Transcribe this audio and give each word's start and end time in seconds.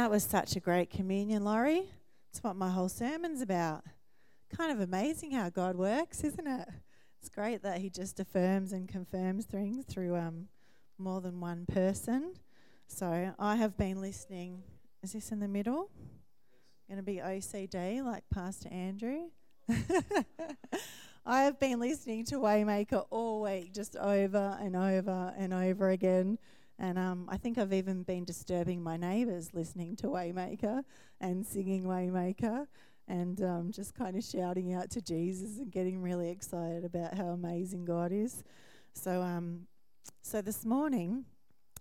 That 0.00 0.10
was 0.10 0.24
such 0.24 0.56
a 0.56 0.60
great 0.60 0.88
communion, 0.88 1.44
Laurie. 1.44 1.82
It's 2.30 2.42
what 2.42 2.56
my 2.56 2.70
whole 2.70 2.88
sermon's 2.88 3.42
about. 3.42 3.84
Kind 4.48 4.72
of 4.72 4.80
amazing 4.80 5.32
how 5.32 5.50
God 5.50 5.76
works, 5.76 6.24
isn't 6.24 6.46
it? 6.46 6.68
It's 7.18 7.28
great 7.28 7.62
that 7.64 7.82
He 7.82 7.90
just 7.90 8.18
affirms 8.18 8.72
and 8.72 8.88
confirms 8.88 9.44
things 9.44 9.84
through 9.84 10.16
um, 10.16 10.48
more 10.96 11.20
than 11.20 11.38
one 11.38 11.66
person. 11.66 12.32
So 12.86 13.34
I 13.38 13.56
have 13.56 13.76
been 13.76 14.00
listening. 14.00 14.62
Is 15.02 15.12
this 15.12 15.32
in 15.32 15.38
the 15.38 15.48
middle? 15.48 15.90
Going 16.88 16.96
to 16.96 17.02
be 17.02 17.16
OCD 17.16 18.02
like 18.02 18.24
Pastor 18.30 18.70
Andrew. 18.70 19.24
I 21.26 21.42
have 21.42 21.60
been 21.60 21.78
listening 21.78 22.24
to 22.24 22.36
Waymaker 22.36 23.04
all 23.10 23.42
week, 23.42 23.74
just 23.74 23.96
over 23.96 24.56
and 24.62 24.74
over 24.74 25.34
and 25.36 25.52
over 25.52 25.90
again. 25.90 26.38
And 26.80 26.98
um, 26.98 27.28
I 27.28 27.36
think 27.36 27.58
I've 27.58 27.74
even 27.74 28.02
been 28.04 28.24
disturbing 28.24 28.82
my 28.82 28.96
neighbours 28.96 29.50
listening 29.52 29.96
to 29.96 30.06
Waymaker 30.06 30.82
and 31.20 31.46
singing 31.46 31.84
Waymaker 31.84 32.66
and 33.06 33.42
um, 33.42 33.70
just 33.70 33.94
kind 33.94 34.16
of 34.16 34.24
shouting 34.24 34.72
out 34.72 34.88
to 34.92 35.02
Jesus 35.02 35.58
and 35.58 35.70
getting 35.70 36.00
really 36.00 36.30
excited 36.30 36.86
about 36.86 37.12
how 37.12 37.26
amazing 37.26 37.84
God 37.84 38.12
is. 38.12 38.42
So, 38.94 39.20
um, 39.20 39.66
so 40.22 40.40
this 40.40 40.64
morning, 40.64 41.26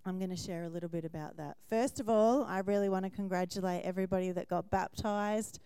I'm 0.06 0.18
going 0.18 0.32
to 0.32 0.36
share 0.36 0.64
a 0.64 0.70
little 0.70 0.90
bit 0.90 1.06
about 1.06 1.38
that. 1.38 1.56
First 1.70 2.02
of 2.02 2.10
all, 2.10 2.44
I 2.44 2.60
really 2.60 2.90
want 2.90 3.06
to 3.06 3.10
congratulate 3.10 3.84
everybody 3.86 4.32
that 4.32 4.50
got 4.50 4.70
baptized. 4.70 5.60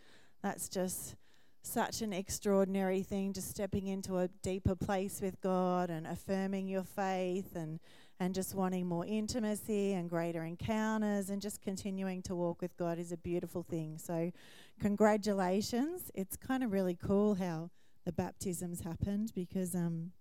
That's 0.44 0.70
just 0.70 1.16
such 1.64 2.02
an 2.02 2.14
extraordinary 2.14 3.02
thing, 3.02 3.34
just 3.34 3.50
stepping 3.50 3.88
into 3.88 4.18
a 4.18 4.28
deeper 4.44 4.76
place 4.76 5.22
with 5.22 5.42
God 5.42 5.90
and 5.90 6.06
affirming 6.06 6.68
your 6.68 6.84
faith 6.84 7.56
and 7.56 7.80
and 8.20 8.34
just 8.34 8.56
wanting 8.56 8.88
more 8.88 9.06
intimacy 9.06 9.94
and 9.94 10.10
greater 10.10 10.44
encounters 10.44 11.30
and 11.30 11.42
just 11.42 11.62
continuing 11.62 12.22
to 12.24 12.36
walk 12.36 12.62
with 12.62 12.78
God 12.78 13.00
is 13.00 13.12
a 13.12 13.18
beautiful 13.18 13.64
thing. 13.64 13.98
So, 13.98 14.32
congratulations. 14.80 16.12
It's 16.14 16.38
kind 16.38 16.64
of 16.64 16.72
really 16.72 16.96
cool 16.96 17.36
how 17.36 17.70
the 18.06 18.12
baptisms 18.12 18.82
happened 18.82 19.32
because 19.34 19.76
um, 19.76 20.12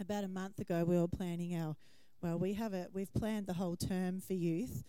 about 0.00 0.24
a 0.24 0.28
month 0.28 0.58
ago 0.58 0.84
we 0.84 0.98
were 0.98 1.08
planning 1.08 1.56
our, 1.56 1.76
well, 2.22 2.38
we 2.38 2.54
have 2.54 2.74
it, 2.74 2.90
we've 2.92 3.12
planned 3.12 3.46
the 3.46 3.54
whole 3.54 3.76
term 3.76 4.20
for 4.20 4.34
youth, 4.34 4.84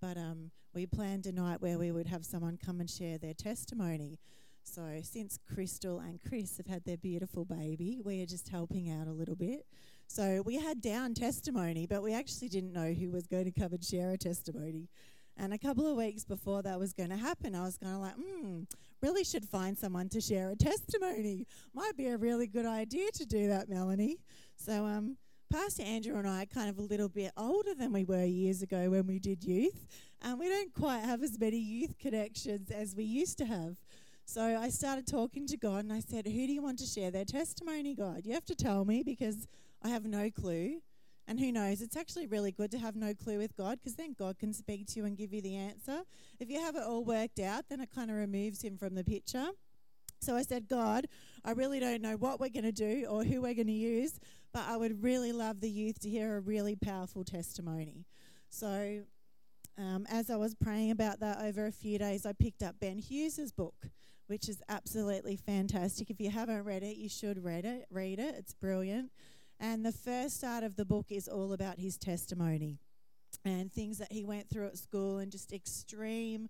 but 0.00 0.16
um, 0.16 0.50
we 0.74 0.86
planned 0.86 1.26
a 1.26 1.32
night 1.32 1.60
where 1.60 1.78
we 1.78 1.92
would 1.92 2.06
have 2.06 2.24
someone 2.24 2.58
come 2.64 2.80
and 2.80 2.88
share 2.88 3.18
their 3.18 3.34
testimony. 3.34 4.18
So, 4.62 5.00
since 5.02 5.38
Crystal 5.52 5.98
and 5.98 6.20
Chris 6.20 6.58
have 6.58 6.66
had 6.66 6.84
their 6.84 6.98
beautiful 6.98 7.44
baby, 7.44 8.00
we 8.04 8.22
are 8.22 8.26
just 8.26 8.48
helping 8.50 8.90
out 8.90 9.06
a 9.06 9.12
little 9.12 9.34
bit. 9.34 9.66
So 10.08 10.42
we 10.44 10.56
had 10.56 10.80
down 10.80 11.14
testimony, 11.14 11.86
but 11.86 12.02
we 12.02 12.14
actually 12.14 12.48
didn't 12.48 12.72
know 12.72 12.92
who 12.92 13.10
was 13.10 13.26
going 13.26 13.44
to 13.44 13.52
come 13.52 13.72
and 13.72 13.84
share 13.84 14.10
a 14.10 14.16
testimony. 14.18 14.88
And 15.36 15.52
a 15.52 15.58
couple 15.58 15.86
of 15.86 15.96
weeks 15.96 16.24
before 16.24 16.62
that 16.62 16.80
was 16.80 16.92
going 16.92 17.10
to 17.10 17.16
happen, 17.16 17.54
I 17.54 17.62
was 17.62 17.76
kind 17.76 17.94
of 17.94 18.00
like, 18.00 18.14
hmm, 18.14 18.62
really 19.02 19.22
should 19.22 19.44
find 19.44 19.76
someone 19.78 20.08
to 20.08 20.20
share 20.20 20.50
a 20.50 20.56
testimony. 20.56 21.46
Might 21.74 21.96
be 21.96 22.06
a 22.06 22.16
really 22.16 22.46
good 22.46 22.66
idea 22.66 23.10
to 23.12 23.26
do 23.26 23.48
that, 23.48 23.68
Melanie. 23.68 24.16
So, 24.56 24.86
um, 24.86 25.18
Pastor 25.52 25.82
Andrew 25.82 26.16
and 26.16 26.26
I 26.26 26.42
are 26.42 26.46
kind 26.46 26.68
of 26.68 26.78
a 26.78 26.82
little 26.82 27.08
bit 27.08 27.30
older 27.36 27.74
than 27.74 27.92
we 27.92 28.04
were 28.04 28.24
years 28.24 28.62
ago 28.62 28.90
when 28.90 29.06
we 29.06 29.18
did 29.18 29.44
youth. 29.44 29.86
and 30.22 30.38
we 30.38 30.48
don't 30.48 30.74
quite 30.74 31.04
have 31.04 31.22
as 31.22 31.38
many 31.38 31.58
youth 31.58 31.98
connections 31.98 32.70
as 32.70 32.96
we 32.96 33.04
used 33.04 33.38
to 33.38 33.44
have. 33.44 33.76
So 34.24 34.42
I 34.42 34.68
started 34.68 35.06
talking 35.06 35.46
to 35.46 35.56
God 35.56 35.84
and 35.84 35.92
I 35.92 36.00
said, 36.00 36.26
Who 36.26 36.46
do 36.46 36.52
you 36.52 36.60
want 36.60 36.78
to 36.80 36.86
share 36.86 37.10
their 37.10 37.24
testimony, 37.24 37.94
God? 37.94 38.26
You 38.26 38.34
have 38.34 38.44
to 38.46 38.54
tell 38.54 38.84
me 38.84 39.02
because 39.02 39.46
I 39.82 39.88
have 39.88 40.04
no 40.04 40.30
clue. 40.30 40.80
And 41.26 41.38
who 41.38 41.52
knows, 41.52 41.82
it's 41.82 41.96
actually 41.96 42.26
really 42.26 42.52
good 42.52 42.70
to 42.70 42.78
have 42.78 42.96
no 42.96 43.12
clue 43.12 43.36
with 43.36 43.54
God 43.54 43.78
because 43.78 43.96
then 43.96 44.14
God 44.18 44.38
can 44.38 44.54
speak 44.54 44.86
to 44.88 45.00
you 45.00 45.04
and 45.04 45.16
give 45.16 45.34
you 45.34 45.42
the 45.42 45.56
answer. 45.56 46.00
If 46.40 46.48
you 46.48 46.58
have 46.58 46.74
it 46.74 46.82
all 46.82 47.04
worked 47.04 47.38
out, 47.38 47.64
then 47.68 47.80
it 47.80 47.90
kind 47.94 48.10
of 48.10 48.16
removes 48.16 48.62
him 48.62 48.78
from 48.78 48.94
the 48.94 49.04
picture. 49.04 49.48
So 50.20 50.34
I 50.36 50.42
said, 50.42 50.68
God, 50.68 51.06
I 51.44 51.52
really 51.52 51.80
don't 51.80 52.00
know 52.00 52.16
what 52.16 52.40
we're 52.40 52.48
going 52.48 52.64
to 52.64 52.72
do 52.72 53.06
or 53.08 53.24
who 53.24 53.42
we're 53.42 53.54
going 53.54 53.66
to 53.66 53.72
use, 53.72 54.18
but 54.52 54.62
I 54.66 54.76
would 54.78 55.02
really 55.02 55.32
love 55.32 55.60
the 55.60 55.70
youth 55.70 56.00
to 56.00 56.08
hear 56.08 56.36
a 56.36 56.40
really 56.40 56.76
powerful 56.76 57.24
testimony. 57.24 58.06
So 58.48 59.02
um, 59.78 60.06
as 60.10 60.28
I 60.30 60.36
was 60.36 60.54
praying 60.54 60.90
about 60.90 61.20
that 61.20 61.42
over 61.42 61.66
a 61.66 61.72
few 61.72 61.98
days, 61.98 62.26
I 62.26 62.32
picked 62.32 62.62
up 62.62 62.76
Ben 62.80 62.98
Hughes's 62.98 63.52
book, 63.52 63.88
which 64.26 64.48
is 64.48 64.60
absolutely 64.68 65.36
fantastic. 65.36 66.10
If 66.10 66.20
you 66.20 66.30
haven't 66.30 66.64
read 66.64 66.82
it, 66.82 66.96
you 66.96 67.08
should 67.08 67.44
read 67.44 67.64
it. 67.64 67.86
Read 67.90 68.18
it; 68.18 68.34
it's 68.36 68.54
brilliant. 68.54 69.12
And 69.60 69.84
the 69.84 69.92
first 69.92 70.36
start 70.36 70.62
of 70.62 70.76
the 70.76 70.84
book 70.84 71.06
is 71.10 71.26
all 71.28 71.52
about 71.52 71.78
his 71.78 71.96
testimony 71.96 72.78
and 73.44 73.72
things 73.72 73.98
that 73.98 74.12
he 74.12 74.24
went 74.24 74.48
through 74.48 74.66
at 74.66 74.78
school 74.78 75.18
and 75.18 75.32
just 75.32 75.52
extreme 75.52 76.48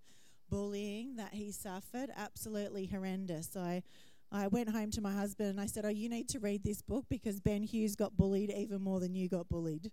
bullying 0.49 1.15
that 1.15 1.33
he 1.33 1.51
suffered, 1.51 2.09
absolutely 2.15 2.85
horrendous. 2.85 3.55
I 3.55 3.83
I 4.31 4.45
went 4.45 4.69
home 4.69 4.91
to 4.91 5.01
my 5.01 5.11
husband 5.11 5.49
and 5.49 5.59
I 5.59 5.65
said, 5.65 5.85
"Oh, 5.85 5.89
you 5.89 6.07
need 6.07 6.29
to 6.29 6.39
read 6.39 6.63
this 6.63 6.83
book 6.83 7.05
because 7.09 7.39
Ben 7.39 7.63
Hughes 7.63 7.95
got 7.95 8.15
bullied 8.15 8.51
even 8.51 8.81
more 8.81 8.99
than 8.99 9.15
you 9.15 9.27
got 9.27 9.49
bullied." 9.49 9.91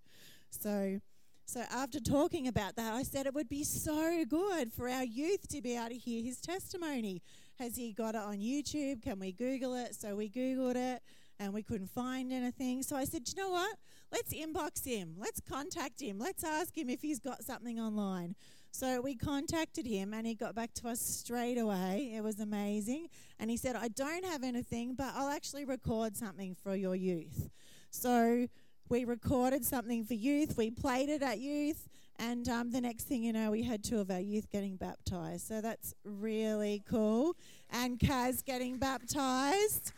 So 0.50 1.00
so 1.46 1.60
after 1.70 2.00
talking 2.00 2.48
about 2.48 2.76
that, 2.76 2.92
I 2.92 3.02
said 3.02 3.26
it 3.26 3.34
would 3.34 3.48
be 3.48 3.64
so 3.64 4.24
good 4.26 4.72
for 4.72 4.88
our 4.88 5.04
youth 5.04 5.48
to 5.48 5.62
be 5.62 5.76
able 5.76 5.88
to 5.90 5.94
hear 5.96 6.22
his 6.22 6.40
testimony. 6.40 7.22
Has 7.58 7.76
he 7.76 7.92
got 7.92 8.14
it 8.14 8.20
on 8.20 8.38
YouTube? 8.38 9.00
Can 9.00 9.18
we 9.20 9.32
Google 9.32 9.74
it? 9.74 9.94
So 9.94 10.16
we 10.16 10.28
Googled 10.28 10.76
it 10.76 11.02
and 11.38 11.52
we 11.52 11.62
couldn't 11.62 11.90
find 11.90 12.32
anything. 12.32 12.82
So 12.82 12.96
I 12.96 13.04
said, 13.04 13.22
you 13.28 13.42
know 13.42 13.50
what? 13.50 13.76
Let's 14.12 14.32
inbox 14.32 14.84
him. 14.84 15.14
Let's 15.18 15.40
contact 15.40 16.00
him. 16.00 16.18
Let's 16.18 16.44
ask 16.44 16.76
him 16.76 16.88
if 16.88 17.02
he's 17.02 17.18
got 17.18 17.42
something 17.42 17.80
online. 17.80 18.34
So 18.70 19.00
we 19.00 19.14
contacted 19.14 19.86
him 19.86 20.12
and 20.12 20.26
he 20.26 20.34
got 20.34 20.54
back 20.54 20.74
to 20.74 20.88
us 20.88 21.00
straight 21.00 21.58
away. 21.58 22.12
It 22.14 22.22
was 22.22 22.40
amazing. 22.40 23.08
And 23.38 23.50
he 23.50 23.56
said, 23.56 23.74
I 23.74 23.88
don't 23.88 24.24
have 24.24 24.42
anything, 24.42 24.94
but 24.94 25.12
I'll 25.14 25.30
actually 25.30 25.64
record 25.64 26.16
something 26.16 26.54
for 26.54 26.74
your 26.74 26.94
youth. 26.94 27.48
So 27.90 28.48
we 28.88 29.04
recorded 29.04 29.64
something 29.64 30.04
for 30.04 30.14
youth. 30.14 30.56
We 30.56 30.70
played 30.70 31.08
it 31.08 31.22
at 31.22 31.38
youth. 31.38 31.88
And 32.18 32.48
um, 32.48 32.70
the 32.70 32.80
next 32.80 33.04
thing 33.04 33.22
you 33.22 33.32
know, 33.32 33.50
we 33.50 33.62
had 33.62 33.82
two 33.82 33.98
of 33.98 34.10
our 34.10 34.20
youth 34.20 34.50
getting 34.50 34.76
baptized. 34.76 35.46
So 35.46 35.60
that's 35.60 35.94
really 36.04 36.82
cool. 36.88 37.34
And 37.70 37.98
Kaz 37.98 38.44
getting 38.44 38.78
baptized. 38.78 39.92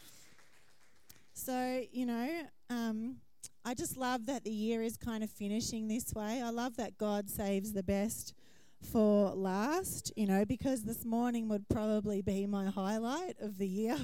So, 1.38 1.84
you 1.92 2.04
know, 2.04 2.28
um, 2.68 3.18
I 3.64 3.72
just 3.72 3.96
love 3.96 4.26
that 4.26 4.42
the 4.42 4.50
year 4.50 4.82
is 4.82 4.96
kind 4.96 5.22
of 5.22 5.30
finishing 5.30 5.86
this 5.86 6.12
way. 6.12 6.42
I 6.42 6.50
love 6.50 6.76
that 6.78 6.98
God 6.98 7.30
saves 7.30 7.72
the 7.72 7.84
best 7.84 8.34
for 8.92 9.30
last, 9.30 10.12
you 10.16 10.26
know, 10.26 10.44
because 10.44 10.82
this 10.82 11.04
morning 11.04 11.48
would 11.48 11.68
probably 11.68 12.22
be 12.22 12.44
my 12.46 12.66
highlight 12.66 13.36
of 13.40 13.56
the 13.56 13.68
year. 13.68 13.96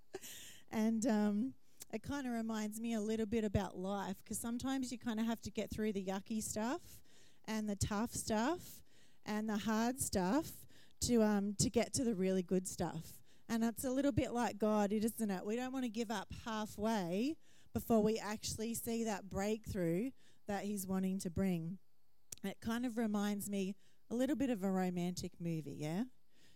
and 0.72 1.06
um, 1.06 1.54
it 1.92 2.02
kind 2.02 2.26
of 2.26 2.32
reminds 2.32 2.80
me 2.80 2.94
a 2.94 3.00
little 3.00 3.26
bit 3.26 3.44
about 3.44 3.78
life 3.78 4.16
because 4.24 4.38
sometimes 4.38 4.90
you 4.90 4.98
kind 4.98 5.20
of 5.20 5.26
have 5.26 5.40
to 5.42 5.52
get 5.52 5.70
through 5.70 5.92
the 5.92 6.04
yucky 6.04 6.42
stuff 6.42 6.80
and 7.46 7.68
the 7.68 7.76
tough 7.76 8.12
stuff 8.12 8.82
and 9.24 9.48
the 9.48 9.58
hard 9.58 10.00
stuff 10.00 10.50
to 11.02 11.22
um, 11.22 11.54
to 11.60 11.70
get 11.70 11.94
to 11.94 12.02
the 12.02 12.16
really 12.16 12.42
good 12.42 12.66
stuff. 12.66 13.23
And 13.48 13.62
it's 13.62 13.84
a 13.84 13.90
little 13.90 14.12
bit 14.12 14.32
like 14.32 14.58
God, 14.58 14.92
isn't 14.92 15.30
it? 15.30 15.44
We 15.44 15.56
don't 15.56 15.72
want 15.72 15.84
to 15.84 15.90
give 15.90 16.10
up 16.10 16.28
halfway 16.44 17.36
before 17.72 18.02
we 18.02 18.18
actually 18.18 18.74
see 18.74 19.04
that 19.04 19.28
breakthrough 19.28 20.10
that 20.48 20.64
He's 20.64 20.86
wanting 20.86 21.18
to 21.20 21.30
bring. 21.30 21.78
It 22.42 22.58
kind 22.60 22.84
of 22.86 22.96
reminds 22.96 23.48
me 23.48 23.74
a 24.10 24.14
little 24.14 24.36
bit 24.36 24.50
of 24.50 24.62
a 24.62 24.70
romantic 24.70 25.32
movie, 25.40 25.76
yeah? 25.78 26.04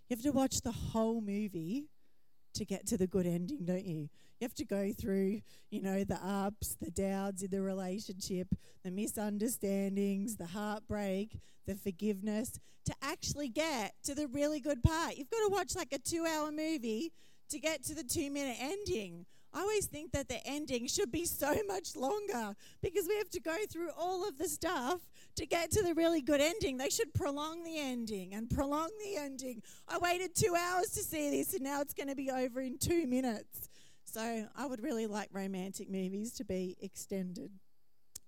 You 0.08 0.16
have 0.16 0.22
to 0.22 0.32
watch 0.32 0.60
the 0.62 0.72
whole 0.72 1.20
movie 1.20 1.88
to 2.58 2.64
get 2.64 2.86
to 2.88 2.96
the 2.96 3.06
good 3.06 3.26
ending, 3.26 3.64
don't 3.64 3.84
you? 3.84 4.08
You 4.40 4.44
have 4.44 4.54
to 4.54 4.64
go 4.64 4.92
through, 4.92 5.40
you 5.70 5.82
know, 5.82 6.04
the 6.04 6.18
ups, 6.24 6.76
the 6.80 6.90
downs 6.90 7.42
in 7.42 7.50
the 7.50 7.62
relationship, 7.62 8.48
the 8.84 8.90
misunderstandings, 8.90 10.36
the 10.36 10.46
heartbreak, 10.46 11.40
the 11.66 11.74
forgiveness 11.74 12.58
to 12.84 12.94
actually 13.02 13.48
get 13.48 13.94
to 14.04 14.14
the 14.14 14.28
really 14.28 14.60
good 14.60 14.82
part. 14.82 15.16
You've 15.16 15.30
got 15.30 15.46
to 15.46 15.50
watch 15.50 15.76
like 15.76 15.92
a 15.92 15.98
two 15.98 16.24
hour 16.24 16.50
movie 16.50 17.12
to 17.50 17.58
get 17.58 17.84
to 17.84 17.94
the 17.94 18.04
two 18.04 18.30
minute 18.30 18.56
ending. 18.60 19.26
I 19.52 19.60
always 19.60 19.86
think 19.86 20.12
that 20.12 20.28
the 20.28 20.46
ending 20.46 20.86
should 20.86 21.10
be 21.10 21.24
so 21.24 21.56
much 21.66 21.96
longer 21.96 22.54
because 22.82 23.08
we 23.08 23.16
have 23.16 23.30
to 23.30 23.40
go 23.40 23.56
through 23.70 23.90
all 23.98 24.28
of 24.28 24.36
the 24.38 24.48
stuff 24.48 25.00
to 25.38 25.46
get 25.46 25.70
to 25.72 25.82
the 25.82 25.94
really 25.94 26.20
good 26.20 26.40
ending. 26.40 26.76
They 26.76 26.90
should 26.90 27.14
prolong 27.14 27.64
the 27.64 27.78
ending 27.78 28.34
and 28.34 28.50
prolong 28.50 28.90
the 29.04 29.16
ending. 29.16 29.62
I 29.88 29.98
waited 29.98 30.34
two 30.34 30.54
hours 30.56 30.90
to 30.90 31.00
see 31.00 31.30
this 31.30 31.54
and 31.54 31.62
now 31.62 31.80
it's 31.80 31.94
going 31.94 32.08
to 32.08 32.16
be 32.16 32.30
over 32.30 32.60
in 32.60 32.78
two 32.78 33.06
minutes. 33.06 33.68
So 34.04 34.48
I 34.56 34.66
would 34.66 34.82
really 34.82 35.06
like 35.06 35.28
romantic 35.32 35.90
movies 35.90 36.32
to 36.34 36.44
be 36.44 36.76
extended. 36.80 37.50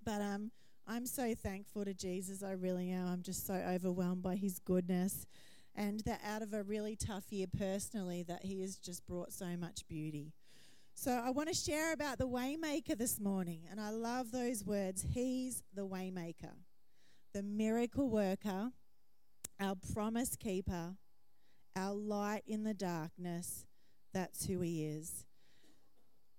But 0.04 0.20
um, 0.20 0.50
I'm 0.86 1.06
so 1.06 1.34
thankful 1.34 1.84
to 1.84 1.94
Jesus. 1.94 2.42
I 2.42 2.52
really 2.52 2.90
am. 2.90 3.06
I'm 3.08 3.22
just 3.22 3.46
so 3.46 3.54
overwhelmed 3.54 4.22
by 4.22 4.36
his 4.36 4.58
goodness. 4.58 5.26
And 5.74 6.00
that 6.00 6.20
out 6.24 6.42
of 6.42 6.52
a 6.52 6.62
really 6.62 6.96
tough 6.96 7.32
year 7.32 7.46
personally, 7.56 8.22
that 8.24 8.44
he 8.44 8.60
has 8.60 8.76
just 8.76 9.06
brought 9.06 9.32
so 9.32 9.56
much 9.56 9.86
beauty. 9.88 10.32
So 10.94 11.12
I 11.12 11.30
want 11.30 11.48
to 11.48 11.54
share 11.54 11.92
about 11.92 12.18
the 12.18 12.28
waymaker 12.28 12.98
this 12.98 13.18
morning. 13.18 13.62
And 13.70 13.80
I 13.80 13.90
love 13.90 14.32
those 14.32 14.64
words. 14.64 15.06
He's 15.14 15.62
the 15.74 15.86
waymaker, 15.86 16.52
the 17.32 17.42
miracle 17.42 18.08
worker. 18.08 18.70
our 19.60 19.74
promise 19.92 20.36
keeper, 20.36 20.96
our 21.76 21.92
light 21.94 22.42
in 22.46 22.64
the 22.64 22.72
darkness. 22.74 23.66
That's 24.12 24.46
who 24.46 24.60
He 24.60 24.86
is. 24.86 25.26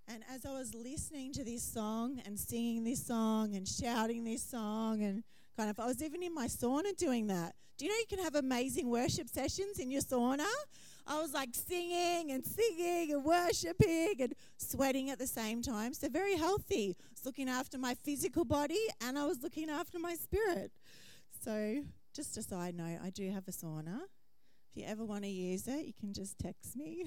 And 0.07 0.23
as 0.29 0.45
I 0.45 0.51
was 0.51 0.73
listening 0.73 1.31
to 1.33 1.43
this 1.43 1.63
song 1.63 2.21
and 2.25 2.37
singing 2.37 2.83
this 2.83 3.05
song 3.05 3.55
and 3.55 3.67
shouting 3.67 4.23
this 4.23 4.43
song, 4.43 5.03
and 5.03 5.23
kind 5.55 5.69
of, 5.69 5.79
I 5.79 5.85
was 5.85 6.01
even 6.03 6.23
in 6.23 6.33
my 6.33 6.47
sauna 6.47 6.95
doing 6.97 7.27
that. 7.27 7.53
Do 7.77 7.85
you 7.85 7.91
know 7.91 7.97
you 7.97 8.05
can 8.09 8.19
have 8.19 8.35
amazing 8.35 8.89
worship 8.89 9.29
sessions 9.29 9.79
in 9.79 9.89
your 9.89 10.01
sauna? 10.01 10.45
I 11.07 11.19
was 11.19 11.33
like 11.33 11.49
singing 11.53 12.31
and 12.31 12.45
singing 12.45 13.11
and 13.13 13.23
worshiping 13.23 14.15
and 14.19 14.33
sweating 14.57 15.09
at 15.09 15.17
the 15.17 15.27
same 15.27 15.61
time. 15.61 15.93
So, 15.93 16.09
very 16.09 16.35
healthy. 16.35 16.95
I 16.99 17.07
was 17.11 17.25
looking 17.25 17.49
after 17.49 17.77
my 17.77 17.95
physical 17.95 18.45
body 18.45 18.81
and 19.01 19.17
I 19.17 19.25
was 19.25 19.41
looking 19.41 19.69
after 19.69 19.97
my 19.97 20.15
spirit. 20.15 20.71
So, 21.43 21.83
just 22.13 22.37
a 22.37 22.43
side 22.43 22.75
note, 22.75 22.99
I 23.03 23.09
do 23.09 23.31
have 23.31 23.47
a 23.47 23.51
sauna. 23.51 24.01
If 24.69 24.75
you 24.75 24.85
ever 24.85 25.03
want 25.03 25.23
to 25.23 25.29
use 25.29 25.67
it, 25.67 25.85
you 25.87 25.93
can 25.99 26.13
just 26.13 26.37
text 26.37 26.75
me. 26.75 27.05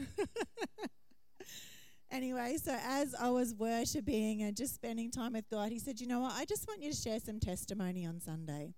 anyway, 2.11 2.57
so 2.61 2.77
as 2.83 3.15
I 3.15 3.31
was 3.31 3.55
worshiping 3.55 4.43
and 4.43 4.57
just 4.57 4.75
spending 4.75 5.13
time 5.13 5.35
with 5.35 5.49
God, 5.49 5.71
He 5.71 5.79
said, 5.79 6.01
You 6.01 6.09
know 6.09 6.19
what? 6.19 6.33
I 6.33 6.47
just 6.47 6.67
want 6.67 6.83
you 6.83 6.91
to 6.91 6.97
share 6.97 7.21
some 7.21 7.39
testimony 7.39 8.05
on 8.05 8.21
Sunday. 8.21 8.75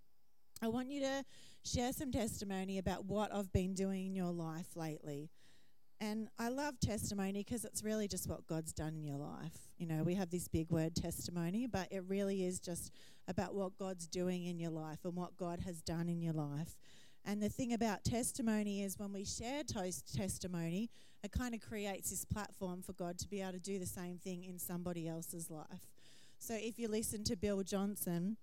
I 0.62 0.68
want 0.68 0.90
you 0.90 1.00
to 1.00 1.24
share 1.64 1.94
some 1.94 2.12
testimony 2.12 2.76
about 2.76 3.06
what 3.06 3.34
I've 3.34 3.52
been 3.52 3.72
doing 3.72 4.06
in 4.06 4.14
your 4.14 4.32
life 4.32 4.76
lately. 4.76 5.30
And 6.00 6.28
I 6.38 6.50
love 6.50 6.78
testimony 6.80 7.44
because 7.44 7.64
it's 7.64 7.82
really 7.82 8.08
just 8.08 8.28
what 8.28 8.46
God's 8.46 8.74
done 8.74 8.94
in 8.94 9.04
your 9.04 9.16
life. 9.16 9.65
You 9.78 9.86
know, 9.86 10.02
we 10.02 10.14
have 10.14 10.30
this 10.30 10.48
big 10.48 10.70
word 10.70 10.94
testimony, 10.94 11.66
but 11.66 11.88
it 11.90 12.02
really 12.06 12.44
is 12.44 12.58
just 12.58 12.92
about 13.28 13.54
what 13.54 13.76
God's 13.76 14.06
doing 14.06 14.46
in 14.46 14.58
your 14.58 14.70
life 14.70 15.00
and 15.04 15.14
what 15.14 15.36
God 15.36 15.60
has 15.60 15.82
done 15.82 16.08
in 16.08 16.22
your 16.22 16.32
life. 16.32 16.76
And 17.24 17.42
the 17.42 17.48
thing 17.48 17.72
about 17.72 18.04
testimony 18.04 18.82
is 18.82 18.98
when 18.98 19.12
we 19.12 19.24
share 19.24 19.64
toast 19.64 20.16
testimony, 20.16 20.90
it 21.22 21.32
kind 21.32 21.54
of 21.54 21.60
creates 21.60 22.10
this 22.10 22.24
platform 22.24 22.82
for 22.82 22.92
God 22.92 23.18
to 23.18 23.28
be 23.28 23.42
able 23.42 23.52
to 23.52 23.58
do 23.58 23.78
the 23.78 23.86
same 23.86 24.16
thing 24.16 24.44
in 24.44 24.58
somebody 24.58 25.08
else's 25.08 25.50
life. 25.50 25.90
So 26.38 26.54
if 26.54 26.78
you 26.78 26.88
listen 26.88 27.24
to 27.24 27.36
Bill 27.36 27.62
Johnson, 27.62 28.36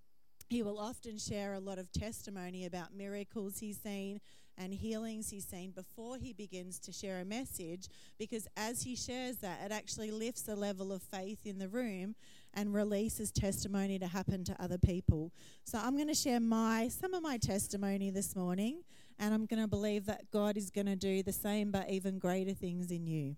he 0.50 0.62
will 0.62 0.78
often 0.78 1.18
share 1.18 1.54
a 1.54 1.60
lot 1.60 1.80
of 1.80 1.92
testimony 1.92 2.66
about 2.66 2.94
miracles 2.94 3.60
he's 3.60 3.80
seen 3.80 4.20
and 4.58 4.74
healings 4.74 5.30
he's 5.30 5.46
seen 5.46 5.72
before 5.72 6.18
he 6.18 6.34
begins 6.34 6.80
to 6.80 6.92
share 6.92 7.20
a 7.20 7.26
message 7.26 7.88
because 8.18 8.48
as 8.56 8.84
he 8.84 8.96
shares 8.96 9.38
that 9.38 9.60
it 9.66 9.72
actually 9.72 10.12
lifts 10.12 10.44
the 10.44 10.56
level 10.56 10.92
of 10.92 11.02
faith 11.02 11.46
in 11.46 11.58
the 11.60 11.68
room 11.68 12.16
and 12.54 12.74
releases 12.74 13.32
testimony 13.32 13.98
to 13.98 14.08
happen 14.08 14.44
to 14.44 14.56
other 14.62 14.78
people. 14.78 15.32
So 15.64 15.80
I'm 15.80 15.96
going 15.96 16.08
to 16.08 16.14
share 16.14 16.40
my 16.40 16.88
some 16.88 17.14
of 17.14 17.24
my 17.24 17.38
testimony 17.38 18.10
this 18.10 18.36
morning 18.36 18.84
and 19.20 19.34
I'm 19.34 19.46
going 19.46 19.62
to 19.62 19.68
believe 19.68 20.06
that 20.06 20.32
God 20.32 20.58
is 20.58 20.70
going 20.70 20.88
to 20.88 20.96
do 20.96 21.24
the 21.24 21.32
same 21.32 21.72
but 21.72 21.90
even 21.90 22.20
greater 22.20 22.54
things 22.54 22.92
in 22.92 23.08
you. 23.08 23.36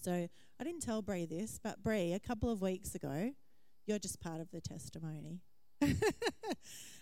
So 0.00 0.28
I 0.60 0.64
didn't 0.64 0.82
tell 0.82 1.02
Bree 1.02 1.26
this, 1.26 1.58
but 1.62 1.82
Bree, 1.82 2.12
a 2.12 2.20
couple 2.20 2.50
of 2.50 2.62
weeks 2.62 2.94
ago, 2.94 3.32
you're 3.86 3.98
just 3.98 4.20
part 4.20 4.40
of 4.40 4.50
the 4.50 4.60
testimony. 4.60 5.40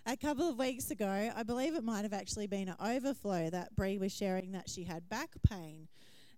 a 0.06 0.17
couple 0.17 0.49
of 0.49 0.59
weeks 0.59 0.91
ago, 0.91 1.31
I 1.35 1.43
believe 1.43 1.75
it 1.75 1.85
might 1.85 2.03
have 2.03 2.12
actually 2.12 2.47
been 2.47 2.69
an 2.69 2.77
overflow 2.81 3.49
that 3.51 3.75
Bree 3.75 3.99
was 3.99 4.12
sharing 4.12 4.53
that 4.53 4.69
she 4.69 4.85
had 4.85 5.09
back 5.09 5.31
pain. 5.49 5.89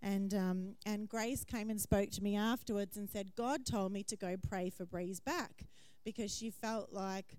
And, 0.02 0.32
um, 0.34 0.74
and 0.84 1.08
Grace 1.08 1.42
came 1.42 1.68
and 1.68 1.80
spoke 1.80 2.10
to 2.12 2.22
me 2.22 2.36
afterwards 2.36 2.96
and 2.96 3.10
said, 3.10 3.34
God 3.34 3.66
told 3.66 3.92
me 3.92 4.04
to 4.04 4.16
go 4.16 4.36
pray 4.36 4.70
for 4.70 4.84
Bree's 4.84 5.20
back 5.20 5.66
because 6.04 6.32
she 6.32 6.50
felt 6.50 6.92
like 6.92 7.38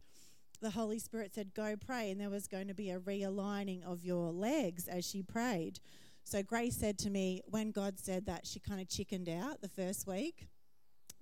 the 0.59 0.71
Holy 0.71 0.99
Spirit 0.99 1.33
said, 1.33 1.53
Go 1.53 1.75
pray, 1.77 2.11
and 2.11 2.19
there 2.19 2.31
was 2.31 2.47
going 2.47 2.67
to 2.67 2.73
be 2.73 2.89
a 2.89 2.99
realigning 2.99 3.83
of 3.85 4.03
your 4.03 4.31
legs 4.31 4.87
as 4.87 5.05
she 5.05 5.21
prayed. 5.21 5.79
So 6.23 6.43
Grace 6.43 6.75
said 6.75 6.97
to 6.99 7.09
me, 7.09 7.41
when 7.45 7.71
God 7.71 7.99
said 7.99 8.25
that, 8.25 8.45
she 8.45 8.59
kind 8.59 8.81
of 8.81 8.89
chickened 8.89 9.29
out 9.29 9.61
the 9.61 9.69
first 9.69 10.07
week. 10.07 10.47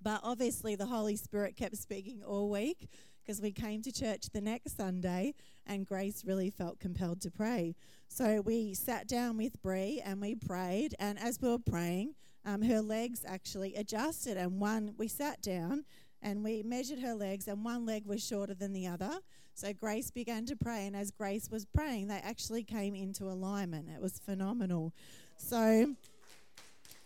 But 0.02 0.20
obviously, 0.24 0.74
the 0.74 0.86
Holy 0.86 1.16
Spirit 1.16 1.56
kept 1.56 1.76
speaking 1.76 2.22
all 2.24 2.50
week 2.50 2.88
because 3.26 3.40
we 3.40 3.50
came 3.50 3.82
to 3.82 3.92
church 3.92 4.30
the 4.32 4.40
next 4.40 4.76
Sunday 4.76 5.34
and 5.66 5.84
Grace 5.84 6.24
really 6.24 6.50
felt 6.50 6.78
compelled 6.78 7.20
to 7.22 7.30
pray. 7.30 7.74
So 8.08 8.40
we 8.40 8.72
sat 8.74 9.08
down 9.08 9.36
with 9.36 9.60
Bree 9.62 10.00
and 10.04 10.20
we 10.20 10.36
prayed. 10.36 10.94
And 11.00 11.18
as 11.18 11.40
we 11.40 11.48
were 11.48 11.58
praying, 11.58 12.14
um, 12.44 12.62
her 12.62 12.80
legs 12.80 13.24
actually 13.26 13.74
adjusted. 13.74 14.36
And 14.36 14.60
one, 14.60 14.94
we 14.96 15.08
sat 15.08 15.42
down 15.42 15.84
and 16.22 16.44
we 16.44 16.62
measured 16.62 17.00
her 17.00 17.14
legs, 17.14 17.46
and 17.46 17.62
one 17.64 17.84
leg 17.84 18.06
was 18.06 18.26
shorter 18.26 18.54
than 18.54 18.72
the 18.72 18.86
other. 18.86 19.18
So 19.54 19.72
Grace 19.72 20.10
began 20.10 20.46
to 20.46 20.56
pray. 20.56 20.86
And 20.86 20.96
as 20.96 21.10
Grace 21.10 21.50
was 21.50 21.66
praying, 21.66 22.08
they 22.08 22.16
actually 22.16 22.64
came 22.64 22.94
into 22.94 23.24
alignment. 23.24 23.88
It 23.94 24.00
was 24.00 24.18
phenomenal. 24.18 24.92
So, 25.36 25.94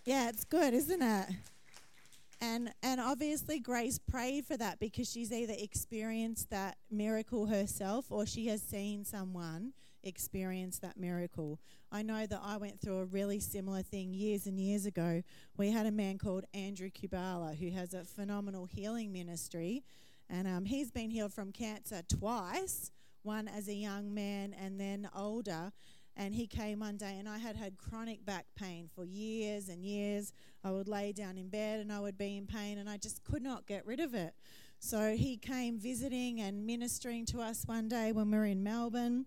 yeah, 0.05 0.29
it's 0.29 0.45
good, 0.45 0.75
isn't 0.75 1.03
it? 1.03 1.27
And 2.41 2.73
and 2.83 3.01
obviously 3.01 3.61
Grace 3.61 3.99
prayed 3.99 4.47
for 4.47 4.57
that 4.57 4.81
because 4.81 5.11
she's 5.11 5.31
either 5.31 5.55
experienced 5.59 6.49
that 6.51 6.79
miracle 6.91 7.47
herself 7.47 8.07
or 8.11 8.25
she 8.25 8.47
has 8.47 8.63
seen 8.63 9.05
someone 9.05 9.75
experience 10.03 10.79
that 10.79 10.97
miracle. 10.97 11.61
I 11.93 12.03
know 12.03 12.25
that 12.25 12.41
I 12.43 12.57
went 12.57 12.81
through 12.81 12.99
a 12.99 13.05
really 13.05 13.41
similar 13.41 13.83
thing 13.83 14.15
years 14.15 14.47
and 14.47 14.59
years 14.59 14.87
ago. 14.87 15.23
We 15.59 15.71
had 15.71 15.87
a 15.87 15.91
man 15.91 16.17
called 16.17 16.47
Andrew 16.55 16.89
Kubala 16.89 17.55
who 17.57 17.71
has 17.71 17.93
a 17.93 18.05
phenomenal 18.05 18.65
healing 18.65 19.13
ministry, 19.13 19.85
and 20.29 20.49
um, 20.49 20.65
he's 20.65 20.91
been 20.91 21.11
healed 21.11 21.35
from 21.35 21.53
cancer 21.53 22.03
twice. 22.09 22.91
One 23.23 23.49
as 23.49 23.69
a 23.69 23.75
young 23.75 24.15
man 24.15 24.55
and 24.59 24.81
then 24.81 25.11
older. 25.15 25.73
And 26.17 26.35
he 26.35 26.47
came 26.47 26.81
one 26.81 26.97
day, 26.97 27.17
and 27.19 27.29
I 27.29 27.39
had 27.39 27.57
had 27.57 27.79
chronic 27.79 28.25
back 28.25 28.47
pain 28.57 28.89
for 28.95 29.05
years 29.05 29.69
and 29.69 29.85
years. 29.85 30.33
I 30.63 30.71
would 30.71 30.89
lay 30.89 31.13
down 31.13 31.39
in 31.39 31.49
bed 31.49 31.81
and 31.81 31.93
I 31.93 32.01
would 32.01 32.19
be 32.19 32.37
in 32.37 32.47
pain, 32.47 32.79
and 32.79 32.89
I 32.89 32.97
just 32.97 33.25
could 33.25 33.43
not 33.43 33.67
get 33.67 33.87
rid 33.87 34.01
of 34.01 34.15
it. 34.15 34.35
So 34.79 35.15
he 35.15 35.37
came 35.37 35.79
visiting 35.79 36.41
and 36.41 36.67
ministering 36.67 37.27
to 37.27 37.41
us 37.41 37.65
one 37.67 37.89
day 37.89 38.13
when 38.13 38.31
we 38.31 38.39
were 38.39 38.45
in 38.45 38.63
Melbourne, 38.63 39.27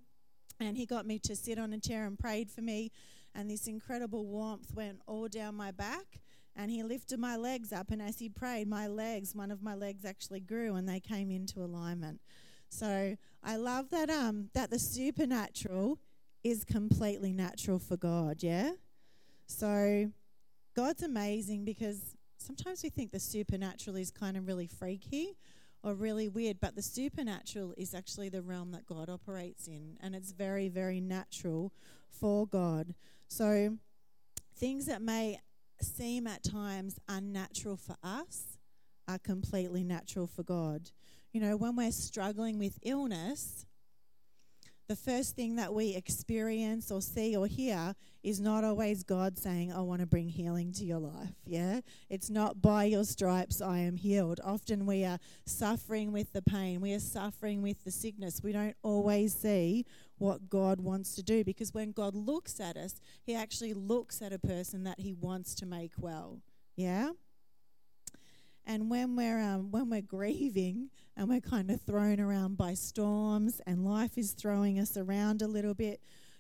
and 0.60 0.78
he 0.78 0.86
got 0.86 1.06
me 1.06 1.20
to 1.20 1.36
sit 1.36 1.60
on 1.60 1.74
a 1.74 1.80
chair 1.80 2.06
and 2.06 2.18
prayed 2.18 2.50
for 2.50 2.62
me. 2.62 2.92
And 3.36 3.50
this 3.50 3.68
incredible 3.68 4.26
warmth 4.26 4.74
went 4.74 5.02
all 5.08 5.28
down 5.28 5.56
my 5.56 5.72
back. 5.72 6.22
And 6.56 6.70
he 6.70 6.84
lifted 6.84 7.20
my 7.20 7.36
legs 7.36 7.74
up, 7.74 7.90
and 7.90 8.00
as 8.00 8.20
he 8.20 8.30
prayed, 8.30 8.68
my 8.68 8.86
legs, 8.86 9.34
one 9.34 9.50
of 9.50 9.64
my 9.64 9.74
legs 9.74 10.06
actually 10.06 10.40
grew 10.40 10.76
and 10.76 10.88
they 10.88 11.00
came 11.00 11.32
into 11.32 11.62
alignment. 11.62 12.22
So 12.70 13.18
I 13.44 13.56
love 13.56 13.90
that 13.90 14.10
um 14.12 14.50
that 14.54 14.70
the 14.70 14.78
supernatural 14.78 16.00
is 16.44 16.64
completely 16.64 17.34
natural 17.34 17.80
for 17.80 17.98
God, 17.98 18.44
yeah? 18.44 18.74
So 19.48 20.12
God's 20.76 21.04
amazing 21.04 21.66
because 21.66 22.16
sometimes 22.38 22.84
we 22.84 22.90
think 22.90 23.12
the 23.12 23.20
supernatural 23.20 23.96
is 23.96 24.10
kind 24.12 24.36
of 24.36 24.48
really 24.48 24.68
freaky 24.68 25.38
or 25.84 25.94
really 25.94 26.30
weird, 26.30 26.60
but 26.62 26.76
the 26.76 26.82
supernatural 26.82 27.74
is 27.78 27.94
actually 27.94 28.30
the 28.30 28.42
realm 28.42 28.72
that 28.72 28.86
God 28.86 29.10
operates 29.10 29.68
in, 29.68 29.98
and 30.02 30.16
it's 30.16 30.32
very, 30.32 30.70
very 30.70 31.02
natural 31.02 31.74
for 32.10 32.48
God. 32.48 32.96
So 33.28 33.78
things 34.56 34.86
that 34.86 35.02
may 35.02 35.40
seem 35.82 36.26
at 36.26 36.44
times 36.44 37.00
unnatural 37.10 37.78
for 37.78 37.98
us 38.02 38.58
are 39.08 39.20
completely 39.20 39.84
natural 39.84 40.28
for 40.28 40.44
God. 40.44 40.92
You 41.34 41.42
know, 41.42 41.58
when 41.58 41.76
we're 41.76 41.92
struggling 41.92 42.58
with 42.58 42.80
illness, 42.84 43.66
the 44.88 44.96
first 44.96 45.36
thing 45.36 45.56
that 45.56 45.74
we 45.74 45.96
experience 45.96 46.92
or 46.92 47.02
see 47.02 47.36
or 47.36 47.48
hear 47.48 47.96
is 48.22 48.40
not 48.40 48.64
always 48.64 49.04
God 49.04 49.38
saying, 49.38 49.72
I 49.72 49.82
want 49.82 50.02
to 50.02 50.08
bring 50.08 50.30
healing 50.30 50.72
to 50.74 50.86
your 50.86 51.00
life. 51.00 51.36
Yeah? 51.46 51.82
It's 52.10 52.30
not 52.30 52.62
by 52.62 52.86
your 52.86 53.04
stripes 53.04 53.62
I 53.62 53.80
am 53.80 53.98
healed. 53.98 54.40
Often 54.44 54.86
we 54.86 55.04
are 55.06 55.20
suffering 55.46 56.12
with 56.12 56.34
the 56.34 56.42
pain, 56.42 56.82
we 56.82 56.94
are 56.94 57.00
suffering 57.00 57.62
with 57.62 57.84
the 57.84 57.92
sickness. 57.92 58.42
We 58.44 58.52
don't 58.52 58.76
always 58.84 59.34
see 59.34 59.86
what 60.18 60.50
God 60.50 60.80
wants 60.80 61.16
to 61.16 61.24
do 61.24 61.44
because 61.44 61.74
when 61.74 61.92
God 61.92 62.16
looks 62.16 62.60
at 62.60 62.78
us, 62.78 63.02
He 63.24 63.36
actually 63.36 63.74
looks 63.74 64.22
at 64.22 64.34
a 64.34 64.40
person 64.40 64.84
that 64.84 65.00
He 65.00 65.14
wants 65.14 65.56
to 65.56 65.66
make 65.66 65.94
well. 65.98 66.40
Yeah? 66.76 67.12
And 68.66 68.90
when 68.90 69.16
we're 69.16 69.42
um, 69.42 69.72
when 69.72 69.90
we're 69.90 70.02
grieving 70.02 70.90
and 71.18 71.28
we're 71.28 71.42
kind 71.42 71.70
of 71.70 71.82
thrown 71.82 72.20
around 72.20 72.58
by 72.58 72.74
storms 72.74 73.60
and 73.68 73.86
life 73.86 74.18
is 74.18 74.32
throwing 74.32 74.80
us 74.80 74.96
around 74.96 75.42
a 75.42 75.48
little 75.48 75.74
bit, 75.74 76.00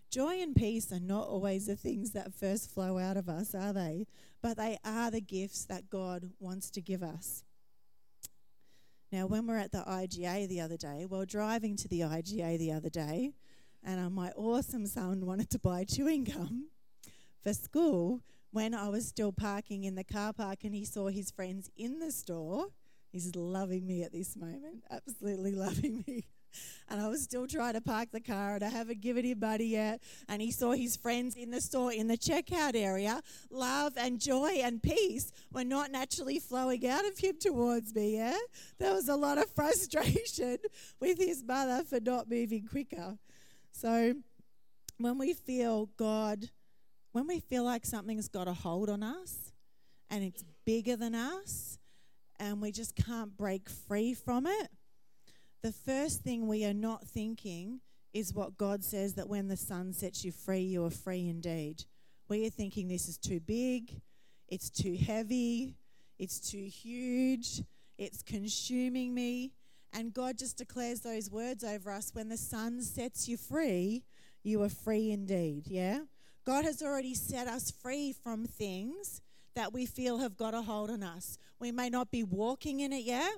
joy 0.09 0.41
and 0.41 0.55
peace 0.55 0.91
are 0.91 0.99
not 0.99 1.27
always 1.27 1.65
the 1.65 1.75
things 1.75 2.11
that 2.11 2.33
first 2.33 2.71
flow 2.71 2.97
out 2.97 3.17
of 3.17 3.27
us, 3.27 3.53
are 3.53 3.73
they? 3.73 4.05
But 4.41 4.57
they 4.57 4.77
are 4.85 5.11
the 5.11 5.21
gifts 5.21 5.65
that 5.65 5.89
God 5.89 6.29
wants 6.39 6.69
to 6.71 6.81
give 6.81 7.03
us. 7.03 7.43
Now, 9.11 9.27
when 9.27 9.45
we're 9.45 9.59
at 9.59 9.71
the 9.71 9.83
IGA 9.87 10.47
the 10.47 10.61
other 10.61 10.77
day, 10.77 11.05
well, 11.07 11.25
driving 11.25 11.75
to 11.77 11.87
the 11.87 11.99
IGA 11.99 12.57
the 12.57 12.71
other 12.71 12.89
day, 12.89 13.33
and 13.83 13.99
uh, 13.99 14.09
my 14.09 14.31
awesome 14.31 14.87
son 14.87 15.25
wanted 15.25 15.49
to 15.51 15.59
buy 15.59 15.83
chewing 15.83 16.23
gum 16.23 16.69
for 17.43 17.53
school, 17.53 18.21
when 18.53 18.75
I 18.75 18.87
was 18.87 19.07
still 19.07 19.31
parking 19.31 19.83
in 19.83 19.95
the 19.95 20.03
car 20.03 20.31
park 20.31 20.59
and 20.63 20.75
he 20.75 20.85
saw 20.85 21.07
his 21.07 21.31
friends 21.31 21.71
in 21.75 21.99
the 21.99 22.11
store. 22.11 22.67
He's 23.11 23.35
loving 23.35 23.87
me 23.87 24.03
at 24.03 24.13
this 24.13 24.37
moment, 24.37 24.83
absolutely 24.91 25.55
loving 25.55 26.03
me. 26.07 26.25
and 26.87 27.01
I 27.01 27.07
was 27.07 27.23
still 27.23 27.47
trying 27.47 27.73
to 27.73 27.81
park 27.81 28.09
the 28.11 28.21
car 28.21 28.53
and 28.53 28.63
I 28.63 28.69
haven't 28.69 29.01
given 29.01 29.25
him 29.25 29.39
money 29.39 29.65
yet. 29.65 30.03
And 30.29 30.39
he 30.39 30.51
saw 30.51 30.73
his 30.73 30.95
friends 30.95 31.35
in 31.35 31.49
the 31.49 31.61
store 31.61 31.91
in 31.91 32.07
the 32.07 32.17
checkout 32.17 32.75
area. 32.75 33.23
Love 33.49 33.93
and 33.97 34.21
joy 34.21 34.59
and 34.63 34.83
peace 34.83 35.31
were 35.51 35.63
not 35.63 35.91
naturally 35.91 36.37
flowing 36.37 36.87
out 36.87 37.05
of 37.05 37.17
him 37.17 37.37
towards 37.39 37.95
me. 37.95 38.17
Yeah, 38.17 38.37
there 38.77 38.93
was 38.93 39.09
a 39.09 39.15
lot 39.15 39.39
of 39.39 39.49
frustration 39.49 40.59
with 40.99 41.17
his 41.17 41.43
mother 41.43 41.83
for 41.83 41.99
not 41.99 42.29
moving 42.29 42.67
quicker. 42.67 43.17
So 43.71 44.13
when 44.99 45.17
we 45.17 45.33
feel 45.33 45.89
God, 45.97 46.49
when 47.13 47.25
we 47.25 47.39
feel 47.39 47.63
like 47.63 47.85
something's 47.85 48.27
got 48.27 48.47
a 48.47 48.53
hold 48.53 48.89
on 48.89 49.01
us 49.01 49.53
and 50.09 50.23
it's 50.23 50.43
bigger 50.65 50.95
than 50.95 51.15
us 51.15 51.79
and 52.39 52.61
we 52.61 52.71
just 52.71 52.95
can't 52.95 53.37
break 53.37 53.69
free 53.69 54.13
from 54.13 54.45
it 54.45 54.69
the 55.63 55.71
first 55.71 56.21
thing 56.21 56.47
we 56.47 56.65
are 56.65 56.73
not 56.73 57.07
thinking 57.07 57.79
is 58.13 58.33
what 58.33 58.57
God 58.57 58.83
says 58.83 59.13
that 59.13 59.29
when 59.29 59.47
the 59.47 59.55
son 59.55 59.93
sets 59.93 60.25
you 60.25 60.31
free, 60.31 60.59
you 60.59 60.83
are 60.83 60.89
free 60.89 61.29
indeed. 61.29 61.85
We 62.27 62.45
are 62.45 62.49
thinking 62.49 62.89
this 62.89 63.07
is 63.07 63.17
too 63.17 63.39
big, 63.39 64.01
it's 64.49 64.69
too 64.69 64.97
heavy, 64.97 65.75
it's 66.19 66.39
too 66.39 66.65
huge, 66.65 67.61
it's 67.97 68.21
consuming 68.21 69.13
me. 69.13 69.53
And 69.93 70.13
God 70.13 70.37
just 70.37 70.57
declares 70.57 70.99
those 70.99 71.31
words 71.31 71.63
over 71.63 71.91
us 71.91 72.11
when 72.13 72.27
the 72.27 72.37
son 72.37 72.81
sets 72.81 73.29
you 73.29 73.37
free, 73.37 74.03
you 74.43 74.61
are 74.63 74.69
free 74.69 75.11
indeed. 75.11 75.67
Yeah? 75.67 75.99
God 76.45 76.65
has 76.65 76.81
already 76.81 77.13
set 77.13 77.47
us 77.47 77.71
free 77.71 78.13
from 78.13 78.45
things 78.45 79.21
that 79.55 79.71
we 79.71 79.85
feel 79.85 80.17
have 80.19 80.35
got 80.35 80.53
a 80.53 80.61
hold 80.61 80.89
on 80.89 81.03
us. 81.03 81.37
We 81.59 81.71
may 81.71 81.89
not 81.89 82.11
be 82.11 82.23
walking 82.23 82.79
in 82.79 82.91
it 82.91 83.03
yet 83.03 83.33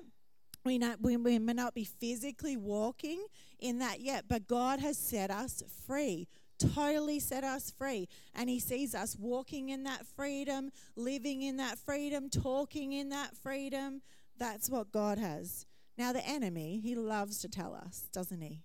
we, 0.66 0.78
not, 0.78 1.00
we, 1.00 1.16
we 1.16 1.38
may 1.38 1.52
not 1.52 1.74
be 1.74 1.84
physically 1.84 2.56
walking 2.56 3.24
in 3.60 3.78
that 3.78 4.00
yet, 4.00 4.24
but 4.28 4.48
God 4.48 4.80
has 4.80 4.98
set 4.98 5.30
us 5.30 5.62
free 5.86 6.28
totally 6.74 7.20
set 7.20 7.44
us 7.44 7.70
free. 7.70 8.08
And 8.34 8.48
He 8.48 8.60
sees 8.60 8.94
us 8.94 9.14
walking 9.18 9.68
in 9.68 9.82
that 9.82 10.06
freedom, 10.06 10.70
living 10.96 11.42
in 11.42 11.58
that 11.58 11.78
freedom, 11.78 12.30
talking 12.30 12.94
in 12.94 13.10
that 13.10 13.36
freedom. 13.36 14.00
That's 14.38 14.70
what 14.70 14.90
God 14.90 15.18
has. 15.18 15.66
Now, 15.98 16.14
the 16.14 16.26
enemy, 16.26 16.80
he 16.82 16.94
loves 16.94 17.40
to 17.40 17.48
tell 17.50 17.74
us, 17.74 18.08
doesn't 18.10 18.40
he? 18.40 18.62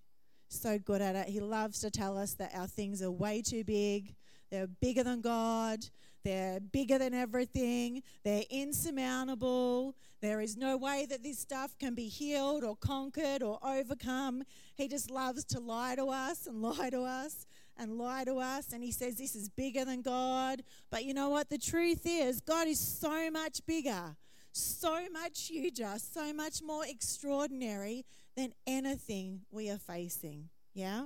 So 0.47 0.79
good 0.79 1.01
at 1.01 1.17
it. 1.17 1.27
He 1.27 1.41
loves 1.41 1.81
to 1.81 1.91
tell 1.91 2.17
us 2.17 2.33
that 2.35 2.51
our 2.55 2.67
things 2.67 3.01
are 3.01 3.11
way 3.11 3.41
too 3.41 3.65
big, 3.65 4.15
they're 4.51 4.67
bigger 4.67 5.03
than 5.03 5.21
God, 5.21 5.85
they're 6.23 6.59
bigger 6.59 6.97
than 6.97 7.13
everything. 7.13 8.03
They're 8.23 8.43
insurmountable. 8.49 9.95
There 10.21 10.39
is 10.39 10.55
no 10.55 10.77
way 10.77 11.07
that 11.09 11.23
this 11.23 11.39
stuff 11.39 11.75
can 11.79 11.95
be 11.95 12.07
healed 12.07 12.63
or 12.63 12.75
conquered 12.75 13.41
or 13.41 13.57
overcome. 13.63 14.43
He 14.75 14.87
just 14.87 15.09
loves 15.09 15.43
to 15.45 15.59
lie 15.59 15.95
to 15.95 16.05
us 16.05 16.45
and 16.45 16.61
lie 16.61 16.91
to 16.91 17.01
us 17.01 17.47
and 17.77 17.97
lie 17.97 18.23
to 18.25 18.35
us. 18.35 18.71
And 18.71 18.83
he 18.83 18.91
says 18.91 19.15
this 19.15 19.35
is 19.35 19.49
bigger 19.49 19.83
than 19.83 20.03
God. 20.03 20.61
But 20.91 21.05
you 21.05 21.13
know 21.13 21.29
what? 21.29 21.49
The 21.49 21.57
truth 21.57 22.01
is, 22.05 22.39
God 22.39 22.67
is 22.67 22.79
so 22.79 23.31
much 23.31 23.65
bigger, 23.65 24.15
so 24.51 25.07
much 25.11 25.47
huger, 25.47 25.93
so 25.97 26.33
much 26.33 26.61
more 26.61 26.85
extraordinary 26.85 28.05
than 28.35 28.53
anything 28.67 29.41
we 29.49 29.71
are 29.71 29.79
facing. 29.79 30.49
Yeah? 30.75 31.05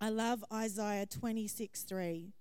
I 0.00 0.10
love 0.10 0.44
Isaiah 0.52 1.06
26 1.06 1.82
3 1.82 2.32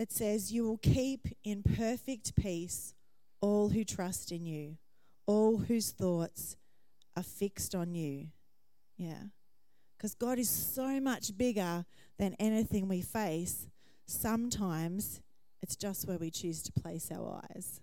it 0.00 0.10
says, 0.10 0.50
You 0.50 0.64
will 0.64 0.78
keep 0.78 1.28
in 1.44 1.62
perfect 1.62 2.34
peace 2.34 2.94
all 3.42 3.68
who 3.68 3.84
trust 3.84 4.32
in 4.32 4.46
you, 4.46 4.78
all 5.26 5.58
whose 5.58 5.90
thoughts 5.90 6.56
are 7.14 7.22
fixed 7.22 7.74
on 7.74 7.94
you. 7.94 8.28
Yeah. 8.96 9.24
Because 9.96 10.14
God 10.14 10.38
is 10.38 10.48
so 10.48 11.00
much 11.00 11.36
bigger 11.36 11.84
than 12.18 12.34
anything 12.40 12.88
we 12.88 13.02
face. 13.02 13.68
Sometimes 14.06 15.20
it's 15.60 15.76
just 15.76 16.08
where 16.08 16.16
we 16.16 16.30
choose 16.30 16.62
to 16.62 16.72
place 16.72 17.10
our 17.12 17.42
eyes. 17.50 17.82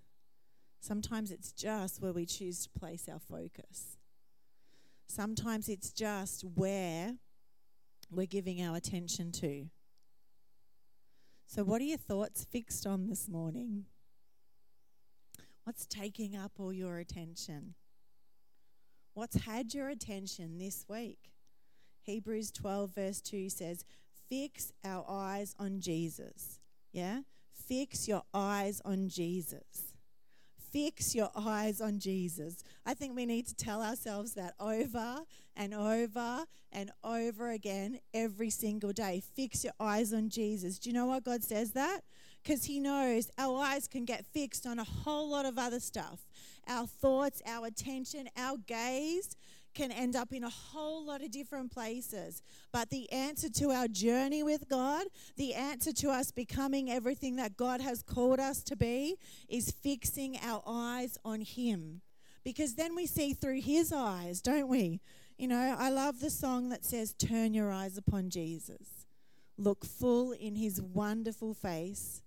Sometimes 0.79 1.29
it's 1.29 1.51
just 1.51 2.01
where 2.01 2.13
we 2.13 2.25
choose 2.25 2.63
to 2.63 2.79
place 2.79 3.07
our 3.07 3.19
focus. 3.19 3.97
Sometimes 5.05 5.69
it's 5.69 5.91
just 5.91 6.43
where 6.55 7.13
we're 8.09 8.25
giving 8.25 8.61
our 8.61 8.75
attention 8.75 9.31
to. 9.33 9.67
So, 11.45 11.63
what 11.63 11.81
are 11.81 11.85
your 11.85 11.97
thoughts 11.97 12.45
fixed 12.49 12.85
on 12.85 13.07
this 13.07 13.27
morning? 13.27 13.85
What's 15.63 15.85
taking 15.85 16.35
up 16.35 16.53
all 16.59 16.71
your 16.71 16.97
attention? 16.97 17.73
What's 19.13 19.45
had 19.45 19.73
your 19.73 19.89
attention 19.89 20.59
this 20.59 20.85
week? 20.87 21.31
Hebrews 22.03 22.51
12, 22.51 22.93
verse 22.93 23.21
2 23.21 23.49
says, 23.49 23.83
Fix 24.29 24.71
our 24.85 25.05
eyes 25.09 25.55
on 25.59 25.79
Jesus. 25.79 26.59
Yeah? 26.91 27.21
Fix 27.51 28.07
your 28.07 28.23
eyes 28.33 28.81
on 28.85 29.09
Jesus. 29.09 29.86
Fix 30.77 31.15
your 31.15 31.31
eyes 31.35 31.81
on 31.81 31.97
Jesus. 31.97 32.63
I 32.85 32.93
think 32.93 33.15
we 33.15 33.25
need 33.25 33.47
to 33.47 33.55
tell 33.55 33.81
ourselves 33.81 34.35
that 34.35 34.53
over 34.59 35.21
and 35.55 35.73
over 35.73 36.45
and 36.71 36.91
over 37.03 37.49
again 37.49 37.99
every 38.13 38.51
single 38.51 38.93
day. 38.93 39.23
Fix 39.35 39.63
your 39.63 39.73
eyes 39.79 40.13
on 40.13 40.29
Jesus. 40.29 40.77
Do 40.77 40.91
you 40.91 40.93
know 40.93 41.07
why 41.07 41.19
God 41.19 41.43
says 41.43 41.71
that? 41.71 42.01
Because 42.43 42.65
He 42.65 42.79
knows 42.79 43.31
our 43.39 43.59
eyes 43.59 43.87
can 43.87 44.05
get 44.05 44.23
fixed 44.23 44.67
on 44.67 44.77
a 44.77 44.83
whole 44.83 45.27
lot 45.27 45.47
of 45.47 45.57
other 45.57 45.79
stuff. 45.79 46.27
Our 46.67 46.85
thoughts, 46.85 47.41
our 47.47 47.65
attention, 47.65 48.29
our 48.37 48.57
gaze 48.57 49.35
can 49.77 49.91
end 49.91 50.15
up 50.15 50.33
in 50.33 50.43
a 50.43 50.49
whole 50.49 51.05
lot 51.05 51.21
of 51.21 51.29
different 51.29 51.71
places. 51.71 52.41
But 52.73 52.89
the 52.89 53.09
answer 53.11 53.47
to 53.49 53.69
our 53.69 53.87
journey 53.87 54.41
with 54.41 54.67
God, 54.67 55.05
the 55.35 55.53
answer 55.53 55.93
to 55.93 56.09
us 56.09 56.31
becoming 56.31 56.89
everything 56.89 57.35
that 57.35 57.55
God 57.55 57.79
has 57.81 58.01
called 58.01 58.39
us 58.39 58.63
to 58.63 58.75
be, 58.75 59.17
is 59.47 59.69
fixing 59.69 60.39
our 60.41 60.63
eyes 60.65 61.19
on 61.23 61.41
Him. 61.41 62.01
Because 62.43 62.73
then 62.73 62.95
we 62.95 63.05
see 63.05 63.33
through 63.33 63.61
His 63.61 63.93
eyes, 63.93 64.41
don't 64.41 64.67
we? 64.67 64.99
You 65.37 65.47
know, 65.47 65.75
I 65.77 65.91
love 65.91 66.21
the 66.21 66.31
song 66.31 66.69
that 66.69 66.83
says, 66.83 67.13
Turn 67.13 67.53
your 67.53 67.71
eyes 67.71 67.99
upon 67.99 68.31
Jesus. 68.31 69.05
Look 69.59 69.85
full 69.85 70.31
in 70.31 70.55
His 70.55 70.81
wonderful 70.81 71.53
face, 71.53 72.23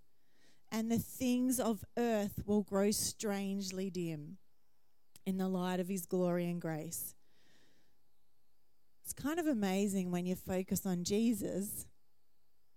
and 0.71 0.89
the 0.89 0.99
things 1.01 1.59
of 1.59 1.85
earth 1.99 2.45
will 2.47 2.63
grow 2.63 2.93
strangely 2.93 3.91
dim 3.91 4.37
in 5.27 5.37
the 5.37 5.49
light 5.49 5.81
of 5.81 5.89
His 5.89 6.07
glory 6.07 6.49
and 6.49 6.61
grace. 6.61 7.17
It's 9.11 9.21
kind 9.21 9.41
of 9.41 9.49
amazing 9.49 10.13
when 10.13 10.25
you 10.25 10.37
focus 10.37 10.87
on 10.87 11.03
Jesus, 11.03 11.85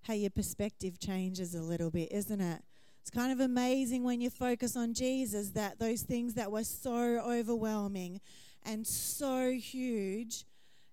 how 0.02 0.16
your 0.16 0.32
perspective 0.32 1.00
changes 1.00 1.54
a 1.54 1.62
little 1.62 1.92
bit, 1.92 2.12
isn't 2.12 2.42
it? 2.42 2.63
It's 3.02 3.12
kind 3.12 3.32
of 3.32 3.40
amazing 3.40 4.04
when 4.04 4.20
you 4.20 4.32
focus 4.32 4.75
on 4.75 4.96
Jesus 4.96 5.52
that 5.52 5.78
those 5.78 6.02
things 6.02 6.34
that 6.34 6.52
were 6.52 6.63
so 6.63 7.20
overwhelming 7.20 8.20
and 8.63 8.88
so 8.88 9.52
huge 9.52 10.46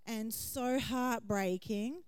and 0.05 0.31
so 0.31 0.79
heartbreaking 0.79 2.03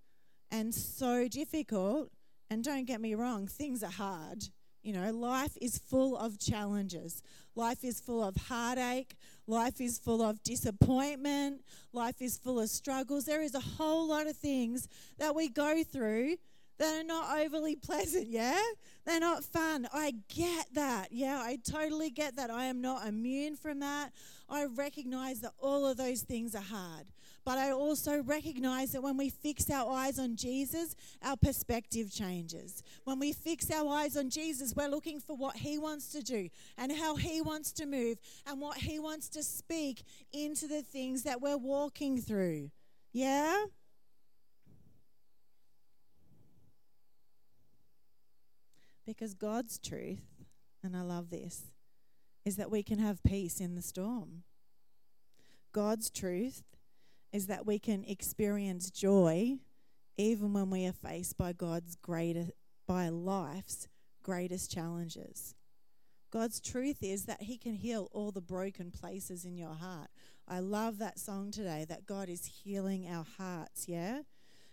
and 0.51 0.71
so 0.71 1.27
difficult, 1.27 2.11
and 2.51 2.63
don't 2.63 2.85
get 2.85 3.01
me 3.01 3.15
wrong, 3.15 3.47
things 3.47 3.81
are 3.81 3.89
hard. 3.89 4.43
You 4.83 4.93
know, 4.93 5.09
life 5.11 5.57
is 5.59 5.79
full 5.79 6.15
of 6.17 6.37
challenges. 6.37 7.23
Life 7.55 7.83
is 7.83 7.99
full 7.99 8.23
of 8.23 8.35
heartache. 8.35 9.15
Life 9.47 9.81
is 9.81 9.99
full 9.99 10.21
of 10.21 10.41
disappointment. 10.43 11.61
Life 11.91 12.21
is 12.21 12.37
full 12.37 12.59
of 12.59 12.69
struggles. 12.69 13.25
There 13.25 13.41
is 13.41 13.55
a 13.55 13.59
whole 13.59 14.07
lot 14.07 14.27
of 14.27 14.37
things 14.37 14.87
that 15.17 15.35
we 15.35 15.49
go 15.49 15.83
through 15.83 16.37
that 16.79 17.01
are 17.01 17.03
not 17.03 17.39
overly 17.39 17.75
pleasant, 17.87 18.27
yeah? 18.27 18.61
They're 19.05 19.19
not 19.19 19.43
fun. 19.43 19.87
I 19.93 20.15
get 20.33 20.73
that. 20.73 21.11
Yeah, 21.11 21.39
I 21.39 21.57
totally 21.57 22.09
get 22.09 22.35
that. 22.37 22.49
I 22.49 22.65
am 22.65 22.81
not 22.81 23.05
immune 23.05 23.55
from 23.55 23.79
that. 23.79 24.13
I 24.49 24.65
recognize 24.65 25.41
that 25.41 25.53
all 25.59 25.85
of 25.85 25.97
those 25.97 26.21
things 26.21 26.55
are 26.55 26.61
hard. 26.61 27.07
But 27.45 27.57
I 27.57 27.71
also 27.71 28.21
recognize 28.21 28.93
that 28.93 29.03
when 29.03 29.17
we 29.17 29.29
fix 29.29 29.69
our 29.69 29.91
eyes 29.91 30.17
on 30.17 30.37
Jesus, 30.37 30.95
our 31.21 31.35
perspective 31.35 32.11
changes. 32.11 32.81
When 33.03 33.19
we 33.19 33.33
fix 33.33 33.69
our 33.69 33.87
eyes 33.93 34.15
on 34.15 34.29
Jesus, 34.29 34.73
we're 34.75 34.87
looking 34.87 35.19
for 35.19 35.35
what 35.35 35.57
He 35.57 35.77
wants 35.77 36.11
to 36.13 36.21
do 36.21 36.49
and 36.77 36.91
how 36.91 37.17
He 37.17 37.41
wants 37.41 37.73
to 37.73 37.85
move 37.85 38.17
and 38.47 38.61
what 38.61 38.77
He 38.77 38.97
wants 38.97 39.27
to 39.29 39.43
speak 39.43 40.03
into 40.31 40.67
the 40.67 40.81
things 40.81 41.23
that 41.23 41.41
we're 41.41 41.57
walking 41.57 42.21
through. 42.21 42.71
Yeah? 43.11 43.65
Because 49.05 49.33
God's 49.33 49.77
truth, 49.79 50.23
and 50.81 50.95
I 50.95 51.01
love 51.01 51.29
this, 51.29 51.63
is 52.45 52.55
that 52.55 52.71
we 52.71 52.83
can 52.83 52.99
have 52.99 53.21
peace 53.23 53.59
in 53.59 53.75
the 53.75 53.81
storm. 53.81 54.43
God's 55.73 56.09
truth 56.09 56.63
is 57.33 57.47
that 57.47 57.65
we 57.65 57.79
can 57.79 58.05
experience 58.05 58.89
joy 58.89 59.57
even 60.17 60.53
when 60.53 60.69
we 60.69 60.85
are 60.85 60.93
faced 60.93 61.37
by 61.37 61.51
God's 61.51 61.95
greatest, 61.95 62.51
by 62.87 63.09
life's 63.09 63.87
greatest 64.21 64.71
challenges. 64.71 65.55
God's 66.31 66.59
truth 66.59 66.97
is 67.01 67.25
that 67.25 67.43
He 67.43 67.57
can 67.57 67.73
heal 67.73 68.09
all 68.11 68.31
the 68.31 68.41
broken 68.41 68.91
places 68.91 69.45
in 69.45 69.57
your 69.57 69.73
heart. 69.73 70.09
I 70.47 70.59
love 70.59 70.99
that 70.99 71.19
song 71.19 71.51
today 71.51 71.85
that 71.89 72.05
God 72.05 72.29
is 72.29 72.45
healing 72.45 73.07
our 73.07 73.25
hearts, 73.37 73.87
yeah? 73.87 74.21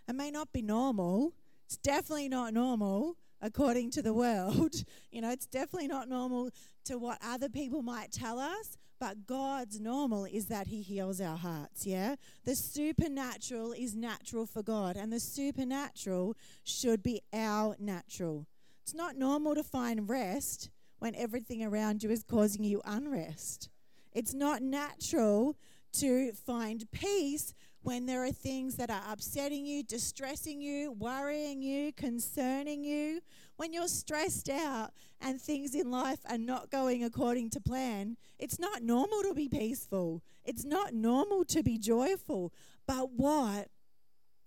It 0.08 0.14
may 0.14 0.30
not 0.30 0.52
be 0.52 0.62
normal. 0.62 1.32
It's 1.66 1.76
definitely 1.76 2.28
not 2.28 2.52
normal 2.52 3.16
according 3.40 3.90
to 3.92 4.02
the 4.02 4.14
world. 4.14 4.74
You 5.12 5.20
know, 5.20 5.32
it's 5.32 5.46
definitely 5.46 5.88
not 5.88 6.08
normal 6.08 6.50
to 6.84 6.96
what 6.96 7.18
other 7.20 7.48
people 7.48 7.82
might 7.82 8.12
tell 8.12 8.38
us, 8.38 8.78
but 9.00 9.26
God's 9.26 9.80
normal 9.80 10.26
is 10.26 10.46
that 10.46 10.66
He 10.66 10.82
heals 10.82 11.20
our 11.20 11.36
hearts, 11.36 11.86
yeah? 11.86 12.16
The 12.44 12.54
supernatural 12.54 13.72
is 13.72 13.96
natural 13.96 14.46
for 14.46 14.62
God, 14.62 14.96
and 14.96 15.10
the 15.10 15.18
supernatural 15.18 16.36
should 16.62 17.02
be 17.02 17.22
our 17.32 17.74
natural. 17.80 18.46
It's 18.82 18.94
not 18.94 19.16
normal 19.16 19.54
to 19.54 19.62
find 19.62 20.08
rest 20.08 20.68
when 20.98 21.14
everything 21.14 21.64
around 21.64 22.02
you 22.02 22.10
is 22.10 22.22
causing 22.22 22.62
you 22.62 22.82
unrest. 22.84 23.70
It's 24.12 24.34
not 24.34 24.62
natural 24.62 25.56
to 25.94 26.32
find 26.32 26.90
peace 26.92 27.54
when 27.82 28.04
there 28.04 28.22
are 28.22 28.32
things 28.32 28.76
that 28.76 28.90
are 28.90 29.02
upsetting 29.10 29.64
you, 29.64 29.82
distressing 29.82 30.60
you, 30.60 30.92
worrying 30.92 31.62
you, 31.62 31.92
concerning 31.92 32.84
you, 32.84 33.20
when 33.60 33.74
you're 33.74 33.88
stressed 33.88 34.48
out 34.48 34.90
and 35.20 35.38
things 35.38 35.74
in 35.74 35.90
life 35.90 36.20
are 36.30 36.38
not 36.38 36.70
going 36.70 37.04
according 37.04 37.50
to 37.50 37.60
plan, 37.60 38.16
it's 38.38 38.58
not 38.58 38.82
normal 38.82 39.22
to 39.22 39.34
be 39.34 39.50
peaceful. 39.50 40.22
It's 40.46 40.64
not 40.64 40.94
normal 40.94 41.44
to 41.44 41.62
be 41.62 41.76
joyful. 41.76 42.54
But 42.86 43.10
what 43.12 43.68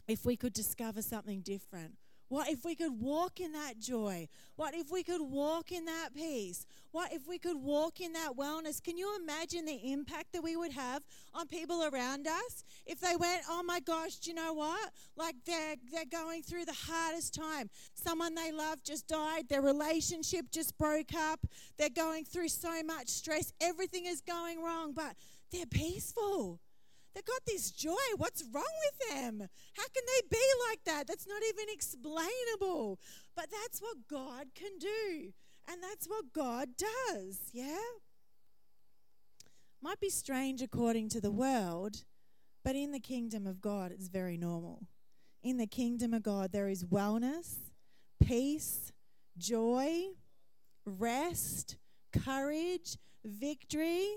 if 0.08 0.25
we 0.25 0.36
could 0.36 0.51
discover 0.51 1.03
something 1.03 1.41
different? 1.41 1.93
What 2.33 2.49
if 2.49 2.65
we 2.65 2.73
could 2.73 2.99
walk 2.99 3.39
in 3.39 3.51
that 3.51 3.77
joy? 3.77 4.27
What 4.55 4.73
if 4.73 4.89
we 4.89 5.03
could 5.03 5.21
walk 5.21 5.71
in 5.71 5.85
that 5.85 6.15
peace? 6.15 6.65
What 6.89 7.13
if 7.13 7.27
we 7.27 7.37
could 7.37 7.57
walk 7.57 8.01
in 8.01 8.13
that 8.13 8.31
wellness? 8.35 8.81
Can 8.81 8.97
you 8.97 9.15
imagine 9.21 9.65
the 9.65 9.91
impact 9.91 10.33
that 10.33 10.41
we 10.41 10.55
would 10.55 10.71
have 10.71 11.03
on 11.35 11.47
people 11.47 11.83
around 11.83 12.25
us 12.25 12.63
if 12.87 12.99
they 12.99 13.15
went, 13.15 13.43
"Oh 13.47 13.61
my 13.61 13.79
gosh, 13.79 14.15
do 14.15 14.31
you 14.31 14.35
know 14.35 14.51
what? 14.51 14.91
Like 15.15 15.35
they're 15.45 15.75
they're 15.91 16.05
going 16.05 16.41
through 16.41 16.65
the 16.65 16.73
hardest 16.73 17.35
time. 17.35 17.69
Someone 17.93 18.33
they 18.33 18.51
love 18.51 18.81
just 18.83 19.05
died, 19.05 19.47
their 19.47 19.61
relationship 19.61 20.49
just 20.49 20.75
broke 20.75 21.13
up. 21.13 21.45
They're 21.77 21.89
going 21.91 22.25
through 22.25 22.49
so 22.49 22.81
much 22.81 23.09
stress. 23.09 23.53
Everything 23.61 24.07
is 24.07 24.21
going 24.21 24.63
wrong, 24.63 24.93
but 24.93 25.15
they're 25.51 25.67
peaceful." 25.67 26.62
They've 27.13 27.25
got 27.25 27.46
this 27.46 27.72
joy. 27.72 27.93
What's 28.17 28.43
wrong 28.51 28.63
with 28.63 29.10
them? 29.10 29.48
How 29.77 29.84
can 29.84 30.03
they 30.08 30.27
be 30.29 30.46
like 30.70 30.84
that? 30.86 31.08
That's 31.08 31.27
not 31.27 31.41
even 31.48 31.65
explainable. 31.70 33.00
But 33.36 33.48
that's 33.51 33.82
what 33.82 34.08
God 34.10 34.48
can 34.55 34.77
do. 34.79 35.34
And 35.70 35.82
that's 35.82 36.08
what 36.08 36.34
God 36.34 36.70
does. 36.77 37.39
Yeah? 37.53 37.77
Might 39.82 40.00
be 40.00 40.10
strange 40.10 40.62
according 40.62 41.10
to 41.10 41.22
the 41.22 41.32
world, 41.32 42.05
but 42.63 42.75
in 42.75 42.91
the 42.91 43.00
kingdom 43.00 43.46
of 43.46 43.62
God, 43.62 43.91
it's 43.91 44.08
very 44.08 44.38
normal. 44.38 44.88
In 45.43 45.58
the 45.58 45.67
kingdom 45.67 46.13
of 46.13 46.24
God, 46.24 46.53
there 46.53 46.70
is 46.70 46.86
wellness, 46.86 47.55
peace, 48.24 48.93
joy, 49.38 50.03
rest, 50.86 51.75
courage, 52.13 52.98
victory, 53.25 54.08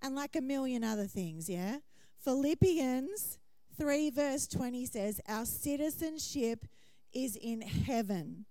and 0.00 0.14
like 0.14 0.36
a 0.36 0.40
million 0.40 0.82
other 0.82 1.06
things, 1.06 1.50
yeah? 1.50 1.76
Philippians 2.24 3.38
3, 3.78 4.10
verse 4.10 4.46
20 4.46 4.86
says, 4.86 5.20
Our 5.28 5.46
citizenship 5.46 6.66
is 7.12 7.36
in 7.36 7.62
heaven. 7.62 8.44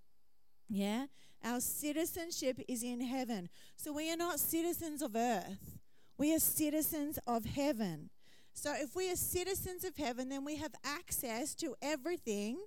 Yeah? 0.68 1.06
Our 1.42 1.60
citizenship 1.60 2.60
is 2.68 2.82
in 2.82 3.00
heaven. 3.00 3.48
So 3.76 3.92
we 3.92 4.12
are 4.12 4.16
not 4.16 4.40
citizens 4.40 5.02
of 5.02 5.16
earth, 5.16 5.78
we 6.18 6.34
are 6.34 6.40
citizens 6.40 7.18
of 7.26 7.44
heaven. 7.44 8.10
So 8.52 8.74
if 8.74 8.96
we 8.96 9.10
are 9.10 9.16
citizens 9.16 9.84
of 9.84 9.96
heaven, 9.96 10.28
then 10.28 10.44
we 10.44 10.56
have 10.56 10.74
access 10.84 11.54
to 11.56 11.76
everything 11.80 12.58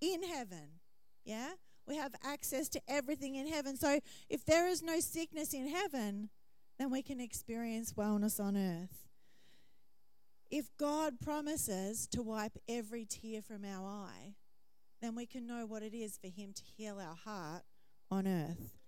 in 0.00 0.22
heaven. 0.22 0.80
Yeah? 1.24 1.50
We 1.86 1.96
have 1.96 2.14
access 2.24 2.68
to 2.70 2.80
everything 2.88 3.34
in 3.34 3.46
heaven. 3.48 3.76
So 3.76 4.00
if 4.28 4.44
there 4.44 4.68
is 4.68 4.82
no 4.82 5.00
sickness 5.00 5.52
in 5.52 5.68
heaven, 5.68 6.30
then 6.78 6.90
we 6.90 7.02
can 7.02 7.20
experience 7.20 7.92
wellness 7.92 8.40
on 8.40 8.56
earth. 8.56 9.05
If 10.50 10.68
God 10.78 11.18
promises 11.20 12.06
to 12.08 12.22
wipe 12.22 12.56
every 12.68 13.04
tear 13.04 13.42
from 13.42 13.64
our 13.64 13.86
eye, 13.88 14.34
then 15.02 15.14
we 15.14 15.26
can 15.26 15.46
know 15.46 15.66
what 15.66 15.82
it 15.82 15.94
is 15.94 16.18
for 16.18 16.28
Him 16.28 16.52
to 16.54 16.62
heal 16.62 16.98
our 17.00 17.16
heart 17.16 17.62
on 18.10 18.26
earth. 18.26 18.78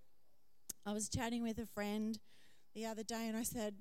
I 0.86 0.92
was 0.92 1.08
chatting 1.08 1.42
with 1.42 1.58
a 1.58 1.66
friend 1.66 2.18
the 2.74 2.86
other 2.86 3.02
day 3.02 3.26
and 3.26 3.36
I 3.36 3.42
said, 3.42 3.74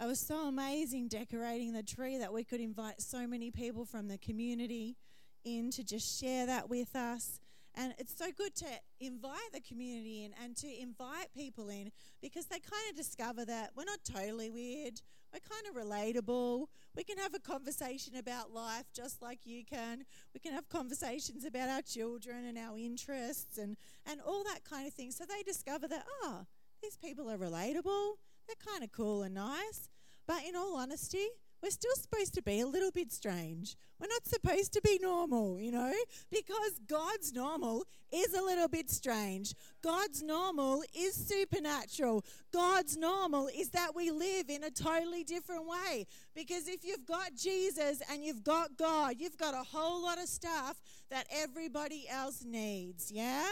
it 0.00 0.06
was 0.06 0.20
so 0.20 0.46
amazing 0.46 1.08
decorating 1.08 1.72
the 1.72 1.82
tree 1.82 2.18
that 2.18 2.32
we 2.32 2.44
could 2.44 2.60
invite 2.60 3.00
so 3.00 3.26
many 3.26 3.50
people 3.50 3.84
from 3.84 4.08
the 4.08 4.18
community 4.18 4.96
in 5.44 5.70
to 5.72 5.82
just 5.82 6.20
share 6.20 6.46
that 6.46 6.68
with 6.68 6.94
us. 6.94 7.40
And 7.76 7.94
it's 7.98 8.16
so 8.16 8.26
good 8.34 8.54
to 8.56 8.66
invite 9.00 9.52
the 9.52 9.60
community 9.60 10.24
in 10.24 10.32
and 10.42 10.56
to 10.56 10.80
invite 10.80 11.34
people 11.36 11.68
in 11.68 11.92
because 12.22 12.46
they 12.46 12.58
kind 12.58 12.90
of 12.90 12.96
discover 12.96 13.44
that 13.44 13.72
we're 13.76 13.84
not 13.84 13.98
totally 14.02 14.50
weird. 14.50 15.02
We're 15.32 15.40
kind 15.40 15.66
of 15.68 15.86
relatable. 15.86 16.68
We 16.96 17.04
can 17.04 17.18
have 17.18 17.34
a 17.34 17.38
conversation 17.38 18.16
about 18.16 18.52
life 18.52 18.86
just 18.94 19.20
like 19.20 19.40
you 19.44 19.62
can. 19.62 20.04
We 20.32 20.40
can 20.40 20.52
have 20.52 20.70
conversations 20.70 21.44
about 21.44 21.68
our 21.68 21.82
children 21.82 22.46
and 22.46 22.56
our 22.56 22.78
interests 22.78 23.58
and, 23.58 23.76
and 24.06 24.20
all 24.26 24.42
that 24.44 24.64
kind 24.64 24.86
of 24.86 24.94
thing. 24.94 25.10
So 25.10 25.24
they 25.24 25.42
discover 25.42 25.86
that, 25.88 26.06
oh, 26.22 26.46
these 26.82 26.96
people 26.96 27.30
are 27.30 27.36
relatable. 27.36 28.12
They're 28.46 28.72
kind 28.72 28.84
of 28.84 28.92
cool 28.92 29.22
and 29.22 29.34
nice. 29.34 29.90
But 30.26 30.44
in 30.48 30.56
all 30.56 30.76
honesty, 30.76 31.26
we're 31.66 31.70
still 31.70 31.96
supposed 31.96 32.32
to 32.32 32.42
be 32.42 32.60
a 32.60 32.66
little 32.66 32.92
bit 32.92 33.10
strange. 33.10 33.74
We're 33.98 34.06
not 34.06 34.24
supposed 34.24 34.72
to 34.74 34.80
be 34.82 35.00
normal, 35.02 35.58
you 35.58 35.72
know, 35.72 35.92
because 36.30 36.78
God's 36.86 37.32
normal 37.32 37.82
is 38.12 38.34
a 38.34 38.40
little 38.40 38.68
bit 38.68 38.88
strange. 38.88 39.52
God's 39.82 40.22
normal 40.22 40.84
is 40.96 41.16
supernatural. 41.16 42.24
God's 42.52 42.96
normal 42.96 43.48
is 43.48 43.70
that 43.70 43.96
we 43.96 44.12
live 44.12 44.48
in 44.48 44.62
a 44.62 44.70
totally 44.70 45.24
different 45.24 45.66
way. 45.66 46.06
Because 46.36 46.68
if 46.68 46.84
you've 46.84 47.04
got 47.04 47.34
Jesus 47.34 48.00
and 48.12 48.24
you've 48.24 48.44
got 48.44 48.76
God, 48.76 49.16
you've 49.18 49.36
got 49.36 49.54
a 49.54 49.64
whole 49.64 50.04
lot 50.04 50.18
of 50.18 50.28
stuff 50.28 50.80
that 51.10 51.26
everybody 51.32 52.06
else 52.08 52.44
needs, 52.46 53.10
yeah? 53.10 53.44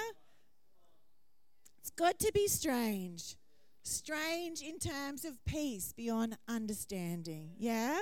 It's 1.80 1.90
got 1.90 2.20
to 2.20 2.30
be 2.32 2.46
strange 2.46 3.34
strange 3.84 4.60
in 4.60 4.78
terms 4.78 5.24
of 5.24 5.44
peace 5.44 5.92
beyond 5.92 6.36
understanding. 6.48 7.50
Yeah? 7.58 7.98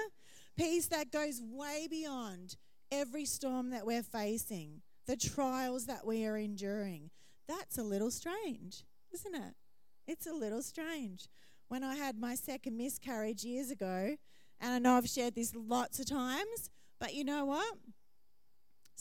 Peace 0.57 0.87
that 0.87 1.11
goes 1.11 1.43
way 1.43 1.87
beyond 1.91 2.57
every 2.91 3.25
storm 3.25 3.71
that 3.71 3.87
we're 3.87 4.03
facing, 4.03 4.83
the 5.07 5.17
trials 5.17 5.87
that 5.87 6.07
we 6.07 6.25
are 6.27 6.37
enduring. 6.37 7.11
That's 7.49 7.79
a 7.79 7.83
little 7.83 8.11
strange, 8.11 8.85
isn't 9.13 9.35
it? 9.35 9.55
It's 10.07 10.27
a 10.27 10.33
little 10.33 10.63
strange. 10.63 11.29
When 11.69 11.83
I 11.83 11.97
had 11.97 12.19
my 12.19 12.35
second 12.35 12.77
miscarriage 12.77 13.45
years 13.45 13.71
ago, 13.71 14.17
and 14.61 14.73
I 14.73 14.79
know 14.79 14.97
I've 14.97 15.09
shared 15.09 15.35
this 15.35 15.55
lots 15.55 15.99
of 15.99 16.07
times, 16.07 16.71
but 17.01 17.15
you 17.15 17.25
know 17.25 17.45
what? 17.47 17.77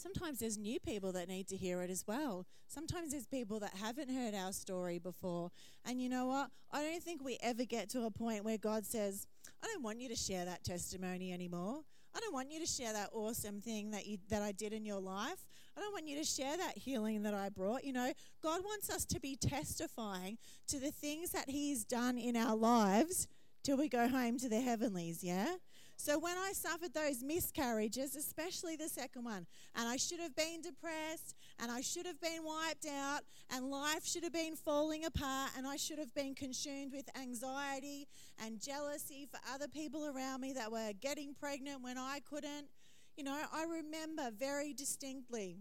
Sometimes 0.02 0.40
there's 0.40 0.58
new 0.58 0.80
people 0.80 1.12
that 1.12 1.28
need 1.28 1.48
to 1.48 1.56
hear 1.56 1.82
it 1.82 1.90
as 1.90 2.06
well. 2.08 2.46
Sometimes 2.68 3.12
there's 3.12 3.28
people 3.28 3.60
that 3.60 3.76
haven't 3.76 4.10
heard 4.10 4.34
our 4.34 4.52
story 4.52 5.00
before. 5.00 5.52
And 5.86 6.02
you 6.02 6.10
know 6.10 6.26
what? 6.26 6.50
I 6.72 6.82
don't 6.84 7.04
think 7.04 7.24
we 7.24 7.38
ever 7.42 7.66
get 7.66 7.90
to 7.90 8.06
a 8.06 8.12
point 8.12 8.44
where 8.44 8.58
God 8.58 8.86
says, 8.86 9.28
I 9.64 9.68
don't 9.68 9.84
want 9.84 10.00
you 10.00 10.10
to 10.10 10.16
share 10.16 10.46
that 10.46 10.64
testimony 10.64 11.32
anymore. 11.32 11.82
I 12.16 12.20
don't 12.20 12.34
want 12.34 12.52
you 12.52 12.60
to 12.60 12.66
share 12.66 12.92
that 12.92 13.10
awesome 13.14 13.62
thing 13.62 13.92
that 13.92 14.06
you 14.06 14.18
that 14.30 14.42
I 14.42 14.52
did 14.52 14.74
in 14.74 14.86
your 14.86 15.00
life. 15.00 15.46
I 15.78 15.80
don't 15.80 15.94
want 15.94 16.08
you 16.08 16.18
to 16.18 16.26
share 16.26 16.58
that 16.58 16.78
healing 16.78 17.24
that 17.24 17.34
I 17.34 17.50
brought. 17.50 17.86
You 17.86 17.94
know, 17.94 18.12
God 18.44 18.62
wants 18.64 18.90
us 18.90 19.06
to 19.06 19.20
be 19.20 19.38
testifying 19.38 20.38
to 20.68 20.80
the 20.80 20.92
things 20.92 21.32
that 21.32 21.50
He's 21.50 21.86
done 21.86 22.18
in 22.18 22.36
our 22.36 22.56
lives 22.56 23.28
till 23.64 23.78
we 23.78 23.88
go 23.88 24.08
home 24.08 24.38
to 24.40 24.50
the 24.50 24.60
heavenlies, 24.60 25.24
yeah? 25.24 25.56
So 26.04 26.18
when 26.18 26.36
I 26.36 26.54
suffered 26.54 26.96
those 26.96 27.22
miscarriages, 27.22 28.16
especially 28.16 28.76
the 28.76 28.90
second 28.90 29.24
one, 29.24 29.46
and 29.76 29.88
I 29.88 29.98
should 29.98 30.20
have 30.20 30.36
been 30.36 30.60
depressed, 30.64 31.36
and 31.60 31.72
I 31.72 31.82
should 31.82 32.08
have 32.08 32.20
been 32.20 32.44
wiped 32.44 32.88
out, 32.88 33.22
and 33.52 33.70
life 33.70 34.04
should 34.04 34.24
have 34.24 34.34
been 34.34 34.56
falling 34.56 35.06
apart, 35.06 35.52
and 35.56 35.68
I 35.68 35.76
should 35.76 36.00
have 36.00 36.12
been 36.16 36.34
consumed 36.34 36.92
with 36.92 37.08
anxiety 37.16 38.08
and 38.44 38.60
jealousy 38.60 39.28
for 39.30 39.40
other 39.54 39.68
people 39.68 40.08
around 40.08 40.42
me 40.42 40.54
that 40.54 40.72
were 40.72 40.92
getting 41.00 41.36
pregnant 41.36 41.84
when 41.84 42.00
I 42.00 42.20
couldn't. 42.28 42.70
You 43.16 43.24
know, 43.24 43.40
I 43.54 43.66
remember 43.66 44.32
very 44.36 44.74
distinctly 44.74 45.60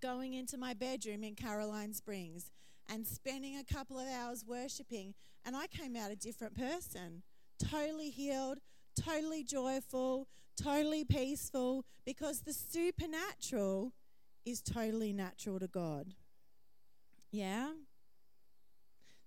going 0.00 0.32
into 0.32 0.56
my 0.56 0.72
bedroom 0.72 1.24
in 1.24 1.34
Caroline 1.34 1.92
Springs 1.92 2.50
and 2.88 3.06
spending 3.06 3.58
a 3.58 3.64
couple 3.64 3.98
of 3.98 4.08
hours 4.08 4.46
worshiping, 4.48 5.12
and 5.44 5.54
I 5.54 5.66
came 5.66 5.94
out 5.94 6.10
a 6.10 6.16
different 6.16 6.56
person, 6.56 7.22
totally 7.58 8.08
healed 8.08 8.60
totally 8.94 9.44
joyful, 9.44 10.28
totally 10.56 11.04
peaceful, 11.04 11.84
because 12.04 12.40
the 12.40 12.52
supernatural 12.52 13.92
is 14.44 14.60
totally 14.60 15.12
natural 15.12 15.58
to 15.58 15.68
God. 15.68 16.14
Yeah? 17.30 17.70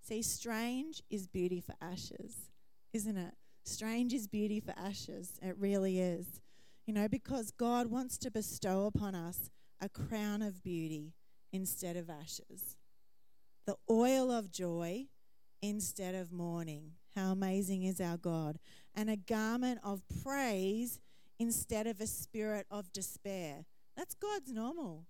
See, 0.02 0.22
strange 0.22 1.02
is 1.10 1.28
beauty 1.28 1.60
for 1.62 1.74
ashes, 1.82 2.52
isn't 2.94 3.18
it? 3.18 3.34
Strange 3.64 4.14
is 4.14 4.28
beauty 4.28 4.60
for 4.60 4.74
ashes. 4.78 5.40
It 5.42 5.56
really 5.58 6.00
is. 6.00 6.42
You 6.86 6.94
know, 6.94 7.08
because 7.08 7.50
God 7.50 7.88
wants 7.88 8.18
to 8.20 8.30
bestow 8.30 8.86
upon 8.86 9.16
us 9.16 9.50
a 9.82 9.90
crown 9.90 10.44
of 10.44 10.62
beauty 10.62 11.14
instead 11.52 11.96
of 11.96 12.10
ashes, 12.10 12.78
the 13.66 13.76
oil 13.90 14.32
of 14.32 14.52
joy 14.52 15.08
instead 15.62 16.14
of 16.14 16.32
mourning. 16.32 16.92
How 17.16 17.32
amazing 17.32 17.84
is 17.84 18.00
our 18.00 18.18
God! 18.18 18.60
And 18.96 19.10
a 19.10 19.18
garment 19.18 19.80
of 19.84 20.02
praise 20.24 21.00
instead 21.38 21.86
of 21.86 22.00
a 22.00 22.08
spirit 22.08 22.66
of 22.72 22.94
despair. 22.94 23.66
That's 23.98 24.16
God's 24.16 24.52
normal. 24.52 25.06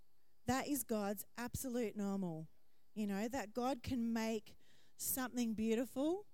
That 0.48 0.68
is 0.68 0.84
God's 0.84 1.24
absolute 1.38 1.96
normal. 1.96 2.48
You 2.96 3.08
know, 3.08 3.28
that 3.28 3.54
God 3.54 3.84
can 3.84 4.14
make 4.14 4.56
something 4.98 5.54
beautiful 5.54 6.26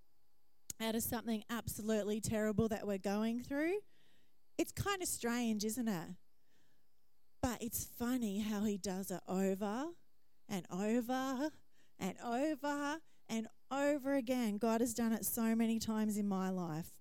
out 0.81 0.95
of 0.95 1.03
something 1.03 1.43
absolutely 1.49 2.19
terrible 2.19 2.67
that 2.69 2.87
we're 2.87 2.97
going 2.97 3.41
through. 3.41 3.79
It's 4.57 4.71
kind 4.71 5.01
of 5.01 5.07
strange, 5.07 5.63
isn't 5.63 5.87
it? 5.87 6.09
But 7.41 7.61
it's 7.61 7.87
funny 7.97 8.39
how 8.39 8.63
he 8.63 8.77
does 8.77 9.11
it 9.11 9.21
over 9.27 9.87
and 10.47 10.65
over 10.71 11.49
and 11.99 12.15
over 12.23 12.97
and 13.27 13.47
over 13.71 14.15
again. 14.15 14.57
God 14.57 14.81
has 14.81 14.93
done 14.93 15.13
it 15.13 15.25
so 15.25 15.55
many 15.55 15.79
times 15.79 16.17
in 16.17 16.27
my 16.27 16.49
life. 16.49 16.91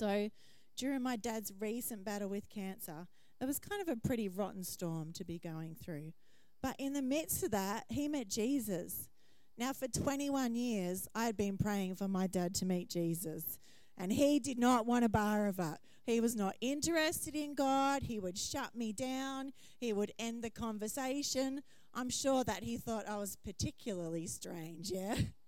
So, 0.00 0.30
during 0.78 1.02
my 1.02 1.16
dad's 1.16 1.52
recent 1.60 2.06
battle 2.06 2.30
with 2.30 2.48
cancer, 2.48 3.06
it 3.38 3.44
was 3.44 3.58
kind 3.58 3.82
of 3.82 3.88
a 3.88 3.96
pretty 3.96 4.30
rotten 4.30 4.64
storm 4.64 5.12
to 5.12 5.26
be 5.26 5.38
going 5.38 5.74
through. 5.74 6.14
But 6.62 6.74
in 6.78 6.94
the 6.94 7.02
midst 7.02 7.42
of 7.42 7.50
that, 7.50 7.84
he 7.90 8.08
met 8.08 8.26
Jesus. 8.26 9.10
Now, 9.58 9.74
for 9.74 9.88
21 9.88 10.54
years, 10.54 11.06
I 11.14 11.26
had 11.26 11.36
been 11.36 11.58
praying 11.58 11.96
for 11.96 12.08
my 12.08 12.26
dad 12.26 12.54
to 12.54 12.64
meet 12.64 12.88
Jesus, 12.88 13.58
and 13.98 14.10
he 14.10 14.38
did 14.38 14.58
not 14.58 14.86
want 14.86 15.04
a 15.04 15.10
bar 15.10 15.46
of 15.48 15.58
it. 15.58 15.76
He 16.06 16.18
was 16.18 16.34
not 16.34 16.56
interested 16.62 17.34
in 17.34 17.54
God. 17.54 18.04
He 18.04 18.18
would 18.18 18.38
shut 18.38 18.74
me 18.74 18.94
down. 18.94 19.52
He 19.76 19.92
would 19.92 20.12
end 20.18 20.42
the 20.42 20.48
conversation. 20.48 21.60
I'm 21.92 22.08
sure 22.08 22.42
that 22.44 22.64
he 22.64 22.78
thought 22.78 23.06
I 23.06 23.18
was 23.18 23.36
particularly 23.36 24.26
strange, 24.26 24.90
yeah? 24.90 25.16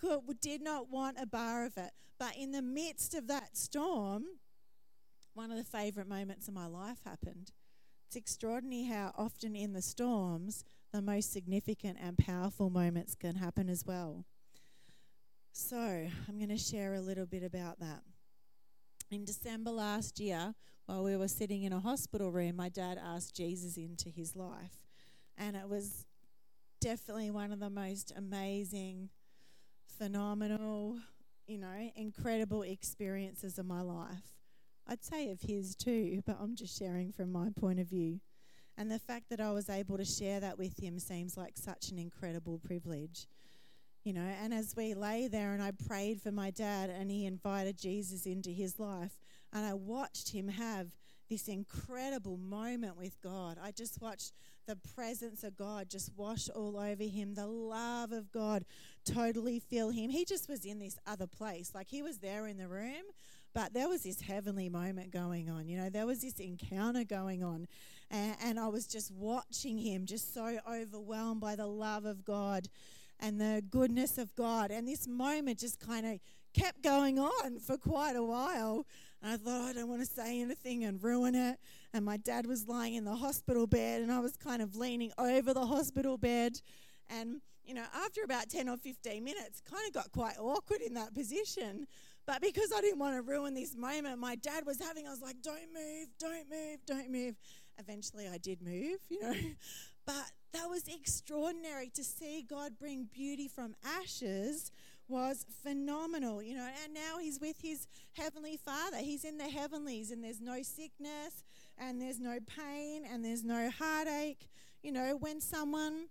Could, 0.00 0.40
did 0.40 0.62
not 0.62 0.90
want 0.90 1.18
a 1.20 1.26
bar 1.26 1.64
of 1.66 1.76
it. 1.76 1.90
But 2.18 2.36
in 2.36 2.52
the 2.52 2.62
midst 2.62 3.14
of 3.14 3.26
that 3.28 3.56
storm, 3.56 4.24
one 5.34 5.50
of 5.50 5.56
the 5.56 5.64
favourite 5.64 6.08
moments 6.08 6.48
of 6.48 6.54
my 6.54 6.66
life 6.66 6.98
happened. 7.04 7.52
It's 8.06 8.16
extraordinary 8.16 8.84
how 8.84 9.12
often 9.16 9.54
in 9.54 9.72
the 9.72 9.82
storms, 9.82 10.64
the 10.92 11.00
most 11.00 11.32
significant 11.32 11.98
and 12.00 12.18
powerful 12.18 12.68
moments 12.68 13.14
can 13.14 13.36
happen 13.36 13.68
as 13.68 13.84
well. 13.86 14.24
So, 15.52 15.76
I'm 15.76 16.36
going 16.36 16.48
to 16.48 16.56
share 16.56 16.94
a 16.94 17.00
little 17.00 17.26
bit 17.26 17.42
about 17.42 17.78
that. 17.80 18.02
In 19.10 19.24
December 19.24 19.70
last 19.70 20.18
year, 20.20 20.54
while 20.86 21.04
we 21.04 21.16
were 21.16 21.28
sitting 21.28 21.62
in 21.62 21.72
a 21.72 21.80
hospital 21.80 22.32
room, 22.32 22.56
my 22.56 22.68
dad 22.68 22.98
asked 23.02 23.36
Jesus 23.36 23.76
into 23.76 24.08
his 24.08 24.34
life. 24.34 24.78
And 25.36 25.56
it 25.56 25.68
was 25.68 26.06
definitely 26.80 27.30
one 27.30 27.52
of 27.52 27.60
the 27.60 27.70
most 27.70 28.12
amazing, 28.16 29.10
phenomenal, 30.00 30.96
you 31.46 31.58
know, 31.58 31.90
incredible 31.94 32.62
experiences 32.62 33.58
of 33.58 33.66
my 33.66 33.82
life. 33.82 34.32
I'd 34.88 35.04
say 35.04 35.30
of 35.30 35.42
his 35.42 35.76
too, 35.76 36.22
but 36.26 36.38
I'm 36.40 36.56
just 36.56 36.78
sharing 36.78 37.12
from 37.12 37.30
my 37.30 37.48
point 37.54 37.80
of 37.80 37.86
view. 37.86 38.20
And 38.78 38.90
the 38.90 38.98
fact 38.98 39.28
that 39.28 39.40
I 39.40 39.52
was 39.52 39.68
able 39.68 39.98
to 39.98 40.04
share 40.04 40.40
that 40.40 40.56
with 40.56 40.82
him 40.82 40.98
seems 40.98 41.36
like 41.36 41.58
such 41.58 41.90
an 41.90 41.98
incredible 41.98 42.58
privilege. 42.58 43.26
You 44.02 44.14
know, 44.14 44.26
and 44.42 44.54
as 44.54 44.74
we 44.74 44.94
lay 44.94 45.28
there 45.28 45.52
and 45.52 45.62
I 45.62 45.72
prayed 45.72 46.22
for 46.22 46.32
my 46.32 46.50
dad 46.50 46.88
and 46.88 47.10
he 47.10 47.26
invited 47.26 47.78
Jesus 47.78 48.24
into 48.24 48.48
his 48.48 48.78
life, 48.78 49.20
and 49.52 49.66
I 49.66 49.74
watched 49.74 50.30
him 50.30 50.48
have 50.48 50.88
this 51.28 51.46
incredible 51.46 52.38
moment 52.38 52.96
with 52.96 53.20
God. 53.22 53.58
I 53.62 53.70
just 53.70 54.00
watched 54.00 54.32
the 54.70 54.76
presence 54.94 55.42
of 55.42 55.56
God 55.56 55.90
just 55.90 56.12
wash 56.16 56.48
all 56.48 56.78
over 56.78 57.02
him, 57.02 57.34
the 57.34 57.48
love 57.48 58.12
of 58.12 58.30
God 58.30 58.64
totally 59.04 59.58
fill 59.58 59.90
him. 59.90 60.10
He 60.10 60.24
just 60.24 60.48
was 60.48 60.64
in 60.64 60.78
this 60.78 60.96
other 61.08 61.26
place. 61.26 61.72
Like 61.74 61.88
he 61.88 62.02
was 62.02 62.18
there 62.18 62.46
in 62.46 62.56
the 62.56 62.68
room, 62.68 63.02
but 63.52 63.72
there 63.74 63.88
was 63.88 64.04
this 64.04 64.20
heavenly 64.20 64.68
moment 64.68 65.10
going 65.10 65.50
on. 65.50 65.66
You 65.66 65.76
know, 65.76 65.90
there 65.90 66.06
was 66.06 66.20
this 66.20 66.38
encounter 66.38 67.02
going 67.02 67.42
on. 67.42 67.66
And, 68.12 68.36
and 68.40 68.60
I 68.60 68.68
was 68.68 68.86
just 68.86 69.10
watching 69.10 69.76
him, 69.76 70.06
just 70.06 70.32
so 70.32 70.58
overwhelmed 70.70 71.40
by 71.40 71.56
the 71.56 71.66
love 71.66 72.04
of 72.04 72.24
God 72.24 72.68
and 73.18 73.40
the 73.40 73.64
goodness 73.70 74.18
of 74.18 74.32
God. 74.36 74.70
And 74.70 74.86
this 74.86 75.08
moment 75.08 75.58
just 75.58 75.80
kind 75.80 76.06
of 76.06 76.20
kept 76.54 76.82
going 76.82 77.18
on 77.18 77.58
for 77.58 77.76
quite 77.76 78.16
a 78.16 78.22
while. 78.22 78.86
And 79.22 79.32
I 79.32 79.36
thought, 79.36 79.68
I 79.68 79.72
don't 79.72 79.88
want 79.88 80.00
to 80.00 80.06
say 80.06 80.40
anything 80.40 80.84
and 80.84 81.02
ruin 81.02 81.34
it. 81.34 81.58
And 81.92 82.04
my 82.04 82.16
dad 82.16 82.46
was 82.46 82.68
lying 82.68 82.94
in 82.94 83.04
the 83.04 83.16
hospital 83.16 83.66
bed, 83.66 84.00
and 84.00 84.10
I 84.10 84.20
was 84.20 84.36
kind 84.36 84.62
of 84.62 84.76
leaning 84.76 85.12
over 85.18 85.52
the 85.52 85.66
hospital 85.66 86.16
bed. 86.16 86.60
And, 87.10 87.40
you 87.64 87.74
know, 87.74 87.84
after 87.94 88.22
about 88.22 88.48
10 88.48 88.68
or 88.68 88.78
15 88.78 89.22
minutes, 89.22 89.60
kind 89.60 89.86
of 89.86 89.92
got 89.92 90.10
quite 90.12 90.38
awkward 90.38 90.80
in 90.80 90.94
that 90.94 91.14
position. 91.14 91.86
But 92.26 92.40
because 92.40 92.72
I 92.74 92.80
didn't 92.80 92.98
want 92.98 93.16
to 93.16 93.22
ruin 93.22 93.54
this 93.54 93.76
moment, 93.76 94.18
my 94.18 94.36
dad 94.36 94.64
was 94.64 94.78
having, 94.78 95.06
I 95.06 95.10
was 95.10 95.20
like, 95.20 95.42
don't 95.42 95.72
move, 95.74 96.08
don't 96.18 96.48
move, 96.48 96.78
don't 96.86 97.10
move. 97.10 97.34
Eventually 97.78 98.28
I 98.28 98.38
did 98.38 98.62
move, 98.62 98.98
you 99.08 99.20
know. 99.20 99.34
But 100.06 100.32
that 100.54 100.68
was 100.68 100.88
extraordinary 100.88 101.90
to 101.90 102.02
see 102.02 102.42
God 102.48 102.72
bring 102.80 103.08
beauty 103.12 103.46
from 103.46 103.76
ashes 103.84 104.72
was 105.10 105.44
phenomenal, 105.62 106.42
you 106.42 106.54
know. 106.54 106.68
And 106.84 106.94
now 106.94 107.18
he's 107.20 107.40
with 107.40 107.56
his 107.60 107.86
heavenly 108.12 108.56
Father. 108.56 108.98
He's 108.98 109.24
in 109.24 109.36
the 109.38 109.48
heavenlies, 109.48 110.10
and 110.10 110.22
there's 110.22 110.40
no 110.40 110.62
sickness, 110.62 111.44
and 111.76 112.00
there's 112.00 112.20
no 112.20 112.38
pain, 112.46 113.04
and 113.10 113.24
there's 113.24 113.44
no 113.44 113.70
heartache. 113.70 114.48
You 114.82 114.92
know, 114.92 115.16
when 115.18 115.40
someone 115.40 116.06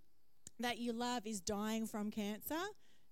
that 0.59 0.77
you 0.77 0.93
love 0.93 1.25
is 1.25 1.39
dying 1.39 1.87
from 1.87 2.11
cancer, 2.11 2.59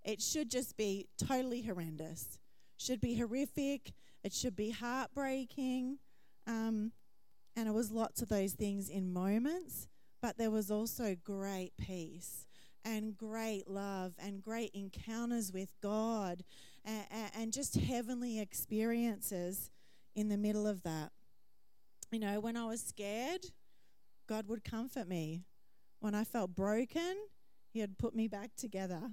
it 0.03 0.21
should 0.21 0.51
just 0.51 0.77
be 0.77 1.07
totally 1.17 1.61
horrendous 1.61 2.37
should 2.77 3.01
be 3.01 3.15
horrific, 3.15 3.93
it 4.23 4.33
should 4.33 4.55
be 4.55 4.69
heartbreaking. 4.71 5.97
Um, 6.45 6.91
and 7.55 7.67
it 7.67 7.73
was 7.73 7.91
lots 7.91 8.21
of 8.21 8.29
those 8.29 8.53
things 8.53 8.87
in 8.87 9.11
moments, 9.11 9.87
but 10.21 10.37
there 10.37 10.51
was 10.51 10.69
also 10.71 11.15
great 11.23 11.73
peace 11.77 12.46
and 12.87 13.17
great 13.17 13.67
love 13.67 14.13
and 14.17 14.41
great 14.41 14.71
encounters 14.73 15.51
with 15.51 15.73
God 15.81 16.43
and, 16.85 17.05
and 17.37 17.53
just 17.53 17.75
heavenly 17.75 18.39
experiences 18.39 19.69
in 20.15 20.29
the 20.29 20.37
middle 20.37 20.65
of 20.65 20.83
that. 20.83 21.11
You 22.11 22.19
know, 22.19 22.39
when 22.39 22.55
I 22.55 22.65
was 22.65 22.81
scared, 22.81 23.41
God 24.25 24.47
would 24.47 24.63
comfort 24.63 25.07
me. 25.07 25.43
When 25.99 26.15
I 26.15 26.23
felt 26.23 26.55
broken, 26.55 27.15
He 27.73 27.81
had 27.81 27.97
put 27.97 28.15
me 28.15 28.29
back 28.29 28.51
together. 28.55 29.11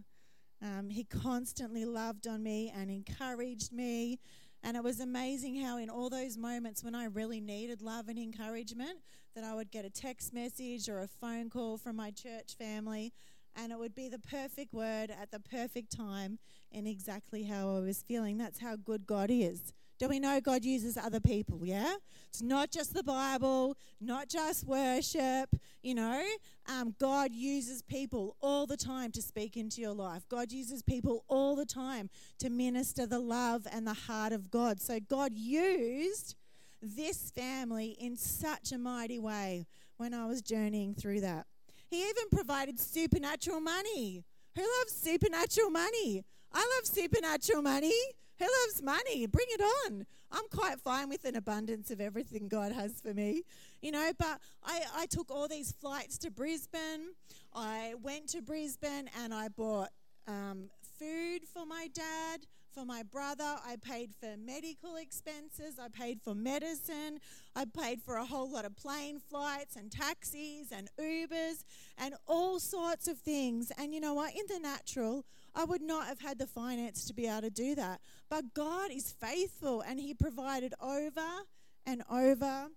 Um, 0.63 0.89
he 0.89 1.05
constantly 1.05 1.85
loved 1.85 2.27
on 2.27 2.43
me 2.43 2.73
and 2.75 2.91
encouraged 2.91 3.73
me. 3.73 4.21
And 4.63 4.77
it 4.77 4.85
was 4.85 5.01
amazing 5.01 5.57
how, 5.57 5.77
in 5.77 5.91
all 5.91 6.09
those 6.09 6.39
moments 6.39 6.83
when 6.83 6.95
I 6.95 7.05
really 7.07 7.41
needed 7.41 7.83
love 7.83 8.09
and 8.09 8.19
encouragement, 8.19 9.01
that 9.35 9.45
I 9.45 9.55
would 9.55 9.71
get 9.71 9.85
a 9.85 9.91
text 9.91 10.33
message 10.33 10.89
or 10.89 11.01
a 11.01 11.09
phone 11.09 11.51
call 11.51 11.77
from 11.77 11.97
my 11.97 12.13
church 12.13 12.55
family, 12.57 13.13
and 13.57 13.73
it 13.73 13.79
would 13.79 13.95
be 13.95 14.09
the 14.09 14.19
perfect 14.19 14.73
word 14.73 15.11
at 15.11 15.31
the 15.31 15.41
perfect 15.41 15.97
time 15.97 16.39
in 16.71 16.87
exactly 16.87 17.45
how 17.45 17.77
I 17.77 17.81
was 17.81 18.03
feeling. 18.03 18.39
That's 18.39 18.61
how 18.61 18.77
good 18.77 19.07
God 19.07 19.31
is. 19.31 19.73
Do 19.99 20.09
we 20.09 20.19
know 20.19 20.41
God 20.41 20.65
uses 20.65 20.97
other 20.97 21.21
people? 21.21 21.65
Yeah? 21.65 21.95
It's 22.29 22.43
not 22.43 22.73
just 22.73 22.95
the 22.95 23.05
Bible, 23.05 23.77
not 24.01 24.29
just 24.29 24.67
worship. 24.67 25.55
You 25.83 25.95
know, 25.95 26.25
um, 26.69 26.97
God 26.99 27.33
uses 27.33 27.81
people 27.83 28.37
all 28.41 28.67
the 28.67 28.77
time 28.77 29.13
to 29.13 29.23
speak 29.23 29.57
into 29.57 29.81
your 29.81 29.93
life. 29.93 30.29
God 30.29 30.51
uses 30.51 30.83
people 30.83 31.25
all 31.29 31.55
the 31.55 31.65
time 31.65 32.11
to 32.41 32.51
minister 32.51 33.07
the 33.07 33.21
love 33.21 33.69
and 33.71 33.87
the 33.87 33.95
heart 33.95 34.33
of 34.33 34.51
God. 34.51 34.81
So 34.81 34.99
God 34.99 35.33
used 35.33 36.35
this 36.83 37.31
family 37.31 37.97
in 38.01 38.17
such 38.17 38.73
a 38.73 38.79
mighty 38.79 39.21
way 39.21 39.65
when 39.97 40.13
I 40.13 40.27
was 40.27 40.43
journeying 40.43 40.95
through 40.95 41.21
that. 41.21 41.47
He 41.95 42.01
even 42.01 42.29
provided 42.33 42.81
supernatural 42.81 43.61
money. 43.61 44.25
Who 44.57 44.63
loves 44.63 44.93
supernatural 44.93 45.71
money? 45.71 46.25
I 46.53 46.59
love 46.59 46.87
supernatural 46.87 47.63
money. 47.63 47.95
Who 48.41 48.47
loves 48.47 48.83
money? 48.83 49.27
Bring 49.27 49.47
it 49.51 49.61
on. 49.61 50.05
I'm 50.33 50.49
quite 50.51 50.81
fine 50.81 51.09
with 51.09 51.25
an 51.25 51.37
abundance 51.37 51.93
of 51.93 52.01
everything 52.01 52.49
God 52.49 52.73
has 52.73 53.01
for 53.01 53.15
me, 53.15 53.43
you 53.81 53.93
know. 53.93 54.11
But 54.19 54.41
I, 54.65 54.81
I 54.97 55.07
took 55.07 55.31
all 55.31 55.47
these 55.47 55.71
flights 55.71 56.19
to 56.19 56.33
Brisbane. 56.33 57.13
I 57.55 57.95
went 58.03 58.27
to 58.31 58.43
Brisbane 58.43 59.09
and 59.23 59.33
I 59.33 59.47
bought 59.47 59.91
um, 60.27 60.71
food 60.99 61.43
for 61.45 61.65
my 61.65 61.89
dad, 61.95 62.41
for 62.75 62.85
my 62.85 63.03
brother. 63.03 63.57
I 63.65 63.77
paid 63.77 64.11
for 64.19 64.37
medical 64.37 64.97
expenses. 64.97 65.79
I 65.81 65.89
paid 65.89 66.21
for 66.21 66.35
medicine. 66.35 67.21
I 67.55 67.65
paid 67.65 68.03
for 68.03 68.17
a 68.17 68.25
whole 68.25 68.51
lot 68.51 68.65
of 68.65 68.77
plane 68.77 69.21
flights 69.21 69.77
and 69.77 69.91
taxis 69.91 70.73
and 70.73 70.89
Ubers 71.01 71.65
and 71.97 72.15
all 72.27 72.59
sorts 72.59 73.07
of 73.07 73.19
things. 73.19 73.71
And 73.79 73.95
you 73.95 74.01
know 74.01 74.15
what? 74.15 74.35
In 74.35 74.47
the 74.49 74.59
natural, 74.59 75.25
I 75.55 75.65
would 75.65 75.83
not 75.83 76.07
have 76.07 76.21
had 76.21 76.39
the 76.39 76.47
finance 76.47 77.05
to 77.07 77.15
be 77.15 77.27
able 77.27 77.43
to 77.43 77.51
do 77.51 77.75
that. 77.77 78.01
But 78.29 78.55
God 78.55 78.91
is 78.91 79.13
faithful 79.13 79.81
and 79.81 80.01
He 80.01 80.13
provided 80.13 80.75
over 80.81 81.45
and 81.87 82.03
over 82.11 82.69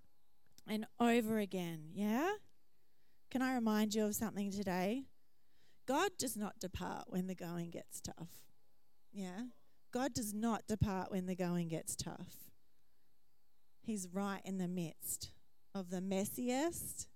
and 0.68 0.86
over 1.00 1.40
again. 1.40 1.90
Yeah? 1.94 2.34
Can 3.32 3.42
I 3.42 3.56
remind 3.56 3.96
you 3.96 4.06
of 4.06 4.16
something 4.16 4.52
today? 4.52 5.06
God 5.88 6.12
does 6.20 6.36
not 6.36 6.60
depart 6.60 7.06
when 7.08 7.28
the 7.28 7.36
going 7.36 7.72
gets 7.72 8.02
tough. 8.02 8.30
Yeah? 9.14 9.44
God 9.98 10.14
does 10.14 10.32
not 10.32 10.68
depart 10.68 11.10
when 11.10 11.26
the 11.26 11.34
going 11.34 11.70
gets 11.70 11.96
tough. 11.96 12.52
He's 13.82 14.08
right 14.14 14.42
in 14.46 14.60
the 14.60 14.68
midst 14.68 15.32
of 15.74 15.90
the 15.90 16.02
messiest, 16.02 17.08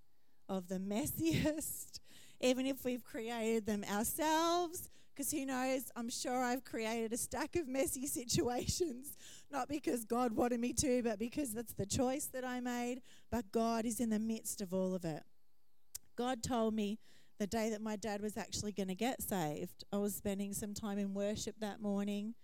of 0.48 0.66
the 0.66 0.80
messiest, 0.80 2.00
even 2.40 2.66
if 2.66 2.84
we've 2.84 3.04
created 3.04 3.66
them 3.66 3.84
ourselves. 3.88 4.90
Because 5.14 5.30
who 5.30 5.46
knows, 5.46 5.92
I'm 5.94 6.10
sure 6.10 6.42
I've 6.42 6.64
created 6.64 7.12
a 7.12 7.16
stack 7.16 7.54
of 7.54 7.68
messy 7.68 8.04
situations, 8.08 9.16
not 9.48 9.68
because 9.68 10.04
God 10.04 10.32
wanted 10.32 10.58
me 10.58 10.72
to, 10.72 11.04
but 11.04 11.20
because 11.20 11.54
that's 11.54 11.74
the 11.74 11.86
choice 11.86 12.26
that 12.32 12.44
I 12.44 12.58
made. 12.58 13.00
But 13.30 13.52
God 13.52 13.86
is 13.86 14.00
in 14.00 14.10
the 14.10 14.18
midst 14.18 14.60
of 14.60 14.74
all 14.74 14.92
of 14.92 15.04
it. 15.04 15.22
God 16.16 16.42
told 16.42 16.74
me 16.74 16.98
the 17.38 17.46
day 17.46 17.70
that 17.70 17.80
my 17.80 17.94
dad 17.94 18.20
was 18.20 18.36
actually 18.36 18.72
going 18.72 18.88
to 18.88 18.96
get 18.96 19.22
saved. 19.22 19.84
I 19.92 19.98
was 19.98 20.16
spending 20.16 20.52
some 20.52 20.74
time 20.74 20.98
in 20.98 21.14
worship 21.14 21.54
that 21.60 21.80
morning. 21.80 22.34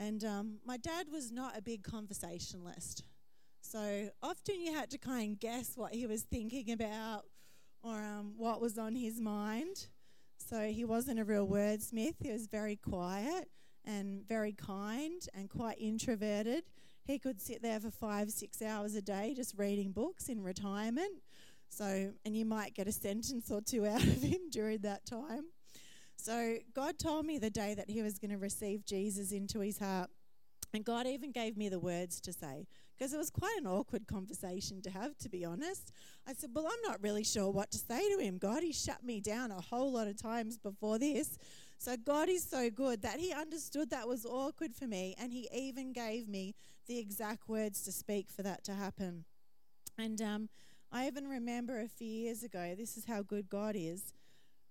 And 0.00 0.24
um, 0.24 0.54
my 0.64 0.78
dad 0.78 1.08
was 1.12 1.30
not 1.30 1.58
a 1.58 1.60
big 1.60 1.82
conversationalist. 1.82 3.04
So 3.60 4.08
often 4.22 4.60
you 4.62 4.72
had 4.72 4.90
to 4.90 4.98
kind 4.98 5.34
of 5.34 5.40
guess 5.40 5.72
what 5.76 5.94
he 5.94 6.06
was 6.06 6.22
thinking 6.22 6.72
about 6.72 7.24
or 7.82 8.00
um, 8.00 8.32
what 8.38 8.62
was 8.62 8.78
on 8.78 8.94
his 8.94 9.20
mind. 9.20 9.88
So 10.38 10.62
he 10.62 10.86
wasn't 10.86 11.20
a 11.20 11.24
real 11.24 11.46
wordsmith. 11.46 12.14
He 12.18 12.32
was 12.32 12.46
very 12.46 12.76
quiet 12.76 13.50
and 13.84 14.26
very 14.26 14.52
kind 14.52 15.20
and 15.34 15.50
quite 15.50 15.76
introverted. 15.78 16.64
He 17.04 17.18
could 17.18 17.40
sit 17.40 17.60
there 17.60 17.78
for 17.78 17.90
five, 17.90 18.30
six 18.30 18.62
hours 18.62 18.94
a 18.94 19.02
day 19.02 19.34
just 19.36 19.54
reading 19.58 19.92
books 19.92 20.30
in 20.30 20.42
retirement. 20.42 21.22
So, 21.68 22.12
and 22.24 22.34
you 22.34 22.46
might 22.46 22.74
get 22.74 22.88
a 22.88 22.92
sentence 22.92 23.50
or 23.50 23.60
two 23.60 23.86
out 23.86 24.02
of 24.02 24.22
him 24.22 24.48
during 24.50 24.78
that 24.78 25.04
time. 25.04 25.44
So, 26.20 26.58
God 26.74 26.98
told 26.98 27.26
me 27.26 27.38
the 27.38 27.50
day 27.50 27.74
that 27.74 27.90
he 27.90 28.02
was 28.02 28.18
going 28.18 28.30
to 28.30 28.38
receive 28.38 28.84
Jesus 28.84 29.32
into 29.32 29.60
his 29.60 29.78
heart. 29.78 30.10
And 30.72 30.84
God 30.84 31.06
even 31.06 31.32
gave 31.32 31.56
me 31.56 31.68
the 31.68 31.80
words 31.80 32.20
to 32.20 32.32
say 32.32 32.66
because 32.96 33.14
it 33.14 33.16
was 33.16 33.30
quite 33.30 33.56
an 33.58 33.66
awkward 33.66 34.06
conversation 34.06 34.82
to 34.82 34.90
have, 34.90 35.16
to 35.18 35.30
be 35.30 35.44
honest. 35.44 35.90
I 36.28 36.34
said, 36.34 36.50
Well, 36.52 36.66
I'm 36.66 36.90
not 36.90 37.02
really 37.02 37.24
sure 37.24 37.50
what 37.50 37.70
to 37.70 37.78
say 37.78 38.14
to 38.14 38.22
him. 38.22 38.38
God, 38.38 38.62
he 38.62 38.72
shut 38.72 39.02
me 39.02 39.20
down 39.20 39.50
a 39.50 39.60
whole 39.60 39.92
lot 39.92 40.06
of 40.06 40.20
times 40.20 40.58
before 40.58 40.98
this. 40.98 41.38
So 41.78 41.96
God 41.96 42.28
is 42.28 42.44
so 42.44 42.68
good 42.68 43.00
that 43.02 43.18
he 43.18 43.32
understood 43.32 43.88
that 43.88 44.06
was 44.06 44.26
awkward 44.26 44.74
for 44.74 44.86
me, 44.86 45.14
and 45.18 45.32
he 45.32 45.48
even 45.50 45.94
gave 45.94 46.28
me 46.28 46.54
the 46.86 46.98
exact 46.98 47.48
words 47.48 47.82
to 47.84 47.92
speak 47.92 48.28
for 48.30 48.42
that 48.42 48.64
to 48.64 48.74
happen. 48.74 49.24
And 49.96 50.20
um, 50.20 50.48
I 50.92 51.06
even 51.06 51.26
remember 51.26 51.80
a 51.80 51.88
few 51.88 52.06
years 52.06 52.42
ago, 52.42 52.74
this 52.76 52.98
is 52.98 53.06
how 53.06 53.22
good 53.22 53.48
God 53.48 53.76
is, 53.78 54.12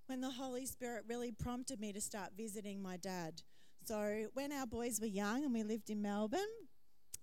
when 0.10 0.22
the 0.22 0.32
Holy 0.32 0.66
Spirit 0.66 1.04
really 1.08 1.32
prompted 1.32 1.80
me 1.80 1.94
to 1.94 2.02
start 2.02 2.32
visiting 2.36 2.82
my 2.82 2.98
dad. 2.98 3.44
So 3.86 4.26
when 4.34 4.52
our 4.52 4.66
boys 4.66 5.00
were 5.00 5.06
young 5.06 5.46
and 5.46 5.54
we 5.54 5.62
lived 5.62 5.92
in 5.92 6.02
Melbourne, 6.02 6.40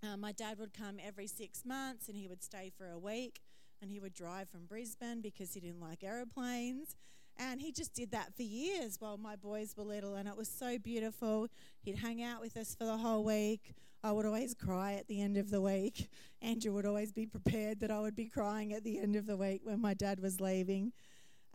uh, 0.05 0.17
my 0.17 0.31
dad 0.31 0.61
would 0.61 0.73
come 0.73 0.99
every 1.05 1.27
six 1.27 1.65
months 1.65 2.07
and 2.07 2.17
he 2.17 2.29
would 2.29 2.45
stay 2.45 2.71
for 2.79 2.89
a 2.89 2.99
week 2.99 3.41
and 3.83 3.91
he 3.91 3.99
would 3.99 4.15
drive 4.15 4.49
from 4.51 4.67
Brisbane 4.67 5.21
because 5.21 5.53
he 5.53 5.59
didn't 5.59 5.81
like 5.81 6.05
aeroplanes. 6.05 6.95
And 7.37 7.61
he 7.61 7.73
just 7.73 7.93
did 7.93 8.13
that 8.13 8.37
for 8.37 8.45
years 8.45 8.99
while 9.01 9.19
my 9.19 9.35
boys 9.35 9.75
were 9.77 9.85
little, 9.85 10.15
and 10.15 10.27
it 10.27 10.37
was 10.37 10.49
so 10.49 10.79
beautiful. 10.79 11.49
He'd 11.83 11.99
hang 11.99 12.23
out 12.23 12.41
with 12.41 12.57
us 12.57 12.75
for 12.75 12.85
the 12.85 12.97
whole 12.97 13.25
week. 13.25 13.75
I 14.03 14.13
would 14.13 14.25
always 14.25 14.55
cry 14.55 14.95
at 14.95 15.07
the 15.09 15.21
end 15.21 15.37
of 15.37 15.51
the 15.51 15.61
week. 15.61 16.09
Andrew 16.41 16.73
would 16.73 16.87
always 16.87 17.13
be 17.13 17.27
prepared 17.27 17.81
that 17.81 17.91
I 17.91 18.01
would 18.01 18.17
be 18.17 18.27
crying 18.27 18.73
at 18.73 18.85
the 18.85 19.01
end 19.01 19.17
of 19.17 19.27
the 19.27 19.37
week 19.37 19.63
when 19.65 19.83
my 19.83 19.93
dad 19.93 20.21
was 20.21 20.41
leaving. 20.41 20.93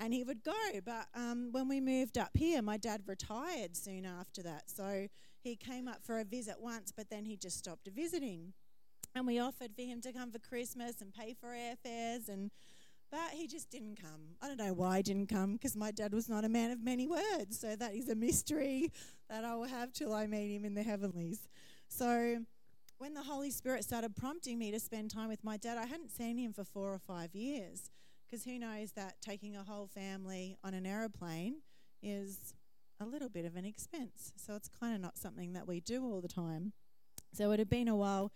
And 0.02 0.14
he 0.14 0.24
would 0.24 0.44
go. 0.44 0.54
But 0.84 1.06
um, 1.14 1.50
when 1.52 1.70
we 1.70 1.80
moved 1.80 2.18
up 2.18 2.32
here, 2.34 2.62
my 2.62 2.78
dad 2.78 3.04
retired 3.06 3.78
soon 3.78 4.06
after 4.06 4.42
that. 4.42 4.64
So 4.66 5.08
he 5.40 5.56
came 5.56 5.88
up 5.88 6.04
for 6.04 6.20
a 6.20 6.24
visit 6.24 6.56
once, 6.60 6.92
but 6.92 7.10
then 7.10 7.24
he 7.24 7.38
just 7.38 7.58
stopped 7.58 7.88
visiting. 7.88 8.54
And 9.14 9.28
we 9.28 9.40
offered 9.40 9.76
for 9.76 9.84
him 9.84 10.02
to 10.02 10.12
come 10.12 10.32
for 10.32 10.40
Christmas 10.40 11.02
and 11.02 11.14
pay 11.14 11.36
for 11.40 11.50
airfares, 11.50 12.30
and 12.30 12.50
but 13.12 13.32
he 13.34 13.46
just 13.46 13.70
didn't 13.70 14.02
come. 14.02 14.38
I 14.42 14.48
don't 14.48 14.58
know 14.58 14.74
why 14.74 14.98
he 14.98 15.04
didn't 15.04 15.28
come, 15.28 15.54
because 15.54 15.76
my 15.76 15.92
dad 15.92 16.14
was 16.14 16.30
not 16.30 16.46
a 16.46 16.50
man 16.50 16.72
of 16.72 16.82
many 16.82 17.08
words. 17.08 17.60
So 17.60 17.76
that 17.76 17.94
is 17.94 18.08
a 18.08 18.16
mystery 18.16 18.92
that 19.30 19.44
I 19.44 19.56
will 19.56 19.68
have 19.68 19.92
till 19.92 20.14
I 20.14 20.28
meet 20.28 20.56
him 20.56 20.64
in 20.64 20.74
the 20.76 20.84
heavenlies. 20.84 21.50
So 21.90 22.38
when 23.00 23.14
the 23.14 23.24
Holy 23.24 23.52
Spirit 23.52 23.84
started 23.84 24.16
prompting 24.16 24.58
me 24.58 24.72
to 24.72 24.80
spend 24.80 25.12
time 25.12 25.28
with 25.28 25.44
my 25.44 25.58
dad, 25.58 25.78
I 25.78 25.86
hadn't 25.86 26.12
seen 26.12 26.38
him 26.38 26.54
for 26.54 26.64
four 26.64 26.94
or 26.94 27.00
five 27.00 27.36
years. 27.36 27.90
Because 28.32 28.46
who 28.46 28.58
knows 28.58 28.94
that 28.94 29.16
taking 29.22 29.58
a 29.58 29.64
whole 29.64 29.88
family 29.88 30.56
on 30.64 30.74
an 30.74 30.86
aeroplane 30.86 31.56
is 32.02 32.54
a 33.02 33.06
little 33.06 33.28
bit 33.28 33.44
of 33.44 33.58
an 33.58 33.66
expense. 33.66 34.32
So 34.38 34.56
it's 34.56 34.70
kind 34.70 34.96
of 34.96 35.02
not 35.02 35.18
something 35.18 35.52
that 35.52 35.68
we 35.68 35.82
do 35.82 36.06
all 36.06 36.22
the 36.22 36.30
time. 36.30 36.72
So 37.34 37.52
it 37.52 37.60
had 37.60 37.70
been 37.70 37.90
a 37.90 37.96
while 37.96 38.32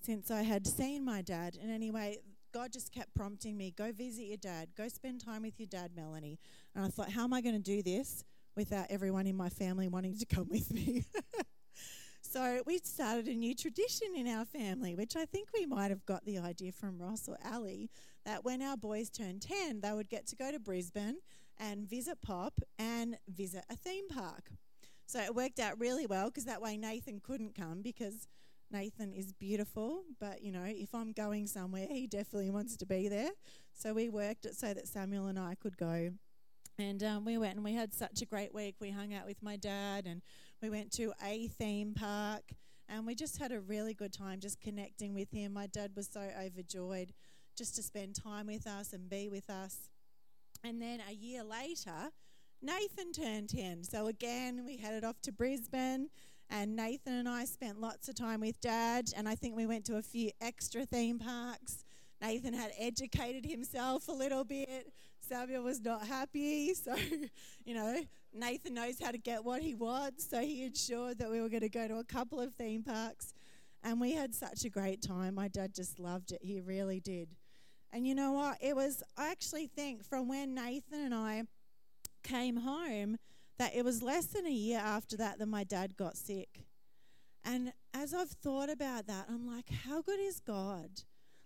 since 0.00 0.30
I 0.30 0.42
had 0.42 0.66
seen 0.66 1.04
my 1.04 1.20
dad. 1.20 1.58
And 1.60 1.70
anyway, 1.70 2.20
God 2.54 2.72
just 2.72 2.90
kept 2.90 3.14
prompting 3.14 3.58
me 3.58 3.70
go 3.76 3.92
visit 3.92 4.24
your 4.24 4.38
dad, 4.38 4.70
go 4.78 4.88
spend 4.88 5.22
time 5.22 5.42
with 5.42 5.58
your 5.58 5.66
dad, 5.66 5.90
Melanie. 5.94 6.38
And 6.74 6.82
I 6.82 6.88
thought, 6.88 7.10
how 7.10 7.24
am 7.24 7.34
I 7.34 7.42
going 7.42 7.56
to 7.56 7.60
do 7.60 7.82
this 7.82 8.24
without 8.56 8.86
everyone 8.88 9.26
in 9.26 9.36
my 9.36 9.50
family 9.50 9.88
wanting 9.88 10.16
to 10.16 10.26
come 10.26 10.48
with 10.48 10.72
me? 10.72 11.04
so 12.34 12.60
we 12.66 12.80
started 12.82 13.28
a 13.28 13.34
new 13.36 13.54
tradition 13.54 14.08
in 14.16 14.26
our 14.26 14.44
family, 14.44 14.96
which 14.96 15.14
I 15.14 15.24
think 15.24 15.50
we 15.56 15.66
might 15.66 15.90
have 15.90 16.04
got 16.04 16.24
the 16.24 16.38
idea 16.38 16.72
from 16.72 16.98
Ross 16.98 17.28
or 17.28 17.38
Ali, 17.48 17.90
that 18.26 18.44
when 18.44 18.60
our 18.60 18.76
boys 18.76 19.08
turned 19.08 19.40
10, 19.40 19.82
they 19.82 19.92
would 19.92 20.08
get 20.08 20.26
to 20.26 20.34
go 20.34 20.50
to 20.50 20.58
Brisbane 20.58 21.18
and 21.60 21.88
visit 21.88 22.20
Pop 22.22 22.54
and 22.76 23.16
visit 23.28 23.64
a 23.70 23.76
theme 23.76 24.08
park. 24.08 24.50
So 25.06 25.20
it 25.20 25.32
worked 25.32 25.60
out 25.60 25.78
really 25.78 26.06
well 26.06 26.26
because 26.26 26.44
that 26.46 26.60
way 26.60 26.76
Nathan 26.76 27.20
couldn't 27.20 27.54
come 27.54 27.82
because 27.82 28.26
Nathan 28.68 29.12
is 29.12 29.32
beautiful, 29.32 30.02
but 30.18 30.42
you 30.42 30.50
know, 30.50 30.64
if 30.66 30.92
I'm 30.92 31.12
going 31.12 31.46
somewhere, 31.46 31.86
he 31.88 32.08
definitely 32.08 32.50
wants 32.50 32.76
to 32.78 32.84
be 32.84 33.06
there. 33.06 33.30
So 33.74 33.94
we 33.94 34.08
worked 34.08 34.44
it 34.44 34.56
so 34.56 34.74
that 34.74 34.88
Samuel 34.88 35.28
and 35.28 35.38
I 35.38 35.54
could 35.54 35.76
go. 35.76 36.10
And 36.80 37.00
um, 37.04 37.24
we 37.24 37.38
went 37.38 37.54
and 37.54 37.64
we 37.64 37.74
had 37.74 37.94
such 37.94 38.22
a 38.22 38.26
great 38.26 38.52
week. 38.52 38.74
We 38.80 38.90
hung 38.90 39.14
out 39.14 39.26
with 39.26 39.40
my 39.40 39.56
dad 39.56 40.06
and 40.06 40.22
we 40.64 40.70
went 40.70 40.90
to 40.90 41.12
a 41.22 41.46
theme 41.48 41.92
park 41.92 42.54
and 42.88 43.06
we 43.06 43.14
just 43.14 43.36
had 43.36 43.52
a 43.52 43.60
really 43.60 43.92
good 43.92 44.14
time 44.14 44.40
just 44.40 44.62
connecting 44.62 45.12
with 45.12 45.30
him. 45.30 45.52
My 45.52 45.66
dad 45.66 45.90
was 45.94 46.08
so 46.10 46.26
overjoyed 46.42 47.12
just 47.54 47.76
to 47.76 47.82
spend 47.82 48.14
time 48.14 48.46
with 48.46 48.66
us 48.66 48.94
and 48.94 49.10
be 49.10 49.28
with 49.28 49.50
us. 49.50 49.90
And 50.64 50.80
then 50.80 51.00
a 51.06 51.12
year 51.12 51.44
later, 51.44 52.12
Nathan 52.62 53.12
turned 53.12 53.50
10. 53.50 53.84
So 53.84 54.06
again, 54.06 54.64
we 54.64 54.78
headed 54.78 55.04
off 55.04 55.20
to 55.24 55.32
Brisbane, 55.32 56.08
and 56.48 56.74
Nathan 56.74 57.12
and 57.12 57.28
I 57.28 57.44
spent 57.44 57.78
lots 57.78 58.08
of 58.08 58.14
time 58.14 58.40
with 58.40 58.58
Dad, 58.62 59.10
and 59.14 59.28
I 59.28 59.34
think 59.34 59.54
we 59.54 59.66
went 59.66 59.84
to 59.86 59.96
a 59.96 60.02
few 60.02 60.30
extra 60.40 60.86
theme 60.86 61.18
parks. 61.18 61.84
Nathan 62.22 62.54
had 62.54 62.72
educated 62.78 63.44
himself 63.44 64.08
a 64.08 64.12
little 64.12 64.44
bit. 64.44 64.90
Samuel 65.24 65.62
was 65.62 65.80
not 65.80 66.06
happy, 66.06 66.74
so, 66.74 66.94
you 67.64 67.74
know, 67.74 68.00
Nathan 68.32 68.74
knows 68.74 69.00
how 69.00 69.10
to 69.10 69.18
get 69.18 69.44
what 69.44 69.62
he 69.62 69.74
wants, 69.74 70.28
so 70.28 70.40
he 70.40 70.64
ensured 70.64 71.18
that 71.18 71.30
we 71.30 71.40
were 71.40 71.48
going 71.48 71.62
to 71.62 71.68
go 71.68 71.88
to 71.88 71.98
a 71.98 72.04
couple 72.04 72.40
of 72.40 72.54
theme 72.54 72.82
parks. 72.82 73.32
And 73.82 74.00
we 74.00 74.12
had 74.12 74.34
such 74.34 74.64
a 74.64 74.70
great 74.70 75.02
time. 75.02 75.34
My 75.34 75.48
dad 75.48 75.74
just 75.74 75.98
loved 75.98 76.32
it. 76.32 76.40
He 76.42 76.60
really 76.60 77.00
did. 77.00 77.28
And 77.92 78.06
you 78.06 78.14
know 78.14 78.32
what? 78.32 78.56
It 78.60 78.74
was, 78.74 79.02
I 79.16 79.30
actually 79.30 79.66
think, 79.66 80.04
from 80.04 80.26
when 80.26 80.54
Nathan 80.54 81.00
and 81.00 81.14
I 81.14 81.44
came 82.22 82.56
home, 82.56 83.18
that 83.58 83.74
it 83.74 83.84
was 83.84 84.02
less 84.02 84.26
than 84.26 84.46
a 84.46 84.50
year 84.50 84.80
after 84.82 85.16
that 85.18 85.38
that 85.38 85.46
my 85.46 85.64
dad 85.64 85.96
got 85.96 86.16
sick. 86.16 86.64
And 87.44 87.72
as 87.92 88.14
I've 88.14 88.30
thought 88.30 88.70
about 88.70 89.06
that, 89.06 89.26
I'm 89.28 89.46
like, 89.46 89.68
how 89.68 90.02
good 90.02 90.18
is 90.18 90.40
God? 90.40 91.02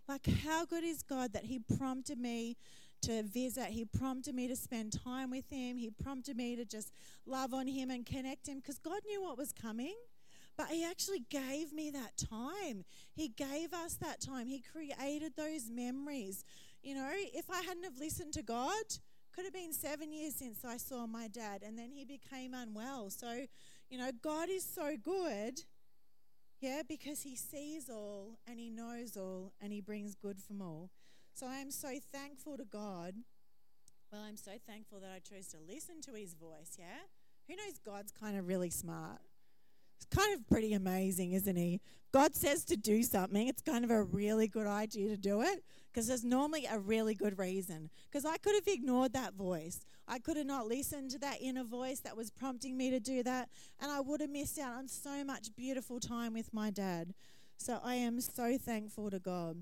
Like, 0.09 0.27
how 0.45 0.65
good 0.65 0.85
is 0.85 1.03
God 1.03 1.33
that 1.33 1.45
He 1.45 1.59
prompted 1.59 2.19
me 2.19 2.57
to 3.03 3.23
visit? 3.23 3.67
He 3.67 3.85
prompted 3.85 4.35
me 4.35 4.49
to 4.49 4.57
spend 4.57 5.01
time 5.05 5.31
with 5.31 5.51
Him. 5.51 5.77
He 5.77 5.91
prompted 5.91 6.37
me 6.37 6.57
to 6.57 6.65
just 6.65 6.93
love 7.27 7.55
on 7.55 7.67
Him 7.67 7.91
and 7.91 8.05
connect 8.05 8.49
Him 8.49 8.59
because 8.59 8.79
God 8.79 9.01
knew 9.07 9.23
what 9.23 9.39
was 9.39 9.53
coming. 9.53 9.95
But 10.57 10.69
he 10.71 10.85
actually 10.85 11.25
gave 11.31 11.73
me 11.73 11.91
that 11.91 12.17
time. 12.17 12.85
He 13.15 13.29
gave 13.29 13.73
us 13.73 13.95
that 14.01 14.21
time. 14.21 14.49
He 14.49 14.61
created 14.61 15.35
those 15.37 15.71
memories. 15.71 16.45
You 16.83 16.97
know, 16.97 17.09
if 17.15 17.49
I 17.49 17.63
hadn't 17.63 17.85
have 17.85 17.99
listened 17.99 18.33
to 18.35 18.43
God, 18.43 18.83
could 19.33 19.45
have 19.45 19.55
been 19.55 19.73
seven 19.73 20.13
years 20.13 20.35
since 20.35 20.65
I 20.65 20.77
saw 20.77 21.07
my 21.07 21.29
dad, 21.29 21.63
and 21.65 21.79
then 21.79 21.93
he 21.93 22.05
became 22.05 22.55
unwell. 22.55 23.09
So, 23.11 23.47
you 23.89 23.97
know, 23.97 24.11
God 24.21 24.49
is 24.51 24.65
so 24.65 24.97
good, 25.01 25.63
yeah, 26.61 26.83
because 26.89 27.23
he 27.23 27.37
sees 27.37 27.89
all 27.89 28.39
and 28.49 28.59
he 28.59 28.69
knows 28.69 29.17
all 29.17 29.53
and 29.61 29.73
he 29.73 29.81
brings 29.81 30.17
good 30.17 30.41
from 30.41 30.61
all. 30.61 30.91
So 31.39 31.47
I 31.47 31.59
am 31.59 31.71
so 31.71 31.91
thankful 32.13 32.57
to 32.57 32.65
God. 32.65 33.15
Well, 34.11 34.23
I'm 34.27 34.37
so 34.37 34.51
thankful 34.67 34.99
that 34.99 35.13
I 35.15 35.21
chose 35.21 35.47
to 35.51 35.59
listen 35.73 36.01
to 36.01 36.19
his 36.19 36.35
voice, 36.35 36.77
yeah? 36.77 37.07
Who 37.47 37.55
knows 37.55 37.79
God's 37.79 38.11
kind 38.11 38.37
of 38.37 38.49
really 38.49 38.71
smart? 38.71 39.21
It's 39.95 40.07
kind 40.07 40.35
of 40.35 40.49
pretty 40.49 40.73
amazing, 40.73 41.35
isn't 41.35 41.55
he? 41.55 41.81
God 42.11 42.35
says 42.35 42.65
to 42.65 42.77
do 42.77 43.05
something, 43.05 43.47
it's 43.47 43.63
kind 43.63 43.85
of 43.85 43.93
a 43.93 44.03
really 44.03 44.49
good 44.49 44.67
idea 44.67 45.11
to 45.11 45.17
do 45.17 45.43
it 45.43 45.63
because 45.93 46.09
there's 46.09 46.25
normally 46.25 46.67
a 46.67 46.81
really 46.81 47.15
good 47.15 47.39
reason. 47.39 47.89
Because 48.11 48.25
I 48.25 48.37
could 48.39 48.57
have 48.57 48.67
ignored 48.67 49.13
that 49.13 49.35
voice. 49.35 49.85
I 50.09 50.19
could 50.19 50.39
have 50.39 50.47
not 50.47 50.67
listened 50.67 51.13
to 51.13 51.21
that 51.21 51.41
inner 51.41 51.63
voice 51.63 52.01
that 52.01 52.17
was 52.17 52.33
prompting 52.33 52.77
me 52.77 52.91
to 52.91 52.99
do 52.99 53.23
that, 53.23 53.49
and 53.81 53.93
I 53.93 54.01
would 54.01 54.21
have 54.21 54.31
missed 54.31 54.59
out 54.59 54.75
on 54.75 54.89
so 54.89 55.23
much 55.23 55.55
beautiful 55.55 56.01
time 56.01 56.35
with 56.35 56.53
my 56.53 56.71
dad. 56.71 57.15
So 57.59 57.79
I 57.85 57.95
am 57.95 58.21
so 58.21 58.59
thankful 58.59 59.09
to 59.11 59.21
God. 59.21 59.59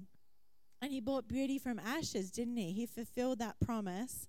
And 0.87 0.94
he 0.94 1.01
brought 1.01 1.27
beauty 1.27 1.59
from 1.59 1.81
ashes, 1.81 2.31
didn't 2.31 2.59
he? 2.59 2.70
He 2.70 2.87
fulfilled 2.87 3.40
that 3.40 3.59
promise 3.59 4.29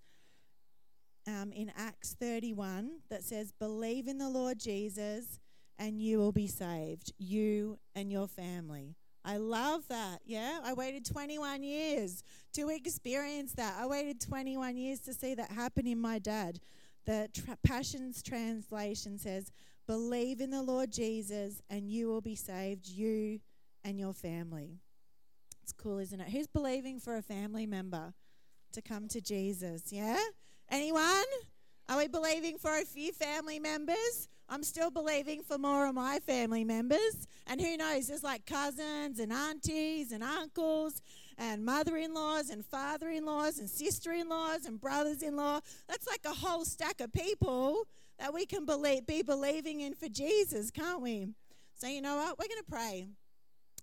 um, 1.28 1.52
in 1.52 1.72
Acts 1.78 2.16
31 2.20 2.94
that 3.12 3.24
says, 3.24 3.52
Believe 3.52 4.08
in 4.08 4.18
the 4.18 4.28
Lord 4.28 4.58
Jesus 4.58 5.40
and 5.78 6.02
you 6.02 6.18
will 6.18 6.32
be 6.32 6.48
saved, 6.48 7.14
you 7.20 7.78
and 7.94 8.12
your 8.12 8.28
family. 8.28 8.96
I 9.24 9.38
love 9.38 9.88
that. 9.90 10.22
Yeah, 10.26 10.58
I 10.64 10.74
waited 10.74 11.06
21 11.06 11.62
years 11.62 12.24
to 12.54 12.70
experience 12.70 13.54
that. 13.54 13.76
I 13.80 13.86
waited 13.86 14.20
21 14.20 14.78
years 14.78 15.00
to 15.02 15.14
see 15.14 15.36
that 15.36 15.52
happen 15.52 15.86
in 15.86 16.02
my 16.02 16.18
dad. 16.18 16.60
The 17.06 17.30
tra- 17.36 17.60
Passions 17.64 18.24
translation 18.24 19.20
says, 19.20 19.52
Believe 19.86 20.42
in 20.42 20.50
the 20.50 20.64
Lord 20.64 20.92
Jesus 20.92 21.62
and 21.70 21.88
you 21.88 22.08
will 22.08 22.22
be 22.22 22.34
saved, 22.34 22.88
you 22.88 23.42
and 23.84 24.00
your 24.00 24.14
family. 24.16 24.80
It's 25.68 25.74
cool, 25.74 26.00
isn't 26.00 26.22
it? 26.22 26.30
Who's 26.30 26.48
believing 26.48 26.98
for 26.98 27.18
a 27.18 27.22
family 27.22 27.66
member 27.66 28.14
to 28.72 28.82
come 28.82 29.10
to 29.10 29.20
Jesus? 29.20 29.92
Yeah? 29.92 30.18
Anyone? 30.72 31.26
Are 31.90 31.98
we 31.98 32.08
believing 32.08 32.58
for 32.58 32.72
a 32.72 32.86
few 32.86 33.12
family 33.12 33.60
members? 33.60 34.30
I'm 34.48 34.64
still 34.64 34.90
believing 34.90 35.44
for 35.44 35.58
more 35.58 35.86
of 35.86 35.94
my 35.94 36.20
family 36.20 36.64
members. 36.64 37.28
And 37.48 37.60
who 37.60 37.76
knows, 37.76 38.08
there's 38.08 38.24
like 38.24 38.46
cousins 38.46 39.20
and 39.20 39.34
aunties 39.34 40.14
and 40.14 40.24
uncles 40.24 41.02
and 41.38 41.66
mother 41.66 41.98
in 41.98 42.14
laws 42.14 42.50
and 42.50 42.66
father 42.66 43.10
in 43.10 43.26
laws 43.26 43.60
and 43.60 43.70
sister 43.70 44.14
in 44.14 44.30
laws 44.30 44.64
and 44.64 44.80
brothers 44.80 45.22
in 45.22 45.36
law. 45.36 45.60
That's 45.90 46.08
like 46.08 46.22
a 46.24 46.34
whole 46.34 46.64
stack 46.64 47.02
of 47.02 47.12
people 47.12 47.84
that 48.20 48.34
we 48.34 48.46
can 48.46 48.66
believe, 48.66 49.06
be 49.06 49.22
believing 49.22 49.82
in 49.82 49.96
for 49.96 50.08
Jesus, 50.08 50.72
can't 50.72 51.02
we? 51.02 51.28
So, 51.76 51.88
you 51.88 52.02
know 52.02 52.16
what? 52.16 52.40
We're 52.40 52.48
going 52.48 52.64
to 52.64 52.72
pray. 52.72 53.08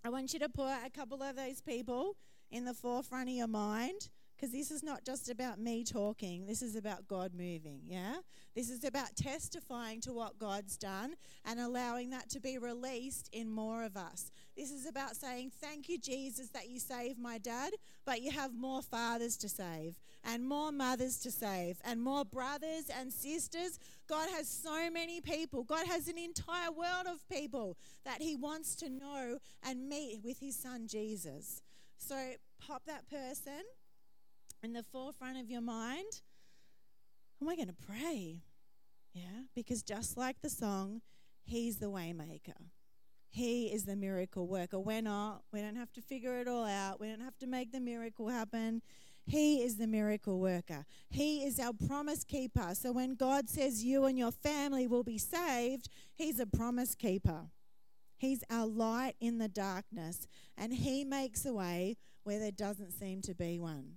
I 0.06 0.10
want 0.10 0.34
you 0.34 0.38
to 0.40 0.50
put 0.50 0.68
a 0.84 0.90
couple 0.90 1.22
of 1.22 1.34
those 1.34 1.62
people 1.62 2.16
in 2.50 2.66
the 2.66 2.74
forefront 2.74 3.30
of 3.30 3.34
your 3.34 3.46
mind 3.46 4.10
because 4.36 4.52
this 4.52 4.70
is 4.70 4.82
not 4.82 5.02
just 5.02 5.30
about 5.30 5.58
me 5.58 5.82
talking, 5.82 6.44
this 6.44 6.60
is 6.60 6.76
about 6.76 7.08
God 7.08 7.32
moving, 7.32 7.80
yeah? 7.86 8.16
This 8.54 8.68
is 8.68 8.84
about 8.84 9.16
testifying 9.16 10.02
to 10.02 10.12
what 10.12 10.38
God's 10.38 10.76
done 10.76 11.14
and 11.46 11.58
allowing 11.58 12.10
that 12.10 12.28
to 12.30 12.40
be 12.40 12.58
released 12.58 13.30
in 13.32 13.48
more 13.48 13.82
of 13.82 13.96
us. 13.96 14.30
This 14.54 14.70
is 14.70 14.86
about 14.86 15.16
saying, 15.16 15.52
Thank 15.58 15.88
you, 15.88 15.98
Jesus, 15.98 16.50
that 16.50 16.68
you 16.68 16.78
saved 16.80 17.18
my 17.18 17.38
dad, 17.38 17.72
but 18.04 18.20
you 18.20 18.30
have 18.30 18.54
more 18.54 18.82
fathers 18.82 19.38
to 19.38 19.48
save, 19.48 19.98
and 20.24 20.46
more 20.46 20.72
mothers 20.72 21.18
to 21.18 21.30
save, 21.30 21.78
and 21.84 22.02
more 22.02 22.24
brothers 22.24 22.90
and 22.98 23.12
sisters. 23.12 23.78
God 24.08 24.28
has 24.30 24.48
so 24.48 24.90
many 24.90 25.20
people. 25.20 25.64
God 25.64 25.86
has 25.86 26.08
an 26.08 26.18
entire 26.18 26.70
world 26.70 27.06
of 27.06 27.28
people 27.28 27.76
that 28.04 28.22
He 28.22 28.34
wants 28.34 28.74
to 28.76 28.88
know 28.88 29.38
and 29.62 29.88
meet 29.88 30.20
with 30.24 30.40
His 30.40 30.56
Son, 30.56 30.86
Jesus. 30.86 31.62
So 31.98 32.16
pop 32.58 32.82
that 32.86 33.08
person 33.08 33.62
in 34.62 34.72
the 34.72 34.82
forefront 34.82 35.38
of 35.38 35.50
your 35.50 35.60
mind. 35.60 36.20
And 37.40 37.48
we're 37.48 37.56
going 37.56 37.68
to 37.68 37.74
pray. 37.74 38.42
Yeah, 39.12 39.44
because 39.54 39.82
just 39.82 40.16
like 40.16 40.40
the 40.42 40.50
song, 40.50 41.02
He's 41.44 41.76
the 41.76 41.86
waymaker. 41.90 42.70
He 43.28 43.66
is 43.66 43.84
the 43.84 43.96
miracle 43.96 44.46
worker. 44.46 44.78
We're 44.78 45.02
not. 45.02 45.42
We 45.52 45.60
don't 45.60 45.74
have 45.74 45.92
to 45.94 46.00
figure 46.00 46.40
it 46.40 46.46
all 46.46 46.64
out. 46.64 47.00
We 47.00 47.08
don't 47.08 47.20
have 47.20 47.36
to 47.38 47.48
make 47.48 47.72
the 47.72 47.80
miracle 47.80 48.28
happen. 48.28 48.80
He 49.26 49.62
is 49.62 49.76
the 49.76 49.86
miracle 49.86 50.38
worker. 50.38 50.84
He 51.08 51.44
is 51.44 51.58
our 51.58 51.72
promise 51.72 52.24
keeper. 52.24 52.74
So 52.74 52.92
when 52.92 53.14
God 53.14 53.48
says 53.48 53.82
you 53.82 54.04
and 54.04 54.18
your 54.18 54.32
family 54.32 54.86
will 54.86 55.02
be 55.02 55.18
saved, 55.18 55.88
He's 56.14 56.38
a 56.38 56.46
promise 56.46 56.94
keeper. 56.94 57.46
He's 58.16 58.44
our 58.50 58.66
light 58.66 59.16
in 59.20 59.38
the 59.38 59.48
darkness, 59.48 60.26
and 60.56 60.72
He 60.72 61.04
makes 61.04 61.44
a 61.44 61.54
way 61.54 61.96
where 62.22 62.38
there 62.38 62.52
doesn't 62.52 62.92
seem 62.92 63.22
to 63.22 63.34
be 63.34 63.58
one. 63.58 63.96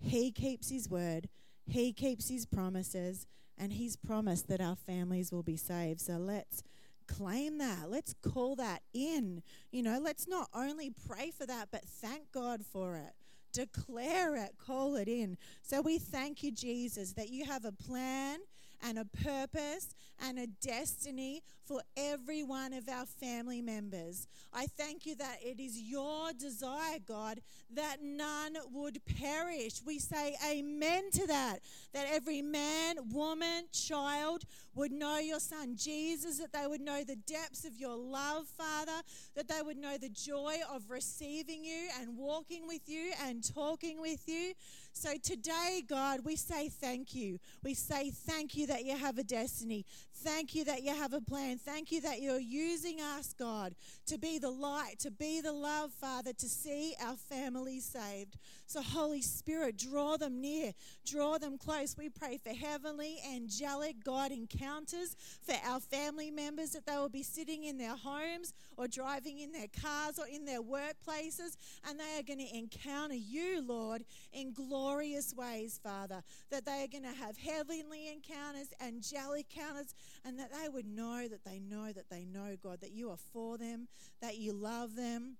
He 0.00 0.30
keeps 0.30 0.70
His 0.70 0.88
word, 0.88 1.28
He 1.66 1.92
keeps 1.92 2.28
His 2.28 2.46
promises, 2.46 3.26
and 3.58 3.72
He's 3.72 3.96
promised 3.96 4.48
that 4.48 4.60
our 4.60 4.76
families 4.76 5.32
will 5.32 5.42
be 5.42 5.56
saved. 5.56 6.00
So 6.00 6.14
let's 6.14 6.62
claim 7.06 7.58
that. 7.58 7.90
Let's 7.90 8.14
call 8.22 8.56
that 8.56 8.82
in. 8.94 9.42
You 9.70 9.82
know, 9.82 10.00
let's 10.00 10.28
not 10.28 10.48
only 10.54 10.90
pray 10.90 11.30
for 11.30 11.46
that, 11.46 11.68
but 11.70 11.84
thank 11.84 12.32
God 12.32 12.64
for 12.64 12.96
it. 12.96 13.12
Declare 13.52 14.36
it, 14.36 14.54
call 14.58 14.96
it 14.96 15.08
in. 15.08 15.36
So 15.62 15.80
we 15.80 15.98
thank 15.98 16.42
you, 16.42 16.50
Jesus, 16.50 17.12
that 17.14 17.28
you 17.28 17.44
have 17.44 17.64
a 17.64 17.72
plan 17.72 18.38
and 18.82 18.98
a 18.98 19.04
purpose 19.04 19.94
and 20.20 20.38
a 20.38 20.46
destiny 20.46 21.42
for 21.64 21.80
every 21.96 22.42
one 22.42 22.72
of 22.72 22.88
our 22.88 23.06
family 23.06 23.62
members. 23.62 24.26
I 24.52 24.66
thank 24.66 25.06
you 25.06 25.14
that 25.16 25.38
it 25.42 25.60
is 25.60 25.80
your 25.80 26.32
desire, 26.32 26.98
God, 27.06 27.40
that 27.74 27.98
none 28.02 28.56
would 28.72 29.00
perish. 29.18 29.80
We 29.84 29.98
say 29.98 30.34
amen 30.48 31.10
to 31.12 31.26
that, 31.28 31.60
that 31.92 32.06
every 32.10 32.42
man, 32.42 32.96
woman, 33.10 33.64
child 33.72 34.44
would 34.74 34.92
know 34.92 35.18
your 35.18 35.40
son 35.40 35.76
Jesus, 35.76 36.38
that 36.38 36.52
they 36.52 36.66
would 36.66 36.80
know 36.80 37.04
the 37.04 37.16
depths 37.16 37.64
of 37.64 37.76
your 37.76 37.96
love, 37.96 38.46
Father, 38.46 39.02
that 39.34 39.48
they 39.48 39.62
would 39.62 39.76
know 39.76 39.96
the 39.98 40.08
joy 40.08 40.56
of 40.72 40.90
receiving 40.90 41.64
you 41.64 41.88
and 42.00 42.16
walking 42.16 42.66
with 42.66 42.88
you 42.88 43.12
and 43.24 43.42
talking 43.54 44.00
with 44.00 44.22
you. 44.26 44.52
So 44.92 45.14
today, 45.22 45.82
God, 45.86 46.20
we 46.24 46.36
say 46.36 46.68
thank 46.68 47.14
you. 47.14 47.38
We 47.62 47.74
say 47.74 48.10
thank 48.10 48.56
you 48.56 48.66
that 48.66 48.84
you 48.84 48.96
have 48.96 49.18
a 49.18 49.24
destiny. 49.24 49.86
Thank 50.22 50.54
you 50.54 50.64
that 50.64 50.82
you 50.82 50.94
have 50.94 51.12
a 51.12 51.20
plan. 51.20 51.58
Thank 51.58 51.90
you 51.90 52.00
that 52.02 52.20
you're 52.20 52.38
using 52.38 53.00
us, 53.00 53.34
God, 53.36 53.74
to 54.06 54.18
be 54.18 54.38
the 54.38 54.50
light, 54.50 55.00
to 55.00 55.10
be 55.10 55.40
the 55.40 55.52
love, 55.52 55.90
Father, 55.92 56.32
to 56.32 56.48
see 56.48 56.94
our 57.04 57.16
families 57.16 57.84
saved. 57.84 58.36
So, 58.66 58.82
Holy 58.82 59.20
Spirit, 59.20 59.76
draw 59.76 60.16
them 60.16 60.40
near, 60.40 60.72
draw 61.04 61.38
them 61.38 61.58
close. 61.58 61.96
We 61.98 62.08
pray 62.08 62.38
for 62.38 62.50
heavenly, 62.50 63.18
angelic 63.34 64.04
God 64.04 64.30
encounters 64.30 65.16
for 65.42 65.56
our 65.66 65.80
family 65.80 66.30
members 66.30 66.70
that 66.70 66.86
they 66.86 66.96
will 66.96 67.08
be 67.08 67.24
sitting 67.24 67.64
in 67.64 67.76
their 67.76 67.96
homes 67.96 68.54
or 68.76 68.86
driving 68.86 69.40
in 69.40 69.52
their 69.52 69.68
cars 69.82 70.18
or 70.18 70.26
in 70.26 70.44
their 70.44 70.62
workplaces 70.62 71.56
and 71.88 71.98
they 71.98 72.18
are 72.18 72.22
going 72.22 72.38
to 72.38 72.56
encounter 72.56 73.14
you, 73.14 73.60
Lord, 73.60 74.04
in 74.32 74.52
glorious 74.52 75.34
ways, 75.34 75.80
Father. 75.82 76.22
That 76.50 76.64
they 76.64 76.84
are 76.84 76.88
going 76.88 77.12
to 77.12 77.20
have 77.20 77.36
heavenly 77.36 78.08
encounters, 78.08 78.68
angelic 78.80 79.46
encounters, 79.54 79.94
and 80.24 80.38
that 80.38 80.50
they 80.52 80.68
would 80.68 80.86
know 80.86 81.26
that 81.28 81.44
they 81.44 81.58
know 81.58 81.92
that 81.92 82.10
they 82.10 82.24
know, 82.24 82.56
God, 82.62 82.80
that 82.80 82.92
you 82.92 83.10
are 83.10 83.18
for 83.32 83.58
them, 83.58 83.88
that 84.20 84.38
you 84.38 84.52
love 84.52 84.96
them 84.96 85.36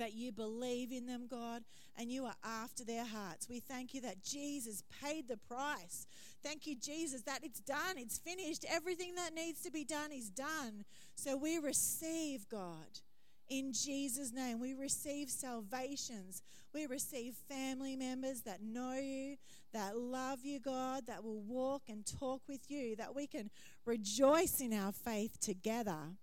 that 0.00 0.14
you 0.14 0.32
believe 0.32 0.92
in 0.92 1.06
them, 1.06 1.26
God, 1.30 1.62
and 1.96 2.10
you 2.10 2.24
are 2.24 2.34
after 2.44 2.84
their 2.84 3.04
hearts. 3.04 3.48
We 3.48 3.60
thank 3.60 3.94
you 3.94 4.00
that 4.02 4.22
Jesus 4.24 4.82
paid 5.02 5.28
the 5.28 5.36
price. 5.36 6.06
Thank 6.42 6.66
you, 6.66 6.74
Jesus, 6.74 7.22
that 7.22 7.44
it's 7.44 7.60
done, 7.60 7.96
it's 7.96 8.18
finished. 8.18 8.64
Everything 8.68 9.14
that 9.16 9.34
needs 9.34 9.60
to 9.62 9.70
be 9.70 9.84
done 9.84 10.10
is 10.10 10.30
done. 10.30 10.84
So 11.14 11.36
we 11.36 11.58
receive, 11.58 12.48
God. 12.48 13.00
In 13.48 13.72
Jesus' 13.72 14.32
name, 14.32 14.60
we 14.60 14.74
receive 14.74 15.28
salvations. 15.28 16.42
We 16.72 16.86
receive 16.86 17.34
family 17.48 17.96
members 17.96 18.42
that 18.42 18.62
know 18.62 18.94
you, 18.94 19.36
that 19.72 19.96
love 19.96 20.40
you, 20.44 20.60
God, 20.60 21.06
that 21.06 21.24
will 21.24 21.40
walk 21.40 21.82
and 21.88 22.04
talk 22.06 22.42
with 22.48 22.70
you, 22.70 22.96
that 22.96 23.14
we 23.14 23.26
can 23.26 23.50
rejoice 23.84 24.60
in 24.60 24.72
our 24.72 24.92
faith 24.92 25.38
together. 25.40 26.16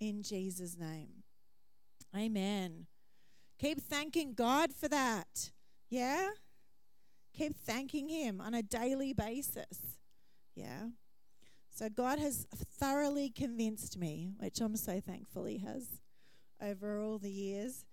In 0.00 0.22
Jesus' 0.22 0.76
name. 0.78 1.22
Amen. 2.16 2.86
Keep 3.58 3.80
thanking 3.80 4.34
God 4.34 4.72
for 4.74 4.88
that. 4.88 5.50
Yeah? 5.88 6.30
Keep 7.36 7.56
thanking 7.56 8.08
Him 8.08 8.40
on 8.40 8.54
a 8.54 8.62
daily 8.62 9.12
basis. 9.12 9.98
Yeah? 10.54 10.88
So 11.70 11.88
God 11.88 12.18
has 12.18 12.46
thoroughly 12.52 13.30
convinced 13.30 13.96
me, 13.96 14.32
which 14.38 14.60
I'm 14.60 14.76
so 14.76 15.00
thankful 15.00 15.44
He 15.44 15.58
has 15.58 16.00
over 16.60 17.00
all 17.00 17.18
the 17.18 17.30
years, 17.30 17.84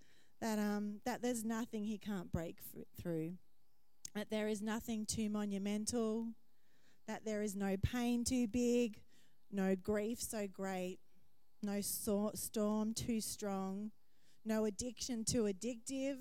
that, 0.41 0.60
um, 0.60 1.00
that 1.06 1.22
there's 1.22 1.45
nothing 1.45 1.86
He 1.86 1.97
can't 1.97 2.32
break 2.32 2.58
through, 3.00 3.34
that 4.16 4.30
there 4.30 4.47
is 4.47 4.62
nothing 4.62 5.05
too 5.05 5.30
monumental, 5.30 6.28
that 7.07 7.26
there 7.26 7.41
is 7.41 7.55
no 7.55 7.78
pain 7.78 8.24
too 8.24 8.47
big, 8.47 9.01
no 9.51 9.76
grief 9.76 10.22
so 10.22 10.47
great, 10.47 10.99
no 11.62 11.82
so- 11.82 12.32
storm 12.36 12.93
too 12.93 13.22
strong 13.22 13.91
no 14.45 14.66
addiction 14.66 15.24
too 15.24 15.43
addictive, 15.43 16.18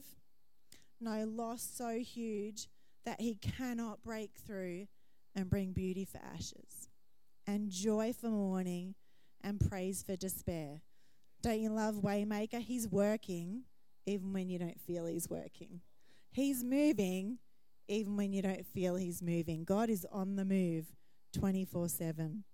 no 1.01 1.25
loss 1.25 1.63
so 1.63 1.99
huge 1.99 2.69
that 3.05 3.21
he 3.21 3.37
cannot 3.37 4.03
break 4.03 4.33
through 4.47 4.87
and 5.35 5.49
bring 5.49 5.73
beauty 5.73 6.05
for 6.05 6.19
ashes. 6.19 6.89
and 7.47 7.71
joy 7.71 8.13
for 8.13 8.29
mourning 8.29 8.95
and 9.43 9.59
praise 9.59 10.03
for 10.03 10.15
despair. 10.17 10.83
Don't 11.41 11.61
you 11.61 11.71
love 11.71 11.95
Waymaker? 11.95 12.61
He's 12.61 12.87
working 12.87 13.63
even 14.05 14.35
when 14.35 14.51
you 14.51 14.59
don't 14.59 14.79
feel 14.79 15.07
he's 15.07 15.31
working. 15.31 15.81
He's 16.31 16.63
moving 16.63 17.39
even 17.89 18.17
when 18.17 18.33
you 18.33 18.43
don't 18.43 18.67
feel 18.67 18.97
he's 18.97 19.23
moving. 19.23 19.65
God 19.65 19.89
is 19.89 20.07
on 20.13 20.37
the 20.37 20.45
move 20.45 20.87
24 21.33 21.89
7. 21.89 22.45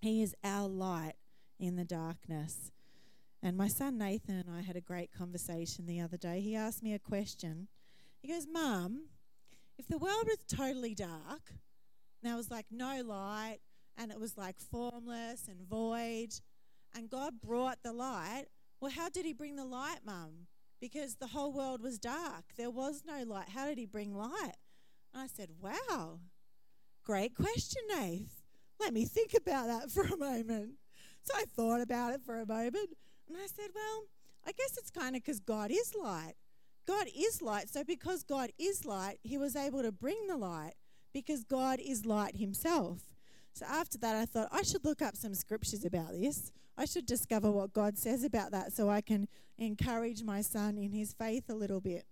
He 0.00 0.22
is 0.22 0.34
our 0.44 0.68
light 0.68 1.14
in 1.58 1.76
the 1.76 1.84
darkness. 1.84 2.70
And 3.42 3.56
my 3.56 3.68
son 3.68 3.98
Nathan 3.98 4.36
and 4.36 4.50
I 4.50 4.62
had 4.62 4.76
a 4.76 4.80
great 4.80 5.12
conversation 5.12 5.86
the 5.86 6.00
other 6.00 6.16
day. 6.16 6.40
He 6.40 6.56
asked 6.56 6.82
me 6.82 6.94
a 6.94 6.98
question. 6.98 7.68
He 8.20 8.28
goes, 8.28 8.46
Mum, 8.50 9.06
if 9.78 9.86
the 9.86 9.98
world 9.98 10.26
was 10.26 10.38
totally 10.48 10.94
dark, 10.94 11.50
and 11.50 12.30
there 12.30 12.36
was 12.36 12.50
like 12.50 12.66
no 12.70 13.02
light, 13.04 13.58
and 13.96 14.10
it 14.10 14.18
was 14.18 14.36
like 14.36 14.58
formless 14.58 15.46
and 15.48 15.60
void, 15.68 16.30
and 16.96 17.10
God 17.10 17.40
brought 17.40 17.82
the 17.82 17.92
light, 17.92 18.46
well, 18.80 18.90
how 18.90 19.08
did 19.08 19.24
He 19.24 19.32
bring 19.32 19.56
the 19.56 19.64
light, 19.64 20.00
Mum? 20.04 20.46
Because 20.80 21.16
the 21.16 21.28
whole 21.28 21.52
world 21.52 21.80
was 21.80 21.98
dark. 21.98 22.44
There 22.56 22.70
was 22.70 23.02
no 23.06 23.22
light. 23.24 23.48
How 23.48 23.66
did 23.66 23.78
He 23.78 23.86
bring 23.86 24.14
light? 24.14 24.54
I 25.18 25.26
said, 25.26 25.50
Wow, 25.60 26.20
great 27.04 27.34
question, 27.34 27.82
Nath. 27.88 28.42
Let 28.80 28.92
me 28.92 29.04
think 29.04 29.34
about 29.34 29.66
that 29.66 29.90
for 29.90 30.02
a 30.02 30.16
moment. 30.16 30.72
So 31.22 31.34
I 31.36 31.44
thought 31.44 31.80
about 31.80 32.14
it 32.14 32.22
for 32.24 32.40
a 32.40 32.46
moment, 32.46 32.90
and 33.28 33.36
I 33.36 33.46
said, 33.46 33.70
Well, 33.74 34.04
I 34.46 34.52
guess 34.52 34.76
it's 34.78 34.90
kind 34.90 35.16
of 35.16 35.22
because 35.22 35.40
God 35.40 35.70
is 35.70 35.94
light. 35.94 36.34
God 36.86 37.06
is 37.14 37.42
light. 37.42 37.68
So 37.68 37.84
because 37.84 38.22
God 38.22 38.50
is 38.58 38.86
light, 38.86 39.18
He 39.22 39.36
was 39.36 39.56
able 39.56 39.82
to 39.82 39.92
bring 39.92 40.26
the 40.26 40.36
light 40.36 40.74
because 41.12 41.44
God 41.44 41.80
is 41.80 42.06
light 42.06 42.36
Himself. 42.36 43.00
So 43.52 43.66
after 43.66 43.98
that, 43.98 44.14
I 44.14 44.24
thought 44.24 44.48
I 44.52 44.62
should 44.62 44.84
look 44.84 45.02
up 45.02 45.16
some 45.16 45.34
scriptures 45.34 45.84
about 45.84 46.12
this. 46.12 46.52
I 46.76 46.84
should 46.84 47.06
discover 47.06 47.50
what 47.50 47.72
God 47.72 47.98
says 47.98 48.22
about 48.22 48.52
that 48.52 48.72
so 48.72 48.88
I 48.88 49.00
can 49.00 49.26
encourage 49.58 50.22
my 50.22 50.42
son 50.42 50.78
in 50.78 50.92
his 50.92 51.12
faith 51.12 51.50
a 51.50 51.54
little 51.54 51.80
bit. 51.80 52.04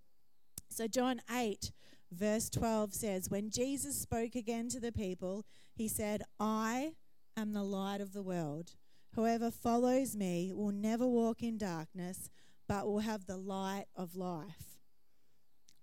So, 0.69 0.87
John 0.87 1.21
8, 1.33 1.71
verse 2.11 2.49
12 2.49 2.93
says, 2.93 3.29
When 3.29 3.49
Jesus 3.49 3.99
spoke 3.99 4.35
again 4.35 4.69
to 4.69 4.79
the 4.79 4.91
people, 4.91 5.45
he 5.73 5.87
said, 5.87 6.23
I 6.39 6.93
am 7.35 7.53
the 7.53 7.63
light 7.63 8.01
of 8.01 8.13
the 8.13 8.23
world. 8.23 8.71
Whoever 9.15 9.51
follows 9.51 10.15
me 10.15 10.51
will 10.53 10.71
never 10.71 11.07
walk 11.07 11.41
in 11.41 11.57
darkness, 11.57 12.29
but 12.67 12.85
will 12.85 12.99
have 12.99 13.25
the 13.25 13.37
light 13.37 13.85
of 13.95 14.15
life. 14.15 14.79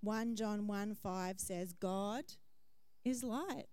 1 0.03 0.37
John 0.37 0.67
1 0.67 0.95
5 0.95 1.41
says, 1.41 1.73
God 1.73 2.25
is 3.05 3.25
light. 3.25 3.67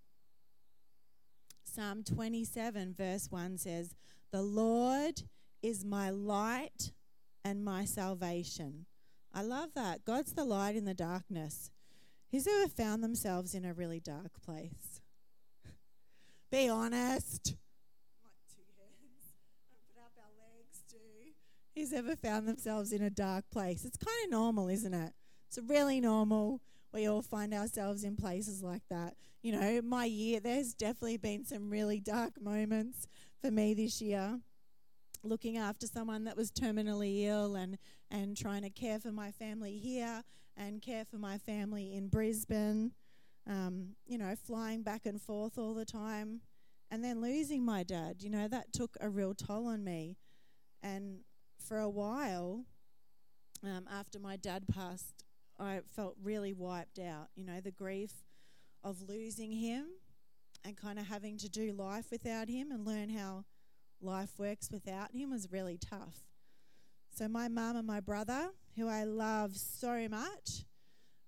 Psalm 1.64 2.04
27, 2.04 2.94
verse 2.98 3.28
1 3.30 3.58
says, 3.58 3.96
The 4.32 4.42
Lord 4.42 5.24
is 5.62 5.86
my 5.86 6.10
light 6.10 6.92
and 7.44 7.64
my 7.64 7.86
salvation. 7.86 8.86
I 9.34 9.42
love 9.42 9.70
that. 9.76 10.04
God's 10.04 10.34
the 10.34 10.44
light 10.44 10.76
in 10.76 10.86
the 10.86 10.94
darkness. 10.94 11.72
Who's 12.32 12.48
ever 12.48 12.70
found 12.70 13.04
themselves 13.04 13.54
in 13.54 13.66
a 13.66 13.74
really 13.74 14.00
dark 14.00 14.42
place? 14.42 15.02
Be 16.52 16.70
honest. 16.70 17.56
Not 18.24 18.34
two 18.50 18.64
hands. 18.78 19.34
Put 19.94 20.02
up 20.02 20.12
our 20.18 20.32
legs, 20.40 20.84
do. 20.90 20.98
Who's 21.76 21.94
ever 21.94 22.16
found 22.16 22.48
themselves 22.48 22.92
in 22.94 23.02
a 23.02 23.10
dark 23.10 23.46
place? 23.52 23.86
It's 23.86 23.98
kind 23.98 24.26
of 24.26 24.32
normal, 24.32 24.68
isn't 24.70 24.94
it? 24.94 25.14
It's 25.48 25.60
really 25.68 26.00
normal. 26.00 26.62
We 26.94 27.08
all 27.08 27.22
find 27.22 27.54
ourselves 27.54 28.04
in 28.04 28.16
places 28.16 28.64
like 28.64 28.84
that 28.90 29.16
you 29.42 29.52
know, 29.52 29.82
my 29.82 30.06
year, 30.06 30.40
there's 30.40 30.74
definitely 30.74 31.18
been 31.18 31.46
some 31.46 31.70
really 31.70 32.00
dark 32.00 32.40
moments 32.40 33.08
for 33.42 33.50
me 33.50 33.74
this 33.74 34.02
year. 34.02 34.40
Looking 35.24 35.58
after 35.58 35.88
someone 35.88 36.26
that 36.26 36.38
was 36.38 36.52
terminally 36.52 37.26
ill 37.26 37.56
and, 37.56 37.78
and 38.10 38.38
trying 38.38 38.62
to 38.64 38.70
care 38.70 39.00
for 39.00 39.12
my 39.12 39.32
family 39.32 39.78
here 39.78 40.24
and 40.58 40.82
care 40.82 41.06
for 41.06 41.18
my 41.18 41.38
family 41.38 41.94
in 41.94 42.08
Brisbane. 42.08 42.92
Um, 43.48 43.96
you 44.06 44.18
know, 44.18 44.36
flying 44.36 44.84
back 44.84 45.06
and 45.06 45.20
forth 45.20 45.58
all 45.58 45.74
the 45.74 45.86
time. 45.86 46.42
And 46.92 47.04
then 47.04 47.22
losing 47.22 47.64
my 47.64 47.84
dad, 47.84 48.18
you 48.20 48.30
know, 48.30 48.48
that 48.50 48.74
took 48.74 48.98
a 49.00 49.10
real 49.10 49.34
toll 49.34 49.68
on 49.68 49.84
me. 49.84 50.18
And 50.84 51.20
for 51.58 51.80
a 51.80 51.90
while, 51.90 52.66
um, 53.64 53.86
after 53.90 54.20
my 54.20 54.36
dad 54.36 54.66
passed, 54.68 55.24
I 55.60 55.82
felt 55.96 56.16
really 56.22 56.54
wiped 56.54 57.00
out. 57.00 57.30
You 57.36 57.46
know, 57.46 57.62
the 57.62 57.72
grief 57.72 58.12
of 58.84 59.08
losing 59.08 59.52
him 59.52 59.86
and 60.66 60.76
kind 60.76 61.00
of 61.00 61.08
having 61.08 61.38
to 61.38 61.50
do 61.50 61.72
life 61.72 62.06
without 62.12 62.50
him 62.50 62.72
and 62.72 62.86
learn 62.86 63.10
how 63.10 63.46
life 64.02 64.38
works 64.38 64.70
without 64.72 65.14
him 65.14 65.32
was 65.32 65.52
really 65.52 65.78
tough. 65.78 66.26
So, 67.16 67.28
my 67.28 67.48
mum 67.48 67.76
and 67.76 67.88
my 67.88 68.00
brother, 68.00 68.50
who 68.76 68.88
I 68.88 69.04
love 69.04 69.56
so 69.56 70.08
much, 70.10 70.66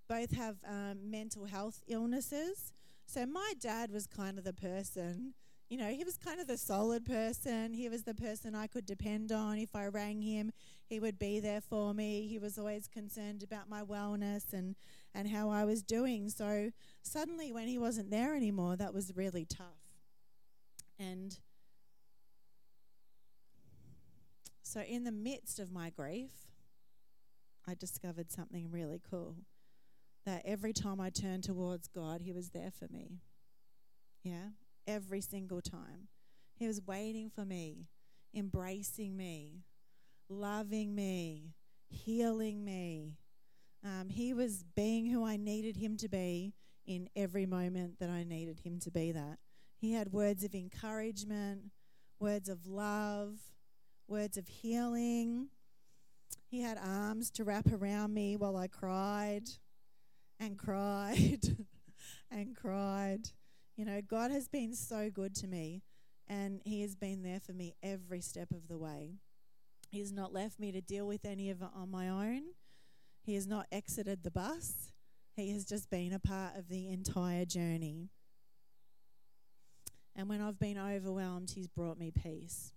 both 0.07 0.31
have 0.31 0.57
um, 0.67 1.09
mental 1.09 1.45
health 1.45 1.81
illnesses. 1.87 2.73
So, 3.05 3.25
my 3.25 3.53
dad 3.59 3.91
was 3.91 4.07
kind 4.07 4.37
of 4.37 4.43
the 4.43 4.53
person 4.53 5.33
you 5.73 5.79
know, 5.79 5.87
he 5.87 6.03
was 6.03 6.17
kind 6.17 6.39
of 6.39 6.45
the 6.45 6.55
solid 6.55 7.03
person. 7.03 7.73
He 7.73 7.89
was 7.89 8.03
the 8.03 8.13
person 8.13 8.53
I 8.53 8.67
could 8.67 8.85
depend 8.85 9.31
on. 9.31 9.57
If 9.57 9.75
I 9.75 9.87
rang 9.87 10.21
him, 10.21 10.51
he 10.85 10.99
would 10.99 11.17
be 11.17 11.39
there 11.39 11.61
for 11.61 11.95
me. 11.95 12.27
He 12.27 12.37
was 12.37 12.59
always 12.59 12.87
concerned 12.87 13.41
about 13.41 13.67
my 13.67 13.81
wellness 13.81 14.53
and, 14.53 14.75
and 15.15 15.27
how 15.27 15.49
I 15.49 15.65
was 15.65 15.81
doing. 15.81 16.29
So 16.29 16.69
suddenly, 17.01 17.51
when 17.51 17.67
he 17.67 17.79
wasn't 17.79 18.11
there 18.11 18.35
anymore, 18.35 18.75
that 18.75 18.93
was 18.93 19.15
really 19.15 19.45
tough. 19.45 19.65
And 20.99 21.39
so, 24.61 24.81
in 24.81 25.05
the 25.05 25.11
midst 25.11 25.57
of 25.57 25.71
my 25.71 25.89
grief, 25.89 26.42
I 27.67 27.73
discovered 27.75 28.31
something 28.31 28.69
really 28.71 29.01
cool 29.09 29.37
that 30.25 30.41
every 30.45 30.73
time 30.73 30.99
I 30.99 31.09
turned 31.09 31.43
towards 31.43 31.87
God, 31.87 32.21
He 32.21 32.31
was 32.31 32.49
there 32.49 32.71
for 32.71 32.87
me. 32.91 33.19
Yeah, 34.23 34.49
every 34.87 35.21
single 35.21 35.61
time. 35.61 36.07
He 36.55 36.67
was 36.67 36.81
waiting 36.85 37.29
for 37.29 37.45
me, 37.45 37.87
embracing 38.33 39.17
me, 39.17 39.63
loving 40.29 40.95
me, 40.95 41.53
healing 41.89 42.63
me. 42.63 43.17
Um, 43.83 44.09
he 44.09 44.33
was 44.33 44.63
being 44.75 45.07
who 45.07 45.25
I 45.25 45.35
needed 45.35 45.75
him 45.75 45.97
to 45.97 46.07
be 46.07 46.53
in 46.85 47.09
every 47.15 47.45
moment 47.45 47.99
that 47.99 48.09
I 48.09 48.23
needed 48.23 48.59
him 48.59 48.79
to 48.79 48.91
be 48.91 49.11
that. 49.11 49.39
He 49.77 49.93
had 49.93 50.13
words 50.13 50.43
of 50.43 50.55
encouragement, 50.55 51.71
words 52.19 52.47
of 52.47 52.65
love, 52.67 53.39
words 54.07 54.37
of 54.37 54.47
healing. 54.47 55.49
He 56.53 56.61
had 56.61 56.77
arms 56.77 57.31
to 57.31 57.43
wrap 57.43 57.65
around 57.73 58.13
me 58.13 58.35
while 58.35 58.55
I 58.55 58.67
cried 58.67 59.49
and 60.39 60.55
cried 60.55 61.39
and 62.31 62.55
cried. 62.55 63.29
You 63.75 63.85
know, 63.85 64.01
God 64.07 64.29
has 64.29 64.47
been 64.47 64.75
so 64.75 65.09
good 65.09 65.33
to 65.37 65.47
me, 65.47 65.81
and 66.27 66.61
He 66.63 66.81
has 66.81 66.95
been 66.95 67.23
there 67.23 67.39
for 67.39 67.53
me 67.53 67.73
every 67.81 68.21
step 68.21 68.51
of 68.51 68.67
the 68.67 68.77
way. 68.77 69.15
He 69.89 69.97
has 69.97 70.11
not 70.11 70.31
left 70.31 70.59
me 70.59 70.71
to 70.71 70.79
deal 70.79 71.07
with 71.07 71.25
any 71.25 71.49
of 71.49 71.63
it 71.63 71.69
on 71.75 71.89
my 71.89 72.07
own. 72.07 72.43
He 73.23 73.33
has 73.33 73.47
not 73.47 73.65
exited 73.71 74.21
the 74.21 74.29
bus. 74.29 74.91
He 75.35 75.51
has 75.53 75.65
just 75.65 75.89
been 75.89 76.13
a 76.13 76.19
part 76.19 76.55
of 76.55 76.69
the 76.69 76.87
entire 76.87 77.45
journey. 77.45 78.11
And 80.15 80.29
when 80.29 80.39
I've 80.39 80.59
been 80.59 80.77
overwhelmed, 80.77 81.53
He's 81.55 81.67
brought 81.67 81.97
me 81.97 82.11
peace. 82.11 82.73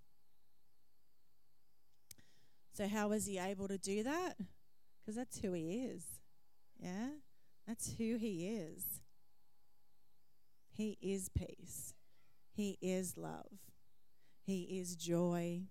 So, 2.76 2.86
how 2.86 3.08
was 3.08 3.24
He 3.24 3.38
able 3.38 3.68
to 3.68 3.78
do 3.78 4.02
that? 4.02 4.34
Because 5.00 5.16
that's 5.16 5.38
who 5.38 5.52
He 5.52 5.86
is. 5.86 6.04
Yeah? 6.78 7.08
That's 7.66 7.94
who 7.96 8.18
He 8.18 8.48
is. 8.48 9.00
He 10.70 10.98
is 11.00 11.30
peace. 11.30 11.94
He 12.52 12.76
is 12.82 13.16
love. 13.16 13.46
He 14.44 14.78
is 14.78 14.94
joy. 14.94 15.62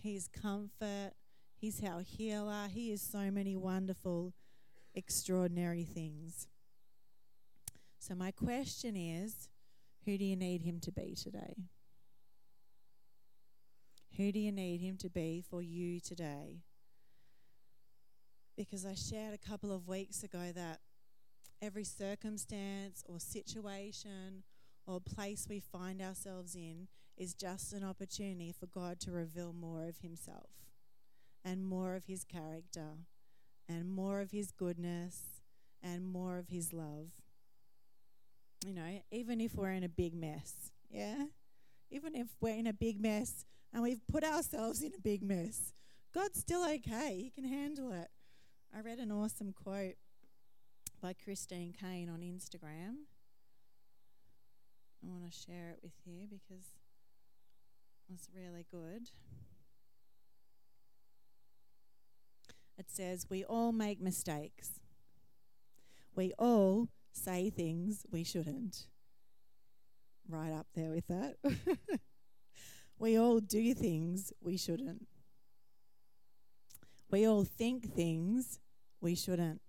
He's 0.00 0.28
comfort. 0.28 1.12
He's 1.60 1.82
our 1.82 2.02
healer. 2.02 2.68
He 2.72 2.92
is 2.92 3.02
so 3.02 3.30
many 3.32 3.56
wonderful, 3.56 4.32
extraordinary 4.94 5.84
things. 5.84 6.46
So, 7.98 8.14
my 8.14 8.30
question 8.30 8.94
is 8.96 9.48
who 10.04 10.16
do 10.16 10.24
you 10.24 10.36
need 10.36 10.62
him 10.62 10.78
to 10.80 10.92
be 10.92 11.16
today? 11.16 11.56
Who 14.16 14.30
do 14.30 14.38
you 14.38 14.52
need 14.52 14.80
him 14.80 14.96
to 14.98 15.08
be 15.08 15.42
for 15.48 15.62
you 15.62 16.00
today? 16.00 16.62
Because 18.56 18.84
I 18.84 18.94
shared 18.94 19.34
a 19.34 19.38
couple 19.38 19.72
of 19.72 19.88
weeks 19.88 20.22
ago 20.22 20.52
that 20.54 20.80
every 21.62 21.84
circumstance 21.84 23.02
or 23.08 23.18
situation 23.18 24.42
or 24.86 25.00
place 25.00 25.46
we 25.48 25.60
find 25.60 26.02
ourselves 26.02 26.54
in 26.54 26.88
is 27.16 27.32
just 27.32 27.72
an 27.72 27.84
opportunity 27.84 28.52
for 28.52 28.66
God 28.66 29.00
to 29.00 29.10
reveal 29.10 29.52
more 29.52 29.86
of 29.88 29.98
Himself 29.98 30.50
and 31.44 31.64
more 31.64 31.94
of 31.94 32.04
His 32.04 32.24
character 32.24 32.98
and 33.68 33.88
more 33.88 34.20
of 34.20 34.30
His 34.30 34.50
goodness 34.50 35.40
and 35.82 36.04
more 36.04 36.36
of 36.36 36.48
His 36.48 36.72
love. 36.72 37.12
You 38.66 38.74
know, 38.74 39.00
even 39.10 39.40
if 39.40 39.54
we're 39.54 39.72
in 39.72 39.84
a 39.84 39.88
big 39.88 40.14
mess, 40.14 40.70
yeah? 40.90 41.24
even 41.90 42.14
if 42.14 42.28
we're 42.40 42.56
in 42.56 42.66
a 42.66 42.72
big 42.72 43.00
mess 43.00 43.44
and 43.72 43.82
we've 43.82 44.06
put 44.06 44.24
ourselves 44.24 44.82
in 44.82 44.92
a 44.96 45.00
big 45.00 45.22
mess, 45.22 45.72
God's 46.14 46.40
still 46.40 46.64
okay. 46.64 47.18
He 47.22 47.30
can 47.30 47.44
handle 47.44 47.92
it. 47.92 48.08
I 48.76 48.80
read 48.80 48.98
an 48.98 49.10
awesome 49.10 49.52
quote 49.52 49.94
by 51.00 51.14
Christine 51.14 51.74
Kane 51.78 52.08
on 52.08 52.20
Instagram. 52.20 53.06
I 55.02 55.08
want 55.08 55.30
to 55.30 55.36
share 55.36 55.70
it 55.70 55.80
with 55.82 55.92
you 56.04 56.26
because 56.28 56.66
it 58.08 58.12
was 58.12 58.28
really 58.34 58.66
good. 58.70 59.10
It 62.78 62.86
says, 62.88 63.26
We 63.28 63.44
all 63.44 63.72
make 63.72 64.00
mistakes. 64.00 64.80
We 66.14 66.32
all 66.38 66.88
say 67.12 67.50
things 67.50 68.06
we 68.10 68.22
shouldn't. 68.22 68.86
Right 70.28 70.52
up 70.52 70.66
there 70.74 70.90
with 70.90 71.06
that. 71.08 71.36
we 73.02 73.18
all 73.18 73.40
do 73.40 73.74
things 73.74 74.32
we 74.40 74.56
shouldn't. 74.56 75.08
We 77.10 77.26
all 77.26 77.42
think 77.42 77.92
things 77.96 78.60
we 79.00 79.16
shouldn't. 79.16 79.60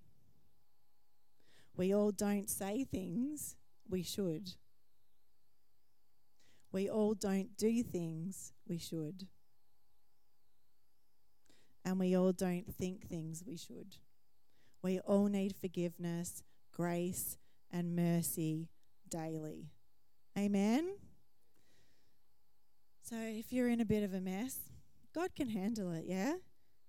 We 1.76 1.96
all 1.96 2.12
don't 2.12 2.48
say 2.48 2.84
things 2.84 3.56
we 3.90 4.04
should. 4.04 4.52
We 6.72 6.88
all 6.88 7.16
don't 7.16 7.58
do 7.58 7.82
things 7.82 8.54
we 8.68 8.78
should. 8.78 9.28
And 11.84 12.00
we 12.00 12.16
all 12.16 12.34
don't 12.34 12.72
think 12.72 13.08
things 13.08 13.44
we 13.48 13.58
should. 13.58 13.98
We 14.84 15.00
all 15.00 15.26
need 15.26 15.56
forgiveness, 15.56 16.44
grace, 16.72 17.40
and 17.72 17.96
mercy 17.96 18.70
daily. 19.10 19.72
Amen? 20.38 20.98
So 23.14 23.20
if 23.22 23.54
you're 23.54 23.70
in 23.70 23.80
a 23.80 23.86
bit 23.86 24.02
of 24.02 24.16
a 24.16 24.20
mess, 24.20 24.58
God 25.14 25.36
can 25.36 25.48
handle 25.48 25.92
it, 25.92 26.06
yeah? 26.08 26.34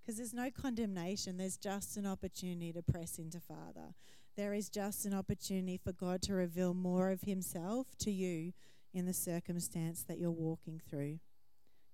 Because 0.00 0.16
there's 0.16 0.32
no 0.32 0.50
condemnation, 0.50 1.36
there's 1.36 1.58
just 1.58 1.98
an 1.98 2.06
opportunity 2.06 2.72
to 2.72 2.80
press 2.80 3.18
into 3.18 3.40
Father. 3.40 3.92
There 4.34 4.54
is 4.54 4.70
just 4.70 5.04
an 5.04 5.12
opportunity 5.12 5.76
for 5.76 5.92
God 5.92 6.22
to 6.22 6.32
reveal 6.32 6.72
more 6.72 7.10
of 7.10 7.20
Himself 7.20 7.88
to 7.98 8.10
you 8.10 8.54
in 8.94 9.04
the 9.04 9.12
circumstance 9.12 10.02
that 10.04 10.16
you're 10.18 10.30
walking 10.30 10.80
through. 10.88 11.18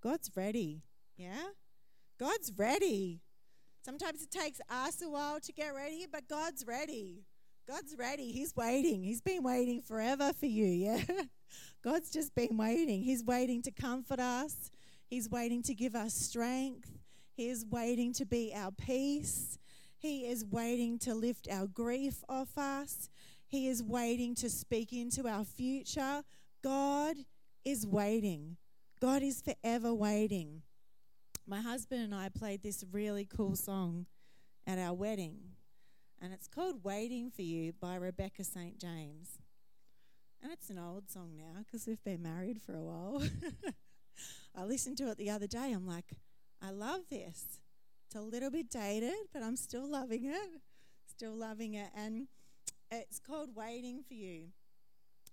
God's 0.01 0.31
ready, 0.37 0.85
yeah? 1.17 1.49
God's 2.17 2.53
ready. 2.57 3.23
Sometimes 3.85 4.23
it 4.23 4.31
takes 4.31 4.61
us 4.71 5.03
a 5.03 5.11
while 5.11 5.41
to 5.41 5.53
get 5.53 5.75
ready, 5.75 6.07
but 6.09 6.29
God's 6.29 6.65
ready. 6.65 7.25
God's 7.67 7.97
ready. 7.99 8.31
He's 8.31 8.55
waiting. 8.55 9.03
He's 9.03 9.23
been 9.23 9.43
waiting 9.43 9.83
forever 9.83 10.33
for 10.33 10.47
you, 10.47 10.67
yeah? 10.67 11.03
God's 11.83 12.11
just 12.11 12.35
been 12.35 12.57
waiting. 12.57 13.03
He's 13.03 13.25
waiting 13.25 13.63
to 13.63 13.71
comfort 13.71 14.21
us, 14.21 14.71
He's 15.07 15.29
waiting 15.29 15.63
to 15.65 15.75
give 15.75 15.95
us 15.95 16.15
strength, 16.15 16.99
He 17.33 17.49
is 17.49 17.65
waiting 17.71 18.13
to 18.15 18.25
be 18.25 18.53
our 18.55 18.71
peace. 18.71 19.59
He 19.99 20.27
is 20.27 20.47
waiting 20.47 20.99
to 21.01 21.15
lift 21.15 21.47
our 21.51 21.67
grief 21.67 22.25
off 22.27 22.57
us. 22.57 23.11
He 23.47 23.69
is 23.69 23.83
waiting 23.83 24.35
to 24.37 24.49
speak 24.49 24.95
into 24.95 25.29
our 25.29 25.45
future. 25.45 26.23
God 26.65 27.17
is 27.67 27.87
waiting. 27.87 28.57
God 28.99 29.23
is 29.23 29.43
forever 29.43 29.93
waiting. 29.93 30.63
My 31.47 31.61
husband 31.61 32.03
and 32.03 32.15
I 32.15 32.29
played 32.29 32.63
this 32.63 32.85
really 32.93 33.25
cool 33.27 33.57
song 33.57 34.07
at 34.67 34.79
our 34.79 34.95
wedding, 34.95 35.39
and 36.23 36.33
it's 36.33 36.47
called 36.47 36.85
Waiting 36.85 37.31
for 37.31 37.43
You 37.43 37.73
by 37.73 37.97
Rebecca 37.97 38.45
St. 38.45 38.79
James. 38.79 39.39
And 40.43 40.51
it's 40.53 40.71
an 40.71 40.79
old 40.79 41.11
song 41.11 41.33
now 41.37 41.63
because 41.65 41.87
we've 41.87 42.03
been 42.03 42.23
married 42.23 42.61
for 42.63 42.75
a 42.75 42.81
while. 42.81 43.23
I 44.57 44.65
listened 44.65 44.97
to 44.99 45.11
it 45.11 45.19
the 45.19 45.31
other 45.31 45.47
day. 45.47 45.73
I'm 45.73 45.87
like, 45.87 46.17
I 46.63 46.71
love 46.71 47.03
this. 47.11 47.59
It's 48.07 48.17
a 48.17 48.21
little 48.21 48.51
bit 48.51 48.71
dated, 48.71 49.29
but 49.33 49.43
I'm 49.43 49.57
still 49.57 49.89
loving 49.89 50.25
it. 50.25 50.61
Still 51.07 51.35
loving 51.35 51.75
it. 51.75 51.91
And 51.95 52.27
it's 52.91 53.21
called 53.21 53.55
Waiting 53.55 54.03
for 54.07 54.15
You. 54.15 54.47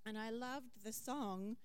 And 0.05 0.18
I 0.18 0.30
loved 0.30 0.84
the 0.84 0.91
song 0.91 1.55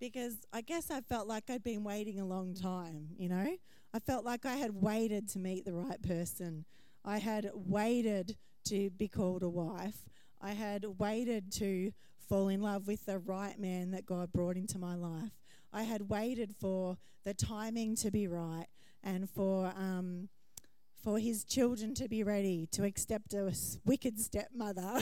because 0.00 0.38
I 0.52 0.62
guess 0.62 0.90
I 0.90 1.02
felt 1.02 1.28
like 1.28 1.50
I'd 1.50 1.62
been 1.62 1.84
waiting 1.84 2.18
a 2.18 2.26
long 2.26 2.54
time, 2.54 3.08
you 3.18 3.28
know? 3.28 3.56
I 3.92 3.98
felt 3.98 4.24
like 4.24 4.46
I 4.46 4.56
had 4.56 4.74
waited 4.74 5.28
to 5.30 5.38
meet 5.38 5.66
the 5.66 5.74
right 5.74 6.00
person. 6.02 6.64
I 7.04 7.18
had 7.18 7.50
waited 7.54 8.36
to 8.64 8.90
be 8.90 9.08
called 9.08 9.42
a 9.42 9.48
wife. 9.48 10.08
I 10.40 10.52
had 10.52 10.84
waited 10.98 11.52
to 11.52 11.92
fall 12.30 12.48
in 12.48 12.62
love 12.62 12.86
with 12.86 13.04
the 13.06 13.18
right 13.18 13.58
man 13.58 13.90
that 13.90 14.06
God 14.06 14.32
brought 14.32 14.56
into 14.56 14.78
my 14.78 14.94
life. 14.94 15.32
I 15.72 15.82
had 15.82 16.08
waited 16.08 16.54
for 16.58 16.96
the 17.24 17.34
timing 17.34 17.96
to 17.96 18.10
be 18.10 18.28
right 18.28 18.66
and 19.02 19.28
for 19.28 19.72
um, 19.76 20.28
for 21.02 21.18
his 21.18 21.44
children 21.44 21.92
to 21.94 22.08
be 22.08 22.22
ready 22.22 22.68
to 22.72 22.84
accept 22.84 23.34
a 23.34 23.52
wicked 23.84 24.20
stepmother. 24.20 25.00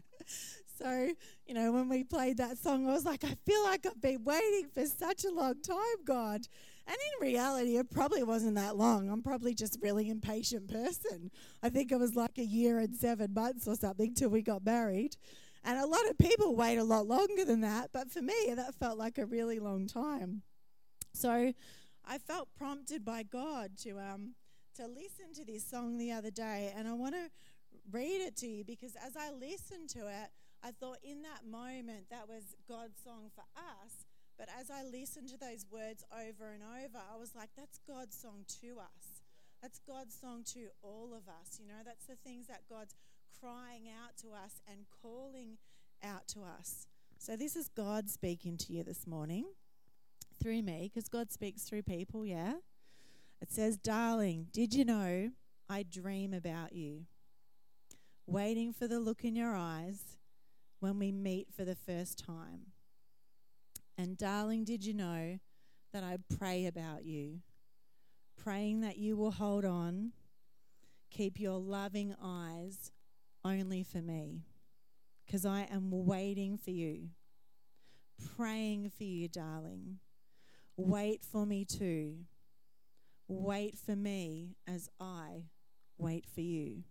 so, 0.78 1.12
you 1.46 1.54
know, 1.54 1.72
when 1.72 1.88
we 1.88 2.04
played 2.04 2.36
that 2.38 2.58
song, 2.58 2.86
I 2.86 2.92
was 2.92 3.06
like, 3.06 3.24
I 3.24 3.36
feel 3.46 3.62
like 3.64 3.86
I've 3.86 4.00
been 4.00 4.24
waiting 4.24 4.66
for 4.74 4.84
such 4.84 5.24
a 5.24 5.30
long 5.30 5.62
time, 5.62 6.04
God. 6.04 6.42
And 6.86 6.96
in 6.96 7.26
reality, 7.28 7.76
it 7.76 7.90
probably 7.90 8.24
wasn't 8.24 8.56
that 8.56 8.76
long. 8.76 9.08
I'm 9.08 9.22
probably 9.22 9.54
just 9.54 9.76
a 9.76 9.80
really 9.80 10.10
impatient 10.10 10.68
person. 10.68 11.30
I 11.62 11.68
think 11.70 11.92
it 11.92 11.98
was 11.98 12.16
like 12.16 12.36
a 12.38 12.44
year 12.44 12.80
and 12.80 12.94
seven 12.94 13.32
months 13.32 13.68
or 13.68 13.76
something 13.76 14.14
till 14.14 14.30
we 14.30 14.42
got 14.42 14.64
married. 14.64 15.16
And 15.64 15.78
a 15.78 15.86
lot 15.86 16.08
of 16.08 16.16
people 16.16 16.56
wait 16.56 16.78
a 16.78 16.84
lot 16.84 17.06
longer 17.06 17.44
than 17.44 17.60
that, 17.60 17.90
but 17.92 18.10
for 18.10 18.22
me, 18.22 18.52
that 18.54 18.74
felt 18.74 18.96
like 18.98 19.18
a 19.18 19.26
really 19.26 19.58
long 19.58 19.86
time. 19.86 20.42
So 21.12 21.52
I 22.06 22.18
felt 22.18 22.48
prompted 22.56 23.04
by 23.04 23.24
God 23.24 23.72
to 23.82 23.98
um, 23.98 24.34
to 24.76 24.86
listen 24.86 25.34
to 25.34 25.44
this 25.44 25.68
song 25.68 25.98
the 25.98 26.12
other 26.12 26.30
day, 26.30 26.72
and 26.74 26.88
I 26.88 26.94
want 26.94 27.14
to 27.14 27.30
read 27.92 28.22
it 28.22 28.36
to 28.36 28.46
you 28.46 28.64
because 28.64 28.96
as 29.04 29.16
I 29.16 29.30
listened 29.30 29.90
to 29.90 30.06
it, 30.08 30.30
I 30.62 30.70
thought 30.70 30.98
in 31.02 31.22
that 31.22 31.44
moment 31.48 32.10
that 32.10 32.28
was 32.28 32.56
God's 32.68 33.00
song 33.02 33.30
for 33.34 33.44
us. 33.56 34.06
But 34.38 34.48
as 34.58 34.70
I 34.70 34.84
listened 34.84 35.28
to 35.28 35.36
those 35.36 35.66
words 35.70 36.02
over 36.12 36.52
and 36.52 36.62
over, 36.62 36.96
I 36.96 37.18
was 37.18 37.34
like, 37.34 37.50
that's 37.56 37.78
God's 37.86 38.16
song 38.16 38.44
to 38.62 38.80
us. 38.80 39.20
That's 39.60 39.80
God's 39.86 40.16
song 40.18 40.44
to 40.54 40.68
all 40.82 41.12
of 41.12 41.28
us. 41.28 41.60
You 41.60 41.68
know, 41.68 41.84
that's 41.84 42.06
the 42.06 42.16
things 42.16 42.46
that 42.46 42.62
God's 42.68 42.94
crying 43.40 43.84
out 43.88 44.16
to 44.18 44.28
us 44.28 44.60
and 44.70 44.86
calling 45.02 45.58
out 46.02 46.26
to 46.28 46.40
us. 46.40 46.86
So, 47.18 47.36
this 47.36 47.56
is 47.56 47.68
God 47.68 48.08
speaking 48.08 48.56
to 48.58 48.72
you 48.72 48.82
this 48.82 49.06
morning 49.06 49.44
through 50.42 50.62
me, 50.62 50.90
because 50.92 51.08
God 51.08 51.30
speaks 51.30 51.62
through 51.62 51.82
people, 51.82 52.24
yeah? 52.24 52.54
It 53.40 53.52
says, 53.52 53.76
Darling, 53.76 54.46
did 54.52 54.74
you 54.74 54.84
know 54.84 55.30
I 55.68 55.82
dream 55.82 56.32
about 56.32 56.72
you? 56.72 57.06
Waiting 58.26 58.72
for 58.72 58.86
the 58.86 59.00
look 59.00 59.24
in 59.24 59.36
your 59.36 59.54
eyes 59.54 60.18
when 60.80 60.98
we 60.98 61.12
meet 61.12 61.48
for 61.54 61.64
the 61.64 61.74
first 61.74 62.18
time. 62.18 62.72
And, 63.98 64.16
darling, 64.16 64.64
did 64.64 64.84
you 64.84 64.94
know 64.94 65.38
that 65.92 66.02
I 66.02 66.16
pray 66.38 66.64
about 66.64 67.04
you? 67.04 67.40
Praying 68.42 68.80
that 68.80 68.96
you 68.96 69.16
will 69.16 69.32
hold 69.32 69.66
on, 69.66 70.12
keep 71.10 71.38
your 71.38 71.58
loving 71.58 72.14
eyes 72.22 72.92
only 73.44 73.82
for 73.82 74.02
me, 74.02 74.42
because 75.24 75.46
I 75.46 75.66
am 75.70 75.90
waiting 75.90 76.58
for 76.58 76.70
you, 76.70 77.08
praying 78.36 78.90
for 78.96 79.04
you, 79.04 79.28
darling. 79.28 79.98
Wait 80.76 81.22
for 81.24 81.46
me 81.46 81.64
too. 81.64 82.16
Wait 83.28 83.78
for 83.78 83.94
me 83.94 84.56
as 84.66 84.88
I 84.98 85.44
wait 85.98 86.26
for 86.26 86.40
you. 86.40 86.82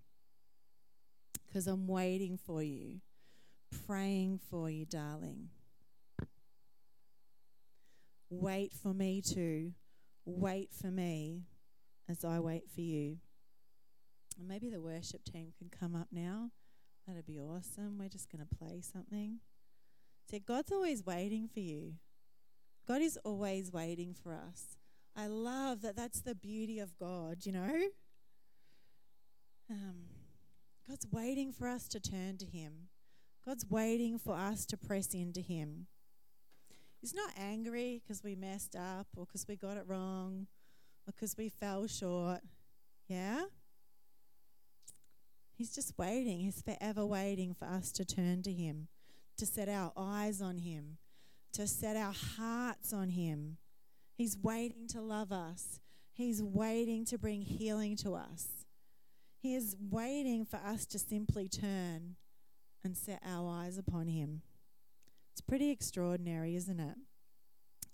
Because 1.48 1.68
I'm 1.68 1.88
waiting 1.88 2.38
for 2.38 2.62
you, 2.62 3.02
praying 3.88 4.40
for 4.50 4.70
you, 4.70 4.86
darling. 4.86 5.50
Wait 8.30 8.72
for 8.74 8.94
me 8.94 9.22
too. 9.22 9.74
Wait 10.26 10.70
for 10.72 10.92
me 10.92 11.42
as 12.08 12.24
I 12.24 12.40
wait 12.40 12.70
for 12.74 12.82
you. 12.82 13.18
Maybe 14.48 14.70
the 14.70 14.82
worship 14.82 15.24
team 15.24 15.54
can 15.58 15.70
come 15.70 15.96
up 15.96 16.08
now. 16.12 16.52
That'd 17.08 17.26
be 17.26 17.40
awesome. 17.40 17.98
We're 17.98 18.10
just 18.10 18.32
going 18.32 18.46
to 18.46 18.56
play 18.56 18.82
something. 18.82 19.40
See, 20.30 20.40
God's 20.40 20.72
always 20.72 21.06
waiting 21.06 21.48
for 21.48 21.60
you. 21.60 21.94
God 22.88 23.02
is 23.02 23.18
always 23.24 23.72
waiting 23.72 24.14
for 24.14 24.34
us. 24.34 24.78
I 25.16 25.28
love 25.28 25.82
that 25.82 25.96
that's 25.96 26.22
the 26.22 26.36
beauty 26.36 26.80
of 26.80 26.98
God, 26.98 27.46
you 27.46 27.52
know? 27.52 27.82
Um, 29.70 30.06
God's 30.88 31.08
waiting 31.12 31.52
for 31.52 31.68
us 31.68 31.88
to 31.90 32.00
turn 32.00 32.38
to 32.38 32.46
Him. 32.46 32.90
God's 33.46 33.66
waiting 33.70 34.18
for 34.18 34.36
us 34.36 34.66
to 34.68 34.78
press 34.78 35.14
into 35.14 35.42
Him. 35.42 35.88
He's 37.02 37.14
not 37.14 37.32
angry 37.38 38.02
because 38.04 38.24
we 38.24 38.36
messed 38.36 38.76
up 38.76 39.08
or 39.16 39.26
because 39.26 39.48
we 39.48 39.56
got 39.56 39.78
it 39.78 39.84
wrong 39.88 40.48
or 41.08 41.14
because 41.14 41.36
we 41.38 41.50
fell 41.50 41.88
short. 41.88 42.42
Yeah? 43.08 43.44
He's 45.60 45.76
just 45.76 45.98
waiting. 45.98 46.40
He's 46.40 46.62
forever 46.62 47.06
waiting 47.06 47.54
for 47.54 47.66
us 47.66 47.92
to 47.92 48.06
turn 48.06 48.44
to 48.44 48.54
Him, 48.54 48.88
to 49.36 49.46
set 49.46 49.68
our 49.68 49.92
eyes 49.98 50.42
on 50.42 50.60
Him, 50.60 51.00
to 51.52 51.68
set 51.68 51.98
our 51.98 52.14
hearts 52.14 52.94
on 52.94 53.10
Him. 53.10 53.58
He's 54.16 54.38
waiting 54.42 54.88
to 54.88 55.02
love 55.02 55.34
us, 55.34 55.82
He's 56.14 56.42
waiting 56.42 57.04
to 57.08 57.18
bring 57.18 57.42
healing 57.42 57.98
to 57.98 58.14
us. 58.14 58.66
He 59.38 59.54
is 59.54 59.76
waiting 59.82 60.46
for 60.46 60.62
us 60.66 60.86
to 60.88 60.98
simply 60.98 61.50
turn 61.50 62.16
and 62.82 62.96
set 62.96 63.22
our 63.26 63.50
eyes 63.50 63.78
upon 63.78 64.08
Him. 64.08 64.42
It's 65.34 65.42
pretty 65.42 65.72
extraordinary, 65.72 66.56
isn't 66.56 66.80
it? 66.80 66.96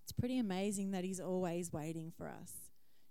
It's 0.04 0.12
pretty 0.12 0.38
amazing 0.38 0.92
that 0.92 1.04
He's 1.04 1.20
always 1.20 1.74
waiting 1.74 2.14
for 2.16 2.28
us. 2.28 2.54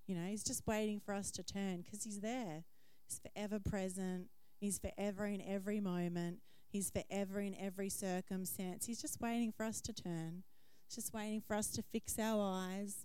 You 0.07 0.15
know, 0.15 0.29
He's 0.29 0.45
just 0.45 0.65
waiting 0.65 1.01
for 1.05 1.13
us 1.13 1.33
to 1.33 1.43
turn 1.43 1.83
because 1.83 2.05
He's 2.05 2.21
there. 2.21 2.63
He's 3.09 3.19
forever 3.19 3.59
present, 3.59 4.29
He's 4.65 4.79
forever 4.79 5.27
in 5.27 5.43
every 5.43 5.79
moment, 5.79 6.39
He's 6.71 6.91
forever 6.91 7.39
in 7.39 7.55
every 7.61 7.91
circumstance. 7.91 8.87
He's 8.87 8.99
just 8.99 9.21
waiting 9.21 9.53
for 9.53 9.65
us 9.65 9.83
to 9.83 9.93
turn, 9.93 10.43
He's 10.89 10.95
just 10.95 11.13
waiting 11.13 11.43
for 11.47 11.55
us 11.55 11.71
to 11.73 11.83
fix 11.83 12.19
our 12.19 12.41
eyes. 12.43 13.05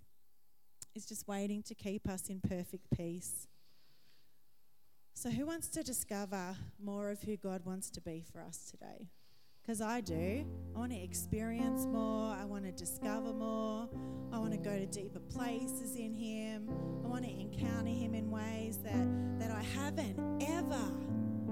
He's 0.94 1.04
just 1.04 1.28
waiting 1.28 1.62
to 1.64 1.74
keep 1.74 2.08
us 2.08 2.30
in 2.30 2.40
perfect 2.40 2.86
peace. 2.96 3.46
So, 5.12 5.28
who 5.28 5.44
wants 5.44 5.68
to 5.68 5.82
discover 5.82 6.56
more 6.82 7.10
of 7.10 7.20
who 7.20 7.36
God 7.36 7.66
wants 7.66 7.90
to 7.90 8.00
be 8.00 8.24
for 8.32 8.40
us 8.40 8.70
today? 8.70 9.10
Because 9.60 9.82
I 9.82 10.00
do. 10.00 10.46
I 10.74 10.78
want 10.78 10.92
to 10.92 10.98
experience 10.98 11.84
more. 11.84 12.34
I 12.34 12.46
want 12.46 12.64
to 12.64 12.72
discover 12.72 13.34
more. 13.34 13.86
I 14.32 14.38
want 14.38 14.52
to 14.52 14.58
go 14.58 14.78
to 14.78 14.86
deeper 14.86 15.20
places 15.20 15.94
in 15.94 16.14
Him. 16.14 16.70
I 17.04 17.08
want 17.08 17.24
to 17.24 17.30
encounter 17.30 17.90
Him 17.90 18.14
in 18.14 18.30
ways 18.30 18.78
that, 18.78 19.38
that 19.38 19.50
I 19.50 19.62
haven't 19.62 20.42
ever. 20.48 21.10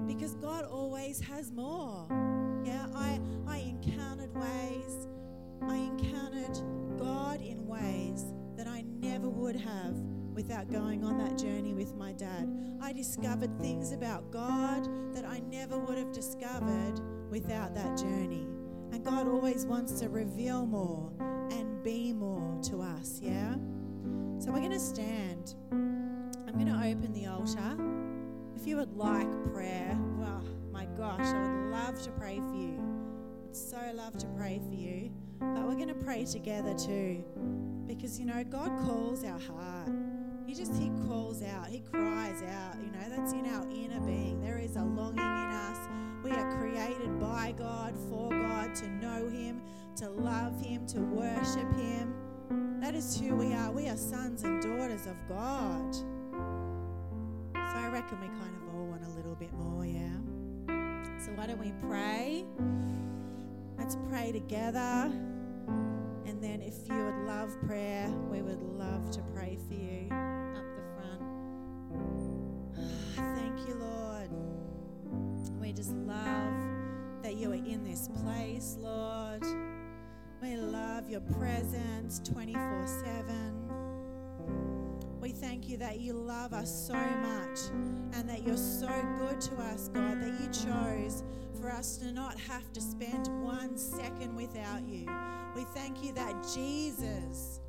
Because 0.09 0.33
God 0.33 0.65
always 0.65 1.21
has 1.21 1.51
more. 1.51 2.07
Yeah, 2.65 2.87
I, 2.95 3.21
I 3.47 3.57
encountered 3.57 4.33
ways, 4.33 5.07
I 5.61 5.75
encountered 5.75 6.59
God 6.97 7.41
in 7.41 7.67
ways 7.67 8.25
that 8.57 8.65
I 8.65 8.83
never 8.87 9.29
would 9.29 9.55
have 9.55 9.93
without 10.33 10.71
going 10.71 11.03
on 11.03 11.19
that 11.19 11.37
journey 11.37 11.75
with 11.75 11.93
my 11.93 12.13
dad. 12.13 12.49
I 12.81 12.91
discovered 12.91 13.55
things 13.61 13.91
about 13.91 14.31
God 14.31 14.89
that 15.13 15.25
I 15.25 15.41
never 15.41 15.77
would 15.77 15.99
have 15.99 16.11
discovered 16.11 16.99
without 17.29 17.75
that 17.75 17.95
journey. 17.95 18.47
And 18.91 19.05
God 19.05 19.27
always 19.27 19.67
wants 19.67 19.99
to 19.99 20.09
reveal 20.09 20.65
more 20.65 21.11
and 21.51 21.83
be 21.83 22.13
more 22.13 22.59
to 22.63 22.81
us, 22.81 23.19
yeah? 23.21 23.53
So 24.39 24.51
we're 24.51 24.59
going 24.59 24.71
to 24.71 24.79
stand. 24.79 25.53
I'm 25.71 26.53
going 26.53 26.65
to 26.65 26.73
open 26.73 27.13
the 27.13 27.27
altar. 27.27 27.77
If 28.59 28.67
you 28.67 28.75
would 28.75 28.97
like 28.97 29.53
prayer, 29.53 29.97
well, 30.17 30.43
my 30.69 30.85
gosh, 30.97 31.21
I 31.21 31.41
would 31.41 31.71
love 31.71 32.01
to 32.03 32.11
pray 32.11 32.39
for 32.39 32.55
you. 32.55 32.77
I'd 33.47 33.55
so 33.55 33.77
love 33.93 34.17
to 34.17 34.27
pray 34.35 34.59
for 34.67 34.73
you. 34.73 35.11
But 35.39 35.63
we're 35.65 35.75
going 35.75 35.87
to 35.87 35.93
pray 35.93 36.25
together 36.25 36.73
too. 36.73 37.23
Because, 37.87 38.19
you 38.19 38.25
know, 38.25 38.43
God 38.43 38.67
calls 38.85 39.23
our 39.23 39.39
heart. 39.39 39.89
He 40.45 40.53
just, 40.53 40.73
He 40.75 40.91
calls 41.07 41.41
out. 41.41 41.67
He 41.67 41.79
cries 41.79 42.43
out. 42.43 42.75
You 42.83 42.91
know, 42.91 43.09
that's 43.09 43.31
in 43.31 43.45
our 43.45 43.65
inner 43.69 44.01
being. 44.01 44.41
There 44.41 44.57
is 44.57 44.75
a 44.75 44.83
longing 44.83 45.19
in 45.19 45.23
us. 45.23 45.77
We 46.21 46.31
are 46.31 46.59
created 46.59 47.17
by 47.17 47.53
God, 47.57 47.95
for 48.09 48.29
God, 48.29 48.75
to 48.75 48.89
know 48.89 49.29
Him, 49.29 49.61
to 49.95 50.09
love 50.09 50.59
Him, 50.61 50.85
to 50.87 50.99
worship 50.99 51.73
Him. 51.77 52.13
That 52.81 52.93
is 52.93 53.17
who 53.17 53.37
we 53.37 53.53
are. 53.53 53.71
We 53.71 53.87
are 53.87 53.95
sons 53.95 54.43
and 54.43 54.61
daughters 54.61 55.05
of 55.05 55.15
God. 55.29 55.95
I 57.89 57.91
reckon 57.91 58.21
we 58.21 58.27
kind 58.27 58.55
of 58.55 58.75
all 58.75 58.85
want 58.85 59.03
a 59.03 59.09
little 59.09 59.33
bit 59.33 59.51
more, 59.51 59.83
yeah? 59.83 60.13
So 61.17 61.31
why 61.33 61.47
don't 61.47 61.57
we 61.57 61.73
pray? 61.87 62.45
Let's 63.79 63.97
pray 64.07 64.31
together. 64.31 65.11
And 66.27 66.37
then 66.39 66.61
if 66.61 66.87
you 66.87 67.03
would 67.03 67.25
love 67.25 67.59
prayer, 67.65 68.07
we 68.29 68.43
would 68.43 68.61
love 68.61 69.09
to 69.09 69.21
pray 69.33 69.57
for 69.67 69.73
you 69.73 70.07
up 70.55 70.65
the 70.75 70.83
front. 70.93 71.23
Thank 73.35 73.67
you, 73.67 73.73
Lord. 73.73 74.29
We 75.59 75.73
just 75.73 75.93
love 75.93 76.53
that 77.23 77.37
you 77.37 77.49
are 77.53 77.55
in 77.55 77.83
this 77.83 78.07
place, 78.21 78.77
Lord. 78.79 79.43
We 80.43 80.57
love 80.57 81.09
your 81.09 81.21
presence 81.21 82.21
24 82.23 82.85
7. 82.85 83.58
We 85.21 85.31
thank 85.31 85.67
you 85.67 85.75
that 85.77 85.99
you 85.99 86.13
love 86.13 86.53
us 86.53 86.87
so 86.87 86.93
much 86.93 87.59
and 88.13 88.29
that 88.29 88.47
you're 88.47 88.55
so 88.55 88.87
good 89.17 89.41
to 89.41 89.55
us, 89.57 89.89
God, 89.89 90.21
that 90.21 90.39
you 90.39 90.47
chose 90.47 91.23
for 91.59 91.69
us 91.69 91.97
to 91.97 92.11
not 92.13 92.39
have 92.39 92.71
to 92.71 92.79
spend 92.79 93.27
one 93.43 93.77
second 93.77 94.33
without 94.33 94.81
you. 94.87 95.05
We 95.57 95.65
thank 95.75 96.01
you 96.03 96.13
that 96.13 96.35
Jesus, 96.55 97.59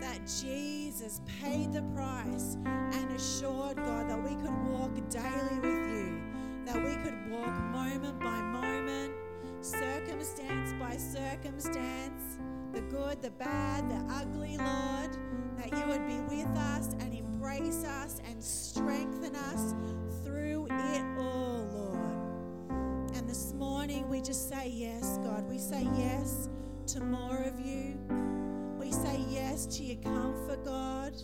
that 0.00 0.18
Jesus 0.42 1.20
paid 1.40 1.72
the 1.72 1.82
price 1.94 2.56
and 2.64 3.12
assured, 3.12 3.76
God, 3.76 4.10
that 4.10 4.20
we 4.20 4.34
could 4.34 4.68
walk 4.68 4.90
daily 5.08 5.60
with 5.60 5.88
you, 5.88 6.20
that 6.64 6.76
we 6.76 6.96
could 7.04 7.30
walk 7.30 7.56
moment 7.70 8.18
by 8.18 8.40
moment, 8.42 9.12
circumstance 9.60 10.72
by 10.80 10.96
circumstance, 10.96 12.38
the 12.72 12.80
good, 12.80 13.22
the 13.22 13.30
bad, 13.30 13.88
the 13.88 14.14
ugly, 14.14 14.58
Lord, 14.58 15.16
that 15.56 15.72
you 15.72 15.86
would 15.86 16.06
be 16.06 16.20
with 16.36 16.56
us 16.56 16.92
and 17.00 17.14
embrace 17.14 17.84
us 17.84 18.20
and 18.28 18.42
strengthen 18.42 19.34
us 19.34 19.74
through 20.24 20.66
it 20.70 21.04
all, 21.18 21.66
Lord. 21.72 23.16
And 23.16 23.28
this 23.28 23.52
morning 23.54 24.08
we 24.08 24.20
just 24.20 24.48
say 24.48 24.68
yes, 24.68 25.18
God. 25.22 25.48
We 25.48 25.58
say 25.58 25.86
yes 25.96 26.48
to 26.88 27.00
more 27.00 27.42
of 27.42 27.58
you. 27.60 27.98
We 28.78 28.92
say 28.92 29.24
yes 29.28 29.66
to 29.76 29.82
your 29.82 30.02
comfort, 30.02 30.64
God. 30.64 31.14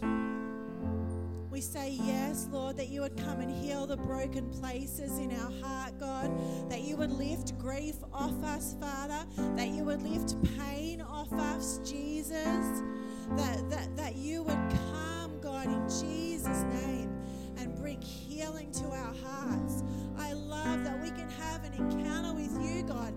We 1.51 1.61
say 1.61 1.91
yes, 1.91 2.49
Lord, 2.51 2.78
that 2.78 2.89
you 2.89 3.03
would 3.03 3.16
come 3.16 3.41
and 3.41 3.51
heal 3.51 3.87
the 3.87 3.99
broken 3.99 4.49
places 4.49 5.18
in 5.18 5.30
our 5.33 5.53
heart, 5.62 5.99
God. 6.01 6.30
That 6.70 6.80
you 6.80 6.97
would 6.97 7.12
lift 7.12 7.59
grief 7.59 7.97
off 8.12 8.43
us, 8.43 8.74
Father. 8.80 9.26
That 9.57 9.68
you 9.68 9.85
would 9.85 10.03
lift 10.03 10.35
pain 10.59 11.03
off 11.03 11.30
us, 11.35 11.78
Jesus. 11.85 12.83
That, 13.31 13.70
that, 13.70 13.97
that 13.97 14.16
you 14.16 14.43
would 14.43 14.59
come, 14.93 15.41
God, 15.41 15.66
in 15.66 15.89
Jesus' 15.89 16.64
name 16.64 17.11
and 17.57 17.75
bring 17.77 18.01
healing 18.03 18.70
to 18.73 18.85
our 18.87 19.14
hearts. 19.25 19.83
I 20.18 20.33
love 20.35 20.85
that 20.85 21.01
we 21.01 21.11
can 21.11 21.31
have 21.31 21.64
an 21.64 21.73
encounter 21.75 22.35
with 22.35 22.53
you, 22.62 22.83
God, 22.83 23.14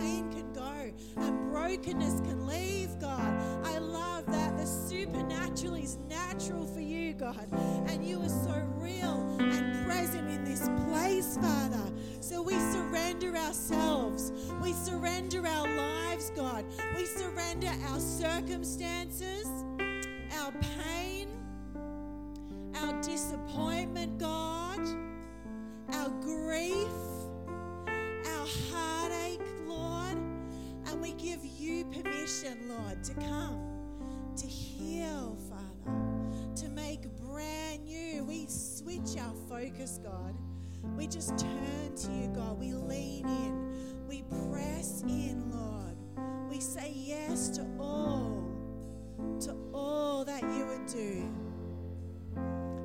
pain 0.00 0.30
can 0.32 0.52
go 0.52 0.90
and 1.16 1.50
brokenness 1.50 2.20
can 2.20 2.46
leave, 2.46 2.98
God. 2.98 3.40
I 3.64 3.78
love 3.78 4.26
that 4.26 4.56
the 4.56 4.66
supernatural 4.66 5.74
is 5.74 5.98
natural 6.08 6.66
for 6.66 6.80
you, 6.80 7.12
God, 7.12 7.46
and 7.86 8.04
you 8.04 8.20
are 8.22 8.28
so 8.28 8.62
real 8.76 9.36
and 9.38 9.86
present 9.86 10.28
in 10.28 10.42
this 10.44 10.68
place, 10.88 11.36
Father. 11.36 11.92
So 12.20 12.42
we 12.42 12.54
surrender 12.72 13.36
ourselves, 13.36 14.32
we 14.62 14.72
surrender 14.72 15.46
our 15.46 15.68
lives, 15.76 16.30
God, 16.34 16.64
we 16.96 17.04
surrender 17.04 17.70
our 17.88 18.00
circumstances, 18.00 19.46
our 20.40 20.52
pain 20.52 21.28
our 22.80 23.00
disappointment, 23.02 24.18
God, 24.18 24.80
our 25.92 26.08
grief, 26.20 26.88
our 27.88 28.46
heartache, 28.70 29.40
Lord. 29.70 30.16
And 30.86 31.00
we 31.00 31.12
give 31.12 31.44
you 31.44 31.84
permission, 31.86 32.68
Lord, 32.68 33.04
to 33.04 33.14
come, 33.14 34.32
to 34.36 34.46
heal, 34.46 35.36
Father, 35.48 36.54
to 36.56 36.68
make 36.68 37.02
brand 37.18 37.84
new. 37.84 38.24
We 38.24 38.46
switch 38.48 39.16
our 39.20 39.34
focus, 39.48 40.00
God. 40.02 40.34
We 40.96 41.06
just 41.06 41.38
turn 41.38 41.94
to 41.94 42.12
you, 42.12 42.28
God. 42.34 42.58
We 42.58 42.72
lean 42.74 43.26
in. 43.26 44.06
We 44.08 44.22
press 44.50 45.02
in, 45.02 45.50
Lord. 45.52 45.96
We 46.50 46.60
say 46.60 46.92
yes 46.94 47.48
to 47.50 47.66
all, 47.78 48.44
to 49.40 49.56
all 49.72 50.24
that 50.24 50.42
you 50.42 50.66
would 50.66 50.86
do. 50.86 51.30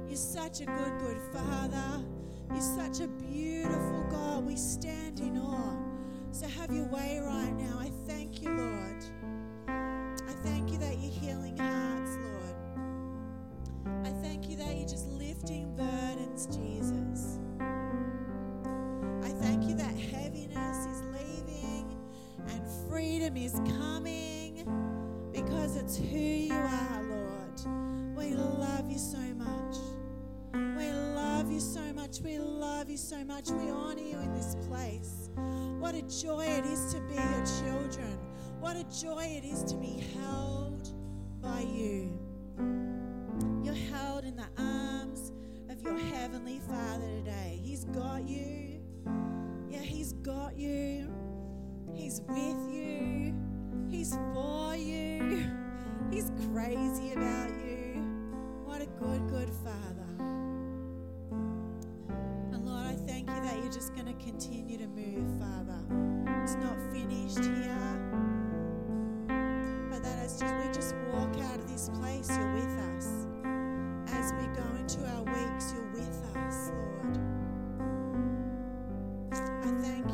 You're 0.08 0.18
such 0.18 0.62
a 0.62 0.66
good, 0.66 1.00
good 1.00 1.22
Father. 1.34 2.06
You're 2.52 2.62
such 2.62 3.02
a 3.02 3.08
beautiful 3.08 4.06
God. 4.10 4.46
We 4.46 4.56
stand 4.56 5.20
in 5.20 5.38
awe. 5.38 5.95
So 6.36 6.50
have 6.50 6.70
your 6.70 6.84
way 6.88 7.22
right 7.24 7.54
now. 7.54 7.80
I 7.80 7.90
thank 8.06 8.42
you, 8.42 8.50
Lord. 8.50 9.02
I 9.70 10.34
thank 10.44 10.70
you 10.70 10.78
that 10.80 10.98
you're 11.00 11.14
healing 11.14 11.56
hearts, 11.56 12.18
Lord. 12.18 14.06
I 14.06 14.10
thank 14.22 14.50
you 14.50 14.58
that 14.58 14.76
you're 14.76 14.86
just 14.86 15.08
lifting 15.08 15.74
burdens, 15.78 16.48
Jesus. 16.48 17.40
I 17.62 19.30
thank 19.30 19.64
you 19.64 19.76
that 19.76 19.96
heaviness 19.96 20.86
is 20.88 21.04
leaving 21.04 21.98
and 22.50 22.92
freedom 22.92 23.38
is 23.38 23.54
coming 23.80 24.68
because 25.32 25.78
it's 25.78 25.96
who 25.96 26.18
you 26.18 26.54
are, 26.54 27.04
Lord. 27.04 27.62
We 28.18 28.36
love 28.36 28.92
you 28.92 28.98
so 28.98 29.20
much. 29.36 29.78
We 30.54 30.92
love 30.92 31.50
you 31.50 31.62
so 31.62 31.94
much. 31.94 32.20
We 32.20 32.40
love 32.40 32.90
you 32.90 32.98
so 32.98 33.24
much. 33.24 33.52
We 33.52 33.70
honor 33.70 34.02
you 34.02 34.20
in 34.20 34.34
this 34.34 34.58
place. 34.68 35.24
What 35.80 35.96
a 35.96 36.02
joy 36.04 36.46
it 36.46 36.66
is 36.66 36.94
to 36.94 37.02
be 37.02 37.16
your 37.16 37.46
children. 37.62 38.18
What 38.60 38.76
a 38.76 38.84
joy 38.86 39.24
it 39.24 39.46
is 39.46 39.64
to 39.66 39.76
be 39.76 40.04
held 40.20 40.90
by 41.42 41.62
you. 41.62 42.18
You're 43.64 43.74
held 43.74 44.26
in 44.26 44.36
the 44.36 44.48
arms 44.58 45.32
of 45.70 45.82
your 45.82 45.98
Heavenly 45.98 46.60
Father 46.68 47.08
today. 47.08 47.60
He's 47.64 47.86
got 47.86 48.28
you. 48.28 48.82
Yeah, 49.70 49.80
He's 49.80 50.14
got 50.14 50.58
you. 50.58 51.12
He's 51.94 52.22
with 52.28 52.74
you. 52.74 53.34
He's 53.90 54.18
for 54.34 54.76
you. 54.76 55.50
He's 56.12 56.32
crazy 56.52 57.14
about 57.14 57.50
you. 57.66 58.02
What 58.64 58.82
a 58.82 58.86
good, 58.86 59.28
good 59.30 59.50
continue 64.24 64.78
to 64.78 64.88
move, 64.88 65.28
Father. 65.39 65.80
It's 66.43 66.55
not 66.55 66.78
finished 66.91 67.39
here. 67.39 68.11
But 69.89 70.03
that 70.03 70.20
as 70.26 70.41
we 70.43 70.74
just 70.74 70.95
walk 71.13 71.36
out 71.43 71.59
of 71.59 71.72
this 71.72 71.89
place, 71.99 72.30
you're 72.30 72.53
with 72.53 72.80
us. 72.95 73.07
As 74.13 74.34
we 74.34 74.47
go 74.55 74.68
into 74.80 75.05
our 75.07 75.24
weeks, 75.24 75.74
you're 75.74 75.91
with 75.93 76.24
us, 76.36 76.72
Lord. 76.72 77.20
I 79.34 79.82
thank 79.82 80.05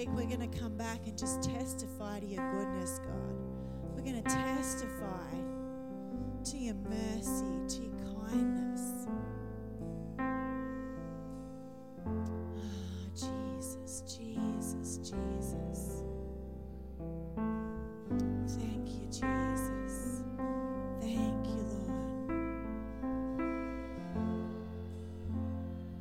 week 0.00 0.08
we're 0.14 0.24
going 0.24 0.50
to 0.50 0.58
come 0.58 0.74
back 0.78 1.06
and 1.06 1.18
just 1.18 1.42
testify 1.42 2.18
to 2.20 2.24
your 2.26 2.50
goodness, 2.52 3.00
God. 3.00 3.36
We're 3.94 4.02
going 4.02 4.22
to 4.22 4.30
testify 4.30 5.30
to 6.42 6.56
your 6.56 6.74
mercy, 6.74 7.76
to 7.76 7.82
your 7.82 7.92
kindness. 8.30 8.89